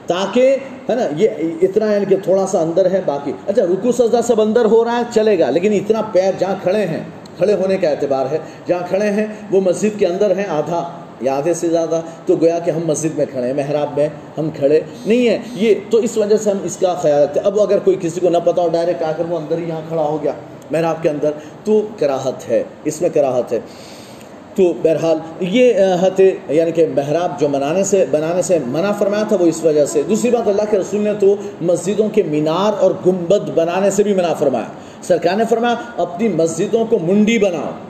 تاکہ، 0.06 0.56
ہے 0.88 0.94
نا، 0.94 1.02
یہ 1.16 1.28
اتنا 1.62 1.92
یعنی 1.92 2.04
کہ 2.04 2.16
تھوڑا 2.16 2.46
سا 2.46 2.60
اندر 2.60 2.90
ہے، 2.90 3.00
باقی 3.06 3.32
اچھا 3.46 3.62
رکو 3.64 3.92
سجدہ 3.92 4.20
سب 4.26 4.40
اندر 4.40 4.64
ہو 4.64 4.84
رہا 4.84 4.98
ہے، 4.98 5.02
چلے 5.14 5.38
گا۔ 5.38 5.50
لیکن 5.50 5.72
اتنا 5.72 6.02
پیر 6.12 6.32
جہاں 6.38 6.54
کھڑے 6.62 6.86
ہیں، 6.86 7.04
کھڑے 7.36 7.54
ہونے 7.54 7.76
کا 7.76 7.88
اعتبار 7.88 8.26
ہے۔ 8.30 8.38
جہاں 8.66 8.86
کھڑے 8.88 9.10
ہیں، 9.10 9.26
وہ 9.50 9.60
مسجد 9.60 9.98
کے 9.98 10.06
اندر 10.06 10.36
ہیں، 10.36 10.46
آدھا 10.48 10.90
یا 11.20 11.36
آدھے 11.36 11.54
سے 11.54 11.68
زیادہ؟ 11.68 12.00
تو 12.26 12.36
گویا 12.36 12.58
کہ 12.58 12.70
ہم 12.70 12.80
مسجد 12.86 13.18
میں 13.18 13.26
کھڑے 13.32 13.46
ہیں، 13.46 13.54
محراب 13.54 13.88
میں 13.96 14.08
ہم 14.38 14.50
کھڑے 14.56 14.80
نہیں 15.06 15.28
ہیں۔ 15.28 15.38
یہ 15.54 15.74
تو 15.90 15.98
اس 15.98 16.16
وجہ 16.16 16.36
سے 16.36 16.50
ہم 16.50 16.56
اس 16.64 16.76
کا 16.76 16.94
خیال 16.94 17.22
رکھتے 17.22 17.40
ہیں۔ 17.40 17.46
اب 17.46 17.60
اگر 17.60 17.78
کوئی 17.78 17.96
کسی 18.00 18.20
کو 18.20 18.28
نہ 18.28 18.38
پتا 18.44 18.62
ہو، 18.62 18.68
ڈائریکٹ 18.68 19.02
آ 19.02 19.12
کر 19.16 19.24
وہ 19.28 19.36
اندر 19.36 19.58
ہی 19.58 19.68
یہاں 19.68 19.80
کھڑا 19.88 20.02
ہو 20.02 20.18
گیا، 20.22 20.32
محراب 20.70 21.02
کے 21.02 21.08
اندر، 21.08 21.30
تو 21.64 21.86
کراہت 21.98 22.48
ہے، 22.48 22.64
اس 22.84 23.02
میں 23.02 23.10
کراہت 23.14 23.52
ہے۔ 23.52 23.60
تو 24.54 24.72
بہرحال 24.82 25.18
یہ 25.40 25.74
حت 26.02 26.20
یعنی 26.48 26.70
کہ 26.70 26.86
محراب 26.94 27.40
جو 27.40 27.48
منانے 27.48 27.84
سے، 27.84 28.04
بنانے 28.10 28.42
سے 28.42 28.58
منع 28.66 28.92
فرمایا 28.92 29.22
تھا، 29.22 29.36
وہ 29.40 29.46
اس 29.46 29.64
وجہ 29.64 29.84
سے۔ 29.84 30.02
دوسری 30.08 30.30
بات، 30.30 30.48
اللہ 30.48 30.62
کے 30.70 30.78
رسول 30.78 31.00
نے 31.00 31.12
تو 31.20 31.34
مسجدوں 31.60 32.08
کے 32.08 32.22
مینار 32.22 32.82
اور 32.82 32.90
گنبد 33.06 33.50
بنانے 33.54 33.90
سے 33.90 34.02
بھی 34.02 34.14
منع 34.14 34.32
فرمایا۔ 34.32 34.66
سرکار 35.02 35.36
نے 35.36 35.44
فرمایا، 35.50 35.74
اپنی 35.96 36.28
مسجدوں 36.28 36.84
کو 36.84 36.98
منڈی 36.98 37.38
بناؤ۔ 37.38 37.87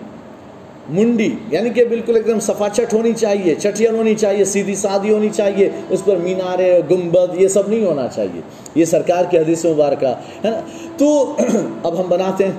منڈی 0.89 1.34
یعنی 1.51 1.70
کہ 1.70 1.84
بالکل 1.84 2.16
ایک 2.16 2.26
دم 2.26 2.41
صفا 2.41 2.68
چٹ 2.72 2.95
ہونی 2.95 3.12
چاہیے 3.12 3.55
چٹین 3.55 3.95
ہونی 3.95 4.14
چاہیے، 4.14 4.45
سیدھی 4.45 4.74
سادھی 4.74 5.12
ہونی 5.12 5.28
چاہیے، 5.28 5.70
اس 5.89 6.05
پر 6.05 6.16
مینارے 6.16 6.80
گنبد 6.91 7.34
یہ 7.34 7.49
سب 7.49 7.68
نہیں 7.68 7.84
ہونا 7.84 8.07
چاہیے۔ 8.14 8.41
یہ 8.74 8.84
سرکار 8.84 9.24
کی 9.30 9.39
حدیث 9.39 9.64
مبارکہ، 9.64 10.07
ہے 10.45 10.51
نا؟ 10.51 10.61
تو 10.97 11.36
اب 11.82 12.01
ہم 12.01 12.09
بناتے 12.09 12.45
ہیں۔ 12.45 12.53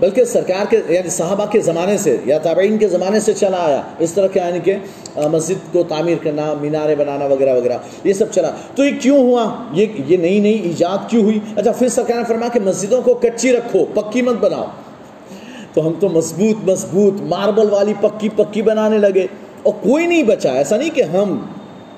بلکہ 0.00 0.24
سرکار 0.24 0.66
کے 0.70 0.80
یعنی 0.88 1.08
صحابہ 1.08 1.46
کے 1.50 1.60
زمانے 1.60 1.98
سے، 1.98 2.16
یا 2.24 2.38
تابعین 2.38 2.78
کے 2.78 2.88
زمانے 2.88 3.20
سے 3.20 3.32
چلا 3.32 3.56
آیا۔ 3.60 3.82
اس 3.98 4.12
طرح 4.12 4.26
کے 4.26 4.40
یعنی 4.40 4.58
کہ 4.58 4.76
مسجد 5.16 5.72
کو 5.72 5.82
تعمیر 5.82 6.16
کرنا، 6.22 6.54
مینارے 6.60 6.94
بنانا 6.94 7.24
وغیرہ 7.24 7.54
وغیرہ، 7.54 7.78
یہ 8.04 8.12
سب 8.12 8.32
چلا۔ 8.32 8.50
تو 8.76 8.84
یہ 8.84 8.90
کیوں 9.00 9.18
ہوا؟ 9.18 9.54
یہ 9.72 9.86
یہ 10.06 10.16
نئی 10.16 10.40
نئی 10.40 10.58
ایجاد 10.62 11.10
کیوں 11.10 11.22
ہوئی؟ 11.22 11.40
اچھا 11.56 11.72
پھر 11.72 11.88
سرکار 11.88 12.16
نے 12.16 12.24
فرمایا 12.28 12.48
کہ 12.48 12.60
مسجدوں 12.60 13.02
کو 13.02 13.14
کچی 13.14 13.52
رکھو، 13.52 13.84
پکی 13.94 14.22
مت 14.22 14.36
بناؤ۔ 14.40 14.64
تو 15.78 15.86
ہم 15.86 15.92
تو 16.00 16.08
مضبوط 16.08 16.68
مضبوط 16.68 17.20
ماربل 17.20 17.70
والی 17.70 17.92
پکی 18.00 18.28
پکی 18.36 18.62
بنانے 18.62 18.98
لگے 18.98 19.26
اور 19.62 19.72
کوئی 19.72 20.06
نہیں 20.06 20.22
بچا، 20.22 20.52
ایسا 20.52 20.76
نہیں 20.76 20.90
کہ 20.90 21.02
ہم، 21.02 21.40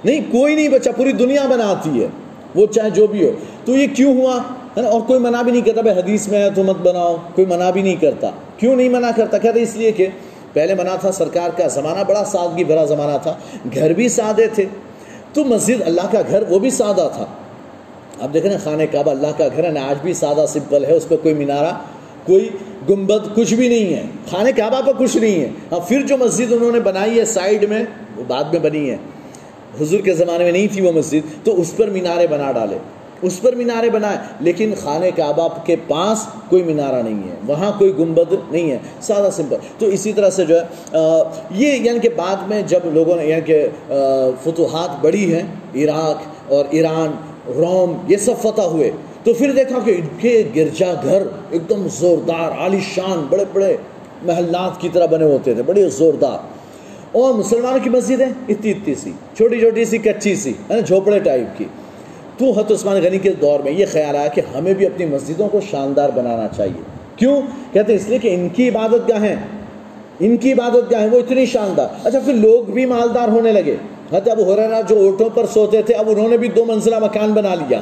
نہیں، 0.05 0.21
کوئی 0.33 0.55
نہیں 0.55 0.69
بچا، 0.69 0.91
پوری 0.93 1.13
دنیا 1.13 1.47
بناتی 1.51 2.03
ہے، 2.03 2.07
وہ 2.55 2.67
چاہے 2.67 2.91
جو 2.91 3.07
بھی 3.07 3.27
ہو۔ 3.27 3.31
تو 3.65 3.77
یہ 3.77 3.87
کیوں 3.97 4.21
ہوا؟ 4.21 4.39
ہے 4.77 4.83
نا؟ 4.83 4.89
اور 4.89 5.01
کوئی 5.01 5.21
منع 5.21 5.43
بھی 5.43 5.53
نہیں 5.53 5.63
کرتا، 5.63 5.81
بھائی، 5.81 5.99
حدیث 5.99 6.29
میں 6.29 6.43
ہے 6.43 6.51
تو 6.51 6.63
مت 6.63 6.77
بناؤ، 6.77 7.17
کوئی 7.35 7.47
منع 7.47 7.71
بھی 7.71 7.83
نہیں 7.83 7.97
کرتا۔ 7.97 8.31
کیوں 8.57 8.77
نہیں 8.77 8.89
منع 8.89 9.11
کرتا؟ 9.17 9.39
کہتے 9.39 9.63
اس 9.63 9.77
لیے 9.77 9.93
کہ 9.93 10.07
پہلے 10.53 10.75
منع 10.75 10.97
تھا 10.97 11.13
سرکار 11.13 11.51
کا 11.57 11.67
زمانہ، 11.67 12.01
بڑا 12.09 12.25
سادگی 12.25 12.65
بھرا 12.65 12.85
زمانہ 12.85 13.19
تھا۔ 13.23 13.35
گھر 13.75 13.93
بھی 13.93 14.09
سادے 14.09 14.47
تھے۔ 14.47 14.65
تو 15.33 15.45
مسجد 15.45 15.83
اللہ 15.87 16.13
کا 16.13 16.21
گھر، 16.31 16.43
وہ 16.49 16.59
بھی 16.59 16.71
سادہ 16.71 17.09
تھا۔ 17.17 17.27
اب 18.21 18.35
دیکھیں 18.35 18.51
نا، 18.51 18.59
خانہ 18.65 18.83
کعبہ 18.93 19.11
اللہ 19.11 19.27
کا 19.37 19.49
گھر 19.57 19.65
ہے 19.65 19.71
نا 19.71 19.81
آج 19.89 19.97
بھی 20.03 20.15
سادہ، 20.15 20.45
سمپل 20.49 20.85
ہے، 20.85 20.95
اس 20.95 21.09
پہ 21.09 21.17
کوئی 21.23 21.35
مینارہ 21.35 21.73
کوئی 22.27 22.49
گنبد 22.91 23.37
کچھ 23.37 23.55
بھی 23.55 23.69
نہیں 23.69 23.95
ہے۔ 23.95 24.03
خانہ 24.31 24.49
کعبہ 24.57 24.81
پہ 24.83 24.91
کچھ 24.99 25.17
نہیں 25.17 25.41
ہے۔ 25.41 25.49
ہاں 25.73 25.81
پھر 25.89 26.03
جو 26.03 26.17
مسجد 26.17 26.53
انہوں 26.53 26.73
نے 26.73 26.81
بنائی 26.81 27.19
ہے 27.19 27.25
سائڈ 27.25 27.69
میں، 27.69 27.85
وہ 28.17 28.23
بعد 28.29 28.45
میں 28.45 28.61
بنی 28.61 28.91
ہے۔ 28.91 28.97
حضور 29.81 30.01
کے 30.01 30.15
زمانے 30.15 30.45
میں 30.45 30.53
نہیں 30.53 30.67
تھی 30.73 30.83
وہ 30.83 30.93
مسجد، 30.93 31.45
تو 31.45 31.61
اس 31.61 31.77
پر 31.77 31.91
مینارے 31.91 32.27
بنا 32.27 32.53
ڈالے۔ 32.53 32.79
اس 33.23 33.41
پر 33.41 33.55
مینارے 33.55 33.91
بنائے، 33.91 34.17
لیکن 34.41 34.73
خانہ 34.83 35.07
کعبہ 35.17 35.49
کے 35.65 35.77
پاس 35.89 36.27
کوئی 36.49 36.63
مینارہ 36.63 37.03
نہیں 37.03 37.31
ہے۔ 37.31 37.35
وہاں 37.47 37.73
کوئی 37.79 37.93
گنبد 37.99 38.35
نہیں 38.51 38.71
ہے۔ 38.71 38.79
سادہ 39.01 39.29
سمپل۔ 39.33 39.57
تو 39.79 39.87
اسی 39.87 40.13
طرح 40.13 40.31
سے 40.31 40.45
جو 40.45 40.57
ہے 40.57 40.63
یہ 41.51 41.69
یعنی 41.83 41.99
کہ 41.99 42.09
بعد 42.17 42.37
میں 42.49 42.63
جب 42.63 42.81
لوگوں 42.85 43.17
نے 43.17 43.25
یعنی 43.25 43.41
کہ 43.41 43.67
فتوحات 44.43 45.05
بڑی 45.05 45.35
ہیں، 45.35 45.43
عراق 45.75 46.23
اور 46.53 46.65
ایران، 46.71 47.11
روم، 47.47 47.97
یہ 48.09 48.17
سب 48.17 48.33
فتح 48.43 48.63
ہوئے۔ 48.63 48.91
تو 49.25 49.33
پھر 49.33 49.53
دیکھا 49.53 49.79
کہ 49.85 49.91
ان 49.91 50.07
کے 50.19 50.43
گرجا 50.57 50.93
گھر 51.05 51.23
ایک 51.51 51.69
دم 51.69 51.87
زوردار، 51.89 52.61
عالی 52.61 52.79
شان، 52.95 53.27
بڑے 53.31 53.45
بڑے 53.53 53.77
محلات 54.23 54.81
کی 54.81 54.89
طرح 54.93 55.07
بنے 55.07 55.25
ہوتے 55.25 55.55
تھے، 55.55 55.63
بڑے 55.63 55.89
زوردار۔ 55.89 56.39
اور 57.13 57.35
مسلمانوں 57.35 57.79
کی 57.83 57.91
مسجد 57.91 58.21
ہے 58.21 58.29
اتنی 58.49 58.71
اتنی 58.71 58.95
سی، 58.95 59.11
چھوٹی 59.37 59.61
چھوٹی 59.61 59.85
سی، 59.85 59.99
کچی 59.99 60.35
سی، 60.35 60.51
ہے 60.51 60.75
نا، 60.75 60.81
جھوپڑے 60.81 61.19
ٹائپ 61.19 61.59
کی۔ 61.59 61.65
تو 62.39 62.51
حت 62.51 62.73
عثمان 62.73 63.03
غنی 63.03 63.19
کے 63.19 63.33
دور 63.33 63.61
میں 63.61 63.73
یہ 63.73 63.87
خیال 63.93 64.17
آیا 64.17 64.29
کہ 64.29 64.43
ہمیں 64.59 64.75
بھی 64.75 64.87
اپنی 64.87 65.07
مسجدوں 65.07 65.49
کو 65.49 65.61
شاندار 65.71 66.09
بنانا 66.15 66.49
چاہیے۔ 66.57 66.83
کیوں؟ 67.17 67.43
کہتے 67.73 67.93
ہیں 67.93 68.01
اس 68.01 68.09
لیے 68.09 68.19
کہ 68.19 68.35
ان 68.35 68.49
کی 68.49 68.69
عبادت 68.69 69.09
گاہیں، 69.09 69.37
ان 70.21 70.37
کی 70.37 70.53
عبادت 70.53 70.93
گاہیں، 70.93 71.11
وہ 71.11 71.19
اتنی 71.19 71.47
شاندار۔ 71.47 71.89
اچھا 72.05 72.19
پھر 72.19 72.35
لوگ 72.35 72.71
بھی 72.71 72.87
مالدار 72.87 73.29
ہونے 73.29 73.53
لگے۔ 73.53 73.77
حضرت 74.13 74.29
ابو 74.29 74.53
حریرہ 74.53 74.83
جو 74.89 74.97
اونٹوں 74.97 75.31
پر 75.35 75.47
سوتے 75.55 75.83
تھے، 75.83 75.95
اب 75.95 76.11
انہوں 76.11 76.29
نے 76.29 76.37
بھی 76.37 76.49
دو 76.49 76.65
منزلہ 76.65 76.99
مکان 76.99 77.33
بنا 77.33 77.55
لیا۔ 77.55 77.81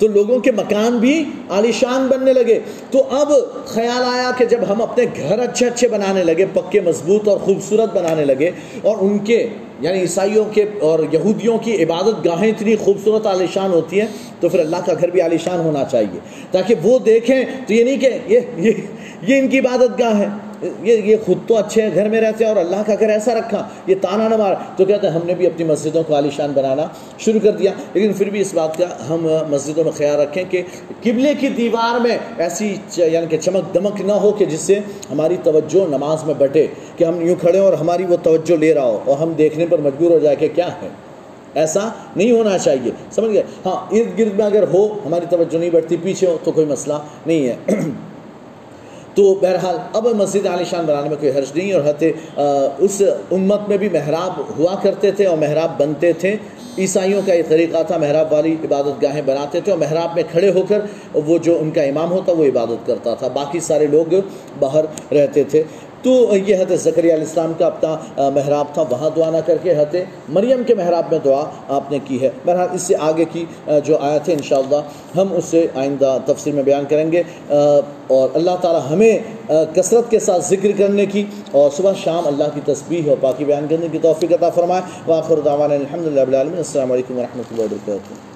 تو 0.00 0.08
لوگوں 0.08 0.38
کے 0.38 0.52
مکان 0.52 0.98
بھی 0.98 1.24
عالیشان 1.48 2.06
بننے 2.06 2.32
لگے۔ 2.32 2.58
تو 2.90 3.02
اب 3.10 3.32
خیال 3.66 4.02
آیا 4.04 4.30
کہ 4.38 4.44
جب 4.44 4.58
ہم 4.68 4.82
اپنے 4.82 5.04
گھر 5.16 5.38
اچھے 5.38 5.66
اچھے 5.66 5.88
بنانے 5.88 6.24
لگے 6.24 6.44
پکے 6.52 6.80
مضبوط 6.80 7.28
اور 7.28 7.38
خوبصورت 7.38 7.94
بنانے 7.94 8.24
لگے 8.24 8.50
اور 8.82 8.96
ان 9.00 9.18
کے 9.18 9.48
یعنی 9.80 10.00
عیسائیوں 10.00 10.44
کے 10.52 10.64
اور 10.80 10.98
یہودیوں 11.12 11.58
کی 11.58 11.84
عبادت 11.84 12.24
گاہیں 12.24 12.50
اتنی 12.50 12.76
خوبصورت 12.76 13.26
عالیشان 13.26 13.72
ہوتی 13.72 14.00
ہیں 14.00 14.06
تو 14.40 14.48
پھر 14.48 14.58
اللہ 14.58 14.76
کا 14.86 14.92
گھر 15.00 15.10
بھی 15.10 15.20
عالیشان 15.20 15.60
ہونا 15.60 15.84
چاہیے۔ 15.84 16.18
تاکہ 16.50 16.74
وہ 16.82 16.98
دیکھیں 16.98 17.44
تو 17.66 17.74
یہ 17.74 17.84
نہیں 17.84 17.96
کہ 17.96 18.10
یہ 18.26 18.40
یہ, 18.56 18.70
یہ 19.22 19.38
ان 19.38 19.48
کی 19.48 19.58
عبادت 19.58 20.00
گاہ 20.00 20.18
ہے۔ 20.18 20.26
یہ 20.62 20.96
یہ 20.96 21.16
خود 21.26 21.38
تو 21.46 21.56
اچھے 21.56 21.82
ہیں 21.82 21.90
گھر 21.94 22.08
میں 22.08 22.20
رہتے 22.20 22.44
ہیں 22.44 22.52
اور 22.52 22.60
اللہ 22.60 22.82
کا 22.86 22.94
گھر 23.00 23.08
ایسا 23.08 23.34
رکھا، 23.34 23.68
یہ 23.86 23.94
تانا 24.00 24.28
نہ 24.28 24.36
مار 24.36 24.54
تو 24.76 24.84
کہتے 24.84 25.06
ہیں 25.06 25.14
ہم 25.14 25.20
نے 25.24 25.34
بھی 25.34 25.46
اپنی 25.46 25.64
مسجدوں 25.64 26.02
کو 26.06 26.14
عالیشان 26.14 26.52
بنانا 26.54 26.86
شروع 27.18 27.40
کر 27.40 27.50
دیا۔ 27.50 27.72
لیکن 27.94 28.12
پھر 28.12 28.30
بھی 28.30 28.40
اس 28.40 28.54
بات 28.54 28.76
کا 28.78 28.84
ہم 29.08 29.26
مسجدوں 29.50 29.84
میں 29.84 29.92
خیال 29.92 30.20
رکھیں 30.20 30.44
کہ 30.50 30.62
قبلے 31.02 31.34
کی 31.40 31.48
دیوار 31.48 32.00
میں 32.00 32.18
ایسی 32.38 32.76
یعنی 32.96 33.26
کہ 33.26 33.36
چمک 33.36 33.74
دمک 33.74 34.00
نہ 34.00 34.12
ہو 34.12 34.32
کہ 34.32 34.44
جس 34.44 34.60
سے 34.60 34.78
ہماری 35.10 35.36
توجہ 35.42 35.90
نماز 35.90 36.24
میں 36.24 36.34
بٹے، 36.38 36.66
کہ 36.96 37.04
ہم 37.04 37.26
یوں 37.26 37.36
کھڑے 37.40 37.58
اور 37.58 37.72
ہماری 37.72 38.04
وہ 38.04 38.16
توجہ 38.22 38.56
لے 38.56 38.74
رہا 38.74 38.84
ہو 38.84 38.98
اور 39.04 39.18
ہم 39.18 39.32
دیکھنے 39.32 39.66
پر 39.66 39.78
مجبور 39.78 40.10
ہو 40.10 40.18
جائے 40.18 40.36
کہ 40.36 40.48
کیا 40.54 40.68
ہے۔ 40.82 40.88
ایسا 41.54 41.88
نہیں 42.16 42.30
ہونا 42.32 42.58
چاہیے۔ 42.58 42.90
سمجھ 43.10 43.30
گئے؟ 43.30 43.42
ہاں 43.66 43.94
ارد 43.94 44.18
گرد 44.18 44.34
میں 44.34 44.44
اگر 44.44 44.64
ہو، 44.74 44.98
ہماری 45.06 45.26
توجہ 45.30 45.58
نہیں 45.58 45.70
بڑھتی، 45.70 45.96
پیچھے 46.02 46.26
ہو، 46.26 46.38
تو 46.44 46.52
کوئی 46.52 46.66
مسئلہ 46.66 46.94
نہیں 47.26 47.48
ہے۔ 47.48 47.56
تو 49.20 49.34
بہرحال 49.40 49.76
اب 49.92 50.06
مسجد 50.16 50.46
عالی 50.46 50.64
شان 50.64 50.84
بنانے 50.86 51.08
میں 51.08 51.16
کوئی 51.20 51.32
حرج 51.32 51.50
نہیں 51.54 51.72
اور 51.72 51.82
حتی 51.86 52.10
اس 52.78 53.02
امت 53.30 53.68
میں 53.68 53.76
بھی 53.76 53.88
محراب 53.88 54.40
ہوا 54.58 54.74
کرتے 54.82 55.10
تھے 55.12 55.26
اور 55.26 55.36
محراب 55.38 55.78
بنتے 55.78 56.12
تھے۔ 56.12 56.34
عیسائیوں 56.78 57.20
کا 57.26 57.34
یہ 57.34 57.42
طریقہ 57.48 57.82
تھا، 57.86 57.96
محراب 57.96 58.32
والی 58.32 58.54
عبادت 58.64 59.02
گاہیں 59.02 59.22
بناتے 59.22 59.60
تھے 59.60 59.72
اور 59.72 59.78
محراب 59.78 60.14
میں 60.14 60.22
کھڑے 60.30 60.50
ہو 60.50 60.62
کر 60.68 60.80
وہ 61.26 61.38
جو 61.38 61.58
ان 61.60 61.70
کا 61.70 61.82
امام 61.82 62.12
ہوتا، 62.12 62.32
وہ 62.32 62.44
عبادت 62.44 62.86
کرتا 62.86 63.14
تھا۔ 63.14 63.28
باقی 63.28 63.60
سارے 63.60 63.86
لوگ 63.86 64.14
باہر 64.58 64.84
رہتے 65.12 65.44
تھے۔ 65.44 65.62
تو 66.02 66.12
یہ 66.36 66.56
حضرت 66.56 66.80
زکریہ 66.80 67.12
علیہ 67.12 67.26
السلام 67.26 67.52
کا 67.58 67.66
اپنا 67.66 68.28
محراب 68.34 68.66
تھا، 68.74 68.84
وہاں 68.90 69.10
دعا 69.16 69.30
نہ 69.30 69.40
کر 69.46 69.56
کے 69.62 69.72
حضرت 69.72 69.94
مریم 70.36 70.62
کے 70.66 70.74
محراب 70.74 71.10
میں 71.10 71.18
دعا 71.24 71.42
آپ 71.76 71.90
نے 71.92 71.98
کی 72.04 72.20
ہے۔ 72.22 72.30
بہرحال 72.44 72.68
اس 72.74 72.82
سے 72.82 72.94
آگے 73.08 73.24
کی 73.32 73.44
جو 73.84 73.98
آیت 74.00 74.28
ہے 74.28 74.34
انشاءاللہ، 74.34 74.80
ہم 75.16 75.32
اس 75.36 75.44
سے 75.44 75.66
آئندہ 75.74 76.16
تفسیر 76.26 76.54
میں 76.54 76.62
بیان 76.62 76.84
کریں 76.90 77.12
گے۔ 77.12 77.22
اور 77.50 78.28
اللہ 78.34 78.56
تعالی 78.60 78.80
ہمیں 78.90 79.52
کثرت 79.74 80.10
کے 80.10 80.18
ساتھ 80.20 80.48
ذکر 80.48 80.70
کرنے 80.78 81.06
کی، 81.06 81.24
اور 81.52 81.70
صبح 81.76 81.92
شام 82.04 82.26
اللہ 82.26 82.54
کی 82.54 82.60
تسبیح 82.64 83.08
اور 83.08 83.16
باقی 83.20 83.44
بیان 83.44 83.66
کرنے 83.70 83.88
کی 83.92 83.98
توفیق 84.02 84.32
عطا 84.32 84.50
فرمائے۔ 84.50 84.82
واخر 85.06 85.40
دعوانا 85.44 85.74
الحمد 85.74 86.06
للہ 86.06 86.36
السلام 86.56 86.92
علیکم 86.92 87.18
ورحمۃ 87.18 87.50
اللہ 87.50 87.64
وبرکاتہ۔ 87.64 88.29